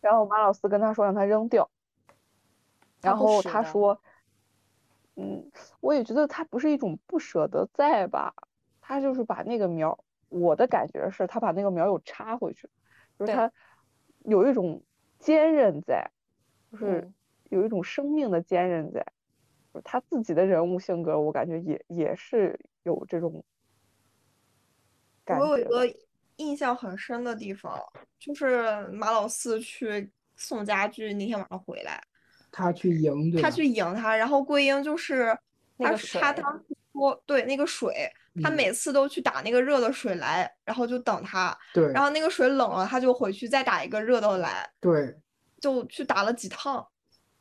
[0.00, 1.68] 然后马老四跟他说让他扔掉，
[3.00, 3.98] 然后他说，
[5.16, 5.50] 嗯，
[5.80, 8.34] 我也觉得他不是一种不舍得在吧，
[8.80, 9.98] 他就是把那个苗儿，
[10.28, 12.68] 我的感觉是他把那个苗儿又插回去，
[13.18, 13.50] 就是他
[14.24, 14.82] 有一种
[15.18, 16.10] 坚韧在，
[16.70, 17.14] 就是嗯。
[17.50, 19.04] 有一种生命的坚韧在，
[19.74, 23.44] 就是他自己的人物性格，我感觉也也是有这种
[25.22, 25.86] 感我有一个
[26.36, 27.80] 印象很深的地方，
[28.18, 32.02] 就是马老四去送家具那天晚上回来，
[32.50, 35.36] 他去迎，对他去迎他，然后桂英就是
[35.78, 38.10] 他他当时说对那个水，
[38.42, 45.16] 他嗯每次都去打那个热的水来，然后就等他，对然后那个水冷了，他就回去再打一个热的来，对，
[45.60, 46.88] 就去打了几趟。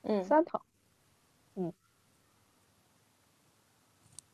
[0.03, 0.59] 嗯，三趟，
[1.55, 1.71] 嗯。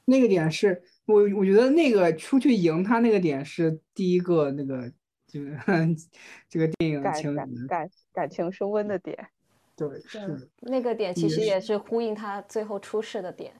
[0.06, 4.92] 那个点是我我觉得那个出去赢他那个点是第一个那个
[5.26, 5.58] 就是
[6.48, 9.30] 这个电影感情，感感感情升温的点。
[9.76, 13.54] 对，是的，那个点其实也是呼应他最后出事的点，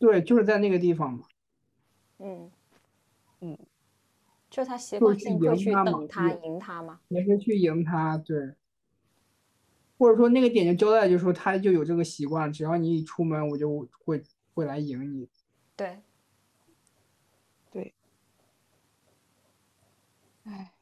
[0.00, 1.24] 对，就是在那个地方嘛，
[2.18, 2.50] 嗯
[3.40, 3.56] 嗯，
[4.50, 8.52] 就他习惯性会去等他赢他嘛，也是去赢他，对，
[9.96, 14.20] 或者说那个点就交代，就是说他就有这个习惯，只要你一出门，我就会
[14.54, 15.28] 会来赢你，
[15.76, 16.00] 对，
[20.46, 20.72] 唉，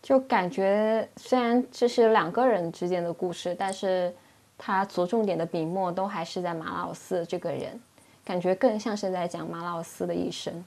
[0.00, 4.14] 就感觉虽然这是两个人之间的故事，但是
[4.56, 7.80] 他着重点的笔墨都还是在马老四这个人，
[8.24, 10.64] 感觉更像是在讲马老四的一生。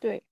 [0.00, 0.22] 对，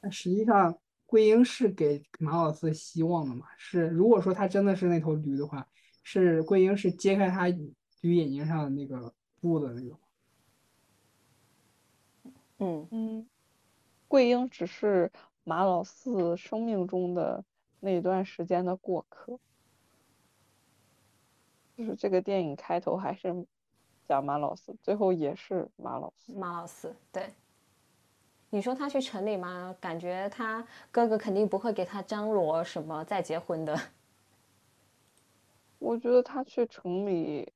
[0.00, 5.66] 但实际上桂英是给马老四希望的嘛，是如果说他真的是那头驴的话，
[6.02, 7.46] 是桂英是揭开他
[8.02, 9.98] 驴眼睛上的那个布的那种。
[12.58, 13.26] 嗯，嗯，
[14.08, 15.10] 桂英只是
[15.44, 17.44] 马老四生命中的
[17.80, 19.38] 那段时间的过客。
[21.76, 23.46] 就是这个电影开头还是
[24.06, 26.32] 讲马老四，最后也是马老四。
[26.32, 27.28] 马老四，对。
[28.48, 29.76] 你说他去城里吗？
[29.80, 33.78] 感觉他哥哥肯定不会给他张罗什么再结婚的。
[35.78, 37.52] 我觉得他去城里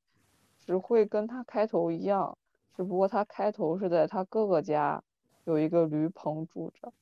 [0.59, 2.37] 只会跟他开头一样，
[2.77, 5.03] 只不过他开头是在他哥哥家
[5.45, 6.93] 有一个驴棚住着，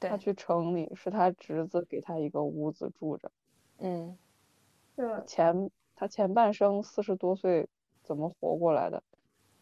[0.00, 3.30] 他，去城里是他侄子给他一个屋子住着。
[3.78, 4.16] 嗯，
[4.96, 7.68] 对，前他前半生四十多岁
[8.02, 9.02] 怎么活过来的，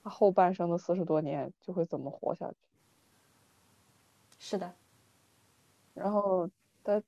[0.03, 2.57] 他后半生的四十多年就会怎么活下去。
[4.39, 4.75] 是的，
[5.95, 6.51] 然后
[6.85, 7.03] 他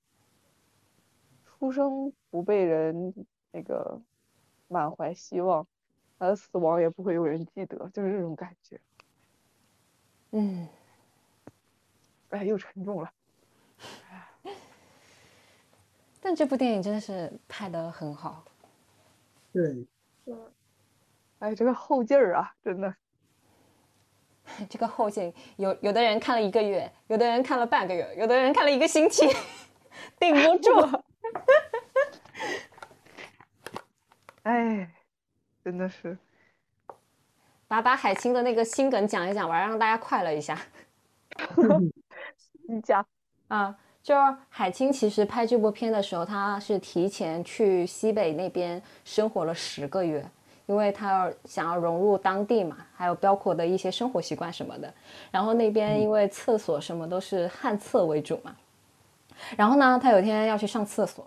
[1.45, 3.15] 出生不被人
[3.53, 4.01] 那个
[4.69, 5.67] 满怀希望，
[6.19, 8.81] 他的死亡也不会有人记得，就是这种感觉。
[10.31, 10.69] 嗯，
[12.31, 13.11] 哎，又沉重了。
[16.21, 18.45] 但这部电影真的是拍的很好。
[19.53, 19.87] 对，
[21.39, 22.95] 哎，这个后劲儿啊，真的。
[24.69, 29.27] 这个后劲，有有的人看了一个月，有的人看了半个月，有的人看了一个星期，
[30.19, 30.71] 顶不住。
[34.43, 34.91] 哎，
[35.63, 36.19] 真的是。
[37.69, 40.59] 把把海清的那个心梗讲一讲吧，让大家快乐一下。
[42.71, 43.05] 你讲
[43.49, 50.25] 啊，就是海清其实拍这部片的时候，他是提前去西北那边生活了十个月。
[50.67, 54.93] 因为他要想要融入当地嘛，还有包括的一些生活习惯什么的。
[55.31, 58.55] 然后那边因为厕所什么都是旱厕为主嘛。
[59.57, 61.27] 然后呢，他有一天要去上厕所，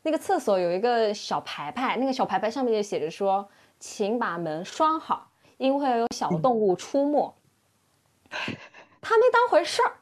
[0.00, 3.46] 那个厕所有一个小牌牌，那个小牌牌上面就写着说
[3.78, 5.28] ：“请把门拴好，
[5.58, 7.34] 因为有小动物出没。”
[9.02, 9.92] 他没当回事儿，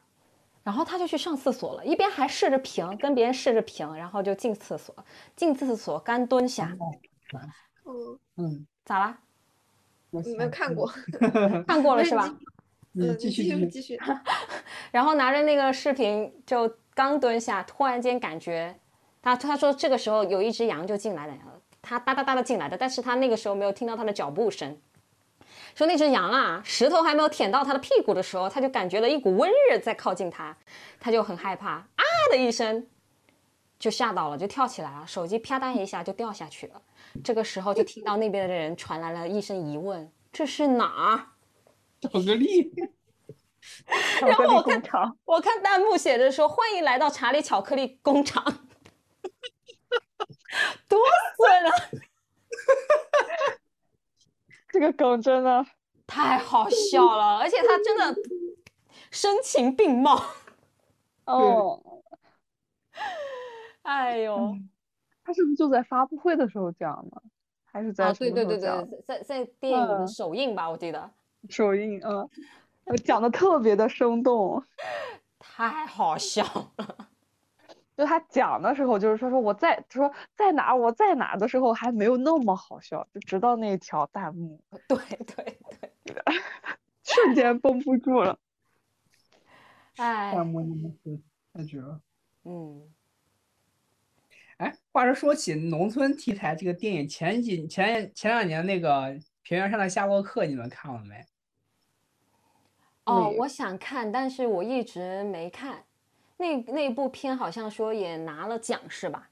[0.69, 4.95] 然后他就去上厕所了，一边还试着屏，跟别人试着屏，然后就进厕所，
[5.35, 6.77] 进厕所干蹲下。
[7.86, 9.19] 嗯嗯，咋啦？
[10.11, 10.86] 你们看过？
[11.66, 12.36] 看过了是吧？
[12.93, 13.99] 嗯，继续继续继续。
[14.93, 18.78] 然后拿着那个视频，就刚蹲下，突然间感觉
[19.23, 21.35] 他他说这个时候有一只羊就进来了，
[21.81, 24.78] 他哒哒哒的进来的，但是他那个时候没有听到他的脚步声。
[25.79, 30.57] 说那只羊啊，石头还没有舔到它的屁股的时候，它就感觉了一股温热在靠近它，
[30.99, 31.87] 它就很害怕，啊
[32.33, 32.85] 的一声
[33.79, 36.83] 就吓到了，就跳起来了，手机啪嗒一下就掉下去了。
[37.23, 41.27] 这个时候就听到那边的人传来了一声疑问：“这是哪儿？”
[42.03, 42.73] 巧克力。
[44.21, 44.83] 然后我看
[45.27, 48.43] 我看弹幕写着说：“欢迎来到查理巧克力工厂。
[50.89, 50.99] ”多
[51.37, 51.71] 损了！
[54.79, 55.67] 这个梗真的
[56.07, 58.15] 太好笑了，而且他真的
[59.11, 60.23] 声情并茂。
[61.25, 61.83] 哦，
[63.83, 64.57] 哎呦。
[65.25, 67.21] 他是不是就在发布会的时候讲的，
[67.67, 68.13] 还是在啊？
[68.15, 71.11] 对对对对，在在电影的首映吧，我记得。
[71.51, 72.29] 首映，嗯，
[73.05, 74.65] 讲的特别的生动，
[75.39, 76.45] 太好笑
[76.77, 77.07] 了。
[77.99, 84.97] 就他讲的时候，就是说说我在他说在哪我在哪的时候还没有那么好笑，就直到那条弹幕，对
[85.27, 85.59] 对
[86.05, 86.23] 对，
[87.03, 88.39] 瞬间绷不住了。
[89.99, 91.20] 哎，弹幕真的是
[91.53, 92.01] 太绝了。
[92.45, 92.89] 嗯。
[94.59, 98.89] 哎，话说说起农村题材这个电影，前几前前两年那个
[99.43, 101.27] 《平原上的夏洛克》，你们看了没？
[103.07, 105.85] 哦，我想看，但是我一直没看。
[106.39, 109.28] 那那部片好像说也拿了奖是吧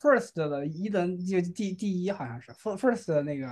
[0.00, 3.46] ？First 的一等就第第一好像是 First 的那个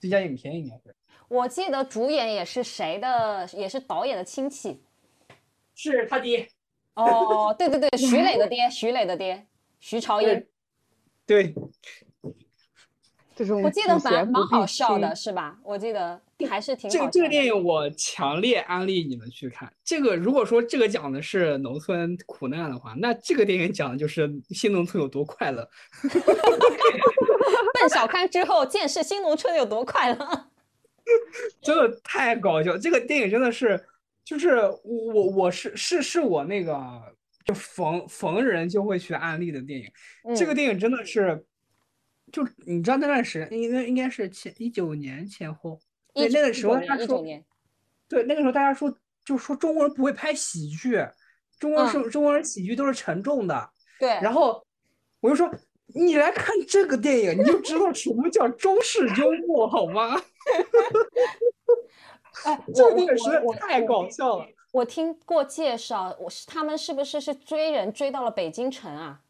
[0.00, 0.96] 最佳影片应该是。
[1.28, 4.82] 我记得主演也是谁的，也是导演的亲戚。
[5.74, 6.48] 是他爹。
[6.94, 9.46] 哦，对对对， 徐磊的爹，徐磊的爹。
[9.78, 10.46] 徐朝英，
[11.26, 11.54] 对，
[13.36, 15.58] 这种我记得蛮蛮好笑的，是吧？
[15.62, 16.18] 我记得
[16.48, 16.96] 还是挺好。
[16.96, 19.70] 这个这个电影我强烈安利你们去看。
[19.84, 25.68] 这个如果说这个讲的是农村苦难的话，那这个电影讲的就是新农村有多快乐。
[27.78, 30.50] 奔小康之后见识新农村有多快乐，
[31.60, 32.78] 真的太搞笑。
[32.78, 33.78] 这个电影真的是，
[34.24, 36.74] 就是我我是是是我那个。
[37.44, 39.88] 就逢逢人就会去安利的电影，
[40.34, 41.46] 这个电影真的是，
[42.36, 45.80] 就你知道那段时间应该应该是前一九年前后，
[46.12, 47.24] 对那个时候他说，
[48.06, 48.94] 对那个时候大家说
[49.24, 51.02] 就说中国人不会拍喜剧，
[51.58, 54.62] 中国是中国人喜剧都是沉重的，对，然后
[55.20, 55.50] 我就说
[55.86, 60.20] 你来看这个电影，你就知道什么叫中式幽默好吗？
[62.44, 64.46] 哎，这个电影实在太搞笑了。
[64.72, 69.22] 我听过介绍，我是他们是不是是追人追到了北京城啊？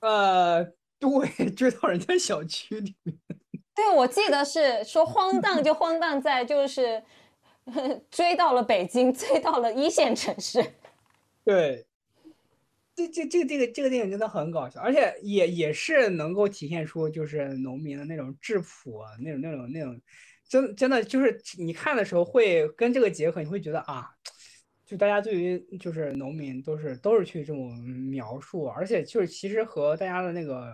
[0.00, 0.72] 呃，
[1.02, 3.18] 对， 追到人家小区里面。
[3.74, 7.02] 对，我记得是说荒诞就荒诞在就是
[8.10, 10.64] 追到了北京，追到了一线城市。
[11.44, 11.84] 对，
[12.94, 20.00] 这这这个这个这个电影真的很搞笑，而且也也是能够体现出就是农民的那种质朴啊，那种那种那种。
[20.48, 24.10] 真真的就是你看的时候会跟这个结合，你会觉得啊，
[24.92, 30.70] 就大家对于就是农民都是都是去这种描述，而且就是其实和大家的那个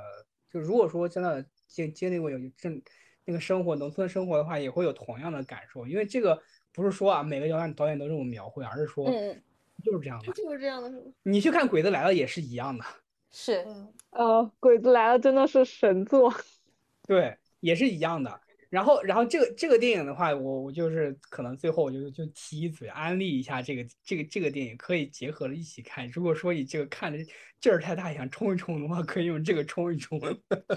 [0.50, 2.82] 就如果说真的经经历过有正
[3.24, 5.86] 那个生活农村生活的话，也会有同样的感受。
[5.86, 6.36] 因为这个
[6.72, 9.40] 不是说啊每个导演导演都这么描绘，而是说嗯，
[9.84, 10.32] 就是这样的。
[10.32, 11.02] 就是这样的，是吗？
[11.22, 12.84] 你去看《鬼子来了》也是一样的，
[13.30, 16.34] 是，嗯，呃，鬼子来了真的是神作。
[17.06, 18.40] 对，也是一样的。
[18.70, 26.06] 然后，然后这个这个电影的话，我我就是可能最后我就就提一嘴，安利一下这个这个这个电影，可以结合着一起看。
[26.10, 27.18] 如果说你这个看的
[27.60, 30.20] 劲儿太大，想冲一冲的话，可以用这个冲一冲。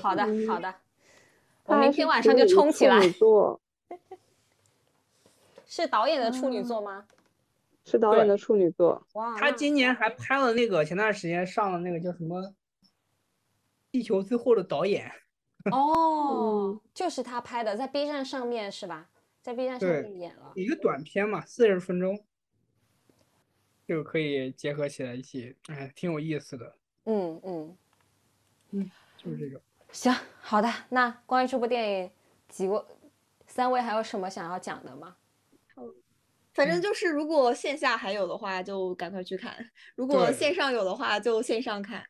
[0.01, 0.73] 好 的好的，
[1.65, 3.05] 我明天晚上就冲起来处。
[3.05, 3.61] 女 座
[5.67, 7.05] 是导演的处女作吗？
[7.83, 9.05] 是导演的处女座。
[9.13, 12.41] 哇，他今年还拍了那个前段时间上了那个叫什么
[13.91, 15.07] 《地球最后的导演》，
[15.71, 19.09] 哦，就是他拍的，在 B 站上面是吧？
[19.41, 20.51] 在 B 站上面演了。
[20.55, 22.23] 一个短片嘛，四十分钟，
[23.87, 26.75] 就可以结合起来一起，哎，挺有意思的，
[27.05, 27.77] 嗯嗯
[28.71, 29.61] 嗯，就是这个。
[29.91, 30.71] 行，好的。
[30.89, 32.11] 那关于这部电影，
[32.47, 32.81] 几位
[33.45, 35.17] 三位还有什么想要讲的吗？
[36.53, 39.53] 反正就是如果线下还有的话，就赶快去看；
[39.95, 42.05] 如果线上有的话，就线上看。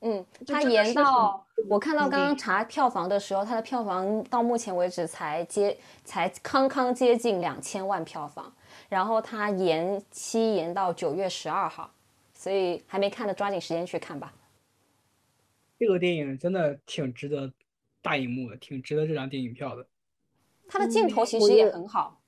[0.00, 8.52] 嗯，它延到我看到刚刚查票房的时候，它的票房到目前为止才接才康康接近两千万票房，
[8.88, 11.90] 然后它延期延到九月十二号，
[12.32, 14.32] 所以还没看的抓紧时间去看吧。
[15.78, 17.52] 这个电影真的挺值得
[18.00, 19.84] 大荧幕的，挺值得这张电影票的。
[20.68, 22.20] 它的镜头其实也很好，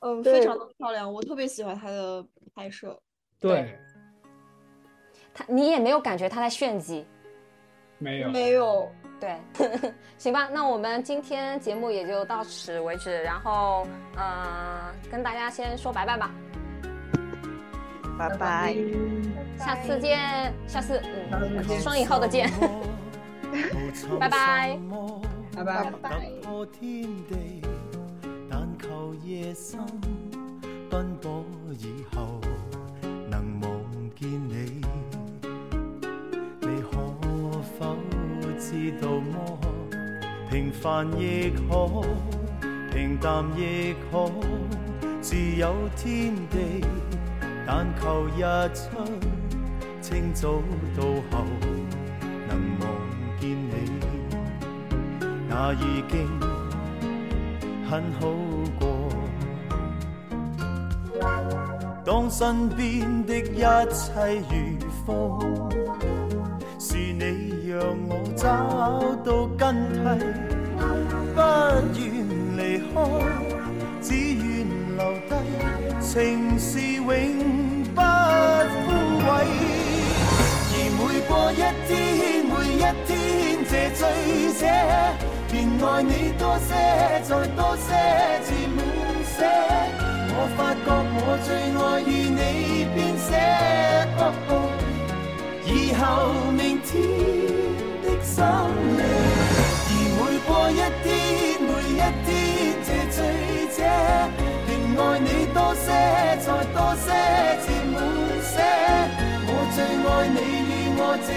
[0.00, 3.00] 嗯，非常的漂亮，我特别喜欢它的拍摄。
[3.38, 3.78] 对，
[5.34, 7.06] 它你也没有感觉他在炫技。
[7.98, 8.90] 没有，没有，
[9.20, 9.36] 对，
[10.16, 13.86] 行吧，那我们今天节目也就到此为止，然后
[14.16, 16.30] 呃，跟大家先说拜拜吧，
[18.18, 18.74] 拜拜。
[19.58, 20.18] 下次见，
[20.66, 20.98] 下次
[21.30, 22.50] 嗯，双引号的见，
[24.18, 24.78] 拜拜。
[25.54, 25.90] 拜拜。
[26.42, 27.60] 突破天地，
[28.48, 29.78] 但求夜深
[30.88, 31.44] 奔波
[31.78, 32.40] 以後，
[33.28, 33.70] 能望
[34.16, 34.80] 見你。
[34.80, 34.99] 你
[38.70, 39.58] 知道么？
[40.48, 42.04] 平凡亦可，
[42.92, 44.30] 平淡亦可，
[45.20, 46.84] 自有天地。
[47.66, 48.42] 但求日
[48.72, 48.86] 出，
[50.00, 50.62] 清早
[50.96, 51.44] 到後，
[52.46, 52.86] 能望
[53.40, 53.74] 見你。
[55.48, 56.28] 那已經
[57.90, 58.20] 很好
[58.78, 58.86] 過。
[62.04, 65.68] 當身邊的一切如风，
[67.80, 68.44] 让我找
[69.24, 70.04] 到根蒂，
[71.34, 71.40] 不
[71.96, 72.00] 愿
[72.58, 72.60] 離
[72.92, 72.94] 開，
[74.02, 75.00] 只願留
[75.30, 75.32] 低，
[75.98, 76.12] 情
[76.58, 77.06] 是永
[77.94, 77.98] 不
[78.84, 78.92] 枯
[79.24, 79.28] 萎。
[80.72, 81.90] 而每過一天，
[82.44, 83.16] 每一天，
[83.64, 84.00] 這醉
[84.60, 84.62] 者，
[85.50, 86.68] 便爱你多些，
[87.24, 87.88] 再多些，
[88.44, 88.78] 至滿
[89.24, 89.40] 瀉。
[90.36, 90.86] 我發覺
[91.16, 91.48] 我最
[91.80, 92.38] 愛與你
[92.92, 93.32] 編寫，
[94.18, 94.20] 哦
[94.50, 94.52] 哦
[95.64, 96.02] 以後
[96.52, 96.88] 明天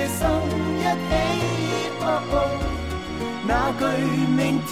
[0.03, 0.19] 與我這生
[0.79, 1.11] 一起，
[3.47, 3.81] 那句
[4.27, 4.71] 明天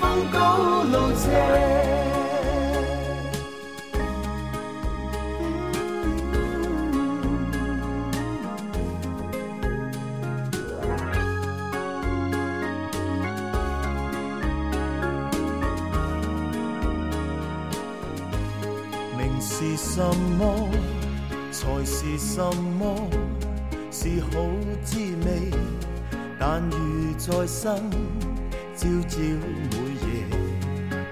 [0.00, 0.02] 风
[0.32, 0.34] 高
[0.84, 1.24] 路斜。
[19.18, 20.00] 名是什
[20.38, 20.70] 么，
[21.52, 22.42] 才是什
[22.78, 23.08] 么，
[24.06, 24.28] 是好
[24.84, 25.50] 滋味。
[26.38, 27.90] 但如在生，
[28.76, 30.06] 朝朝每夜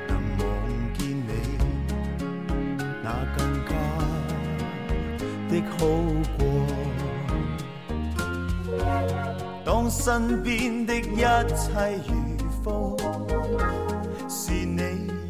[0.07, 0.43] 能望
[0.97, 1.31] 见你，
[3.03, 3.07] 那
[3.37, 3.71] 更加
[5.51, 5.77] 的好
[6.39, 6.41] 过。
[9.65, 11.67] 当身边的一切
[12.07, 12.13] 如
[12.63, 12.97] 风。
[14.29, 14.81] 是你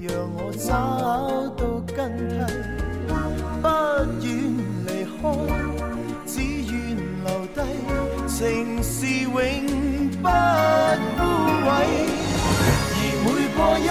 [0.02, 0.70] 让我找
[1.56, 2.53] 到根蒂，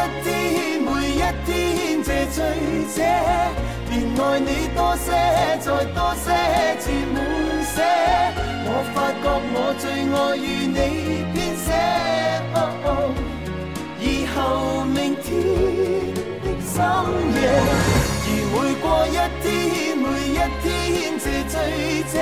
[0.04, 2.38] 一天，每一天，這醉
[2.94, 3.00] 者，
[3.90, 5.08] 便愛你多些，
[5.62, 5.66] 再
[5.96, 6.28] 多些，
[6.82, 7.16] 至滿
[7.64, 7.76] 瀉。
[8.66, 10.78] 我發覺我最愛與你
[11.34, 11.66] 編寫。
[12.54, 12.88] 哦哦
[14.02, 15.26] 以後明天
[16.44, 16.76] 的深
[17.40, 17.42] 夜，
[18.26, 21.56] 而每過一天，每一天，這醉
[22.12, 22.14] 者，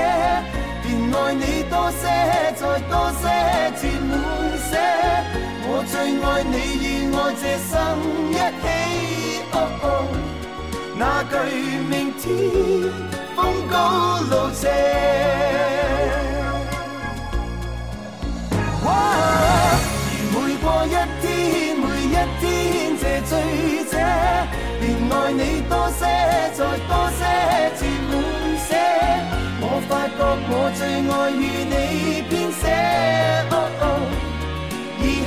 [0.83, 2.03] 便愛你多些，
[2.55, 3.23] 再多些，
[3.81, 4.11] 至滿
[4.69, 4.71] 些。
[5.73, 7.71] 我最愛你与我這生
[8.31, 8.65] 一起。
[9.53, 9.85] 哦哦，
[10.97, 11.33] 那句
[11.89, 12.21] 明天
[13.35, 13.39] 風
[13.71, 13.73] 高
[14.29, 14.67] 路斜。
[18.83, 19.79] 哇而
[20.33, 21.25] 每過一天，
[21.79, 22.43] 每一天
[22.99, 23.31] 這醉
[23.91, 23.93] 者，
[24.81, 26.01] 便愛你多些，
[26.53, 27.21] 再多些，
[27.79, 28.11] 至滿
[28.67, 28.69] 些。
[29.63, 30.19] 我發覺
[30.49, 31.39] 我最愛與
[31.71, 31.73] 你
[32.29, 32.63] 編寫，
[33.51, 33.83] 哦哦，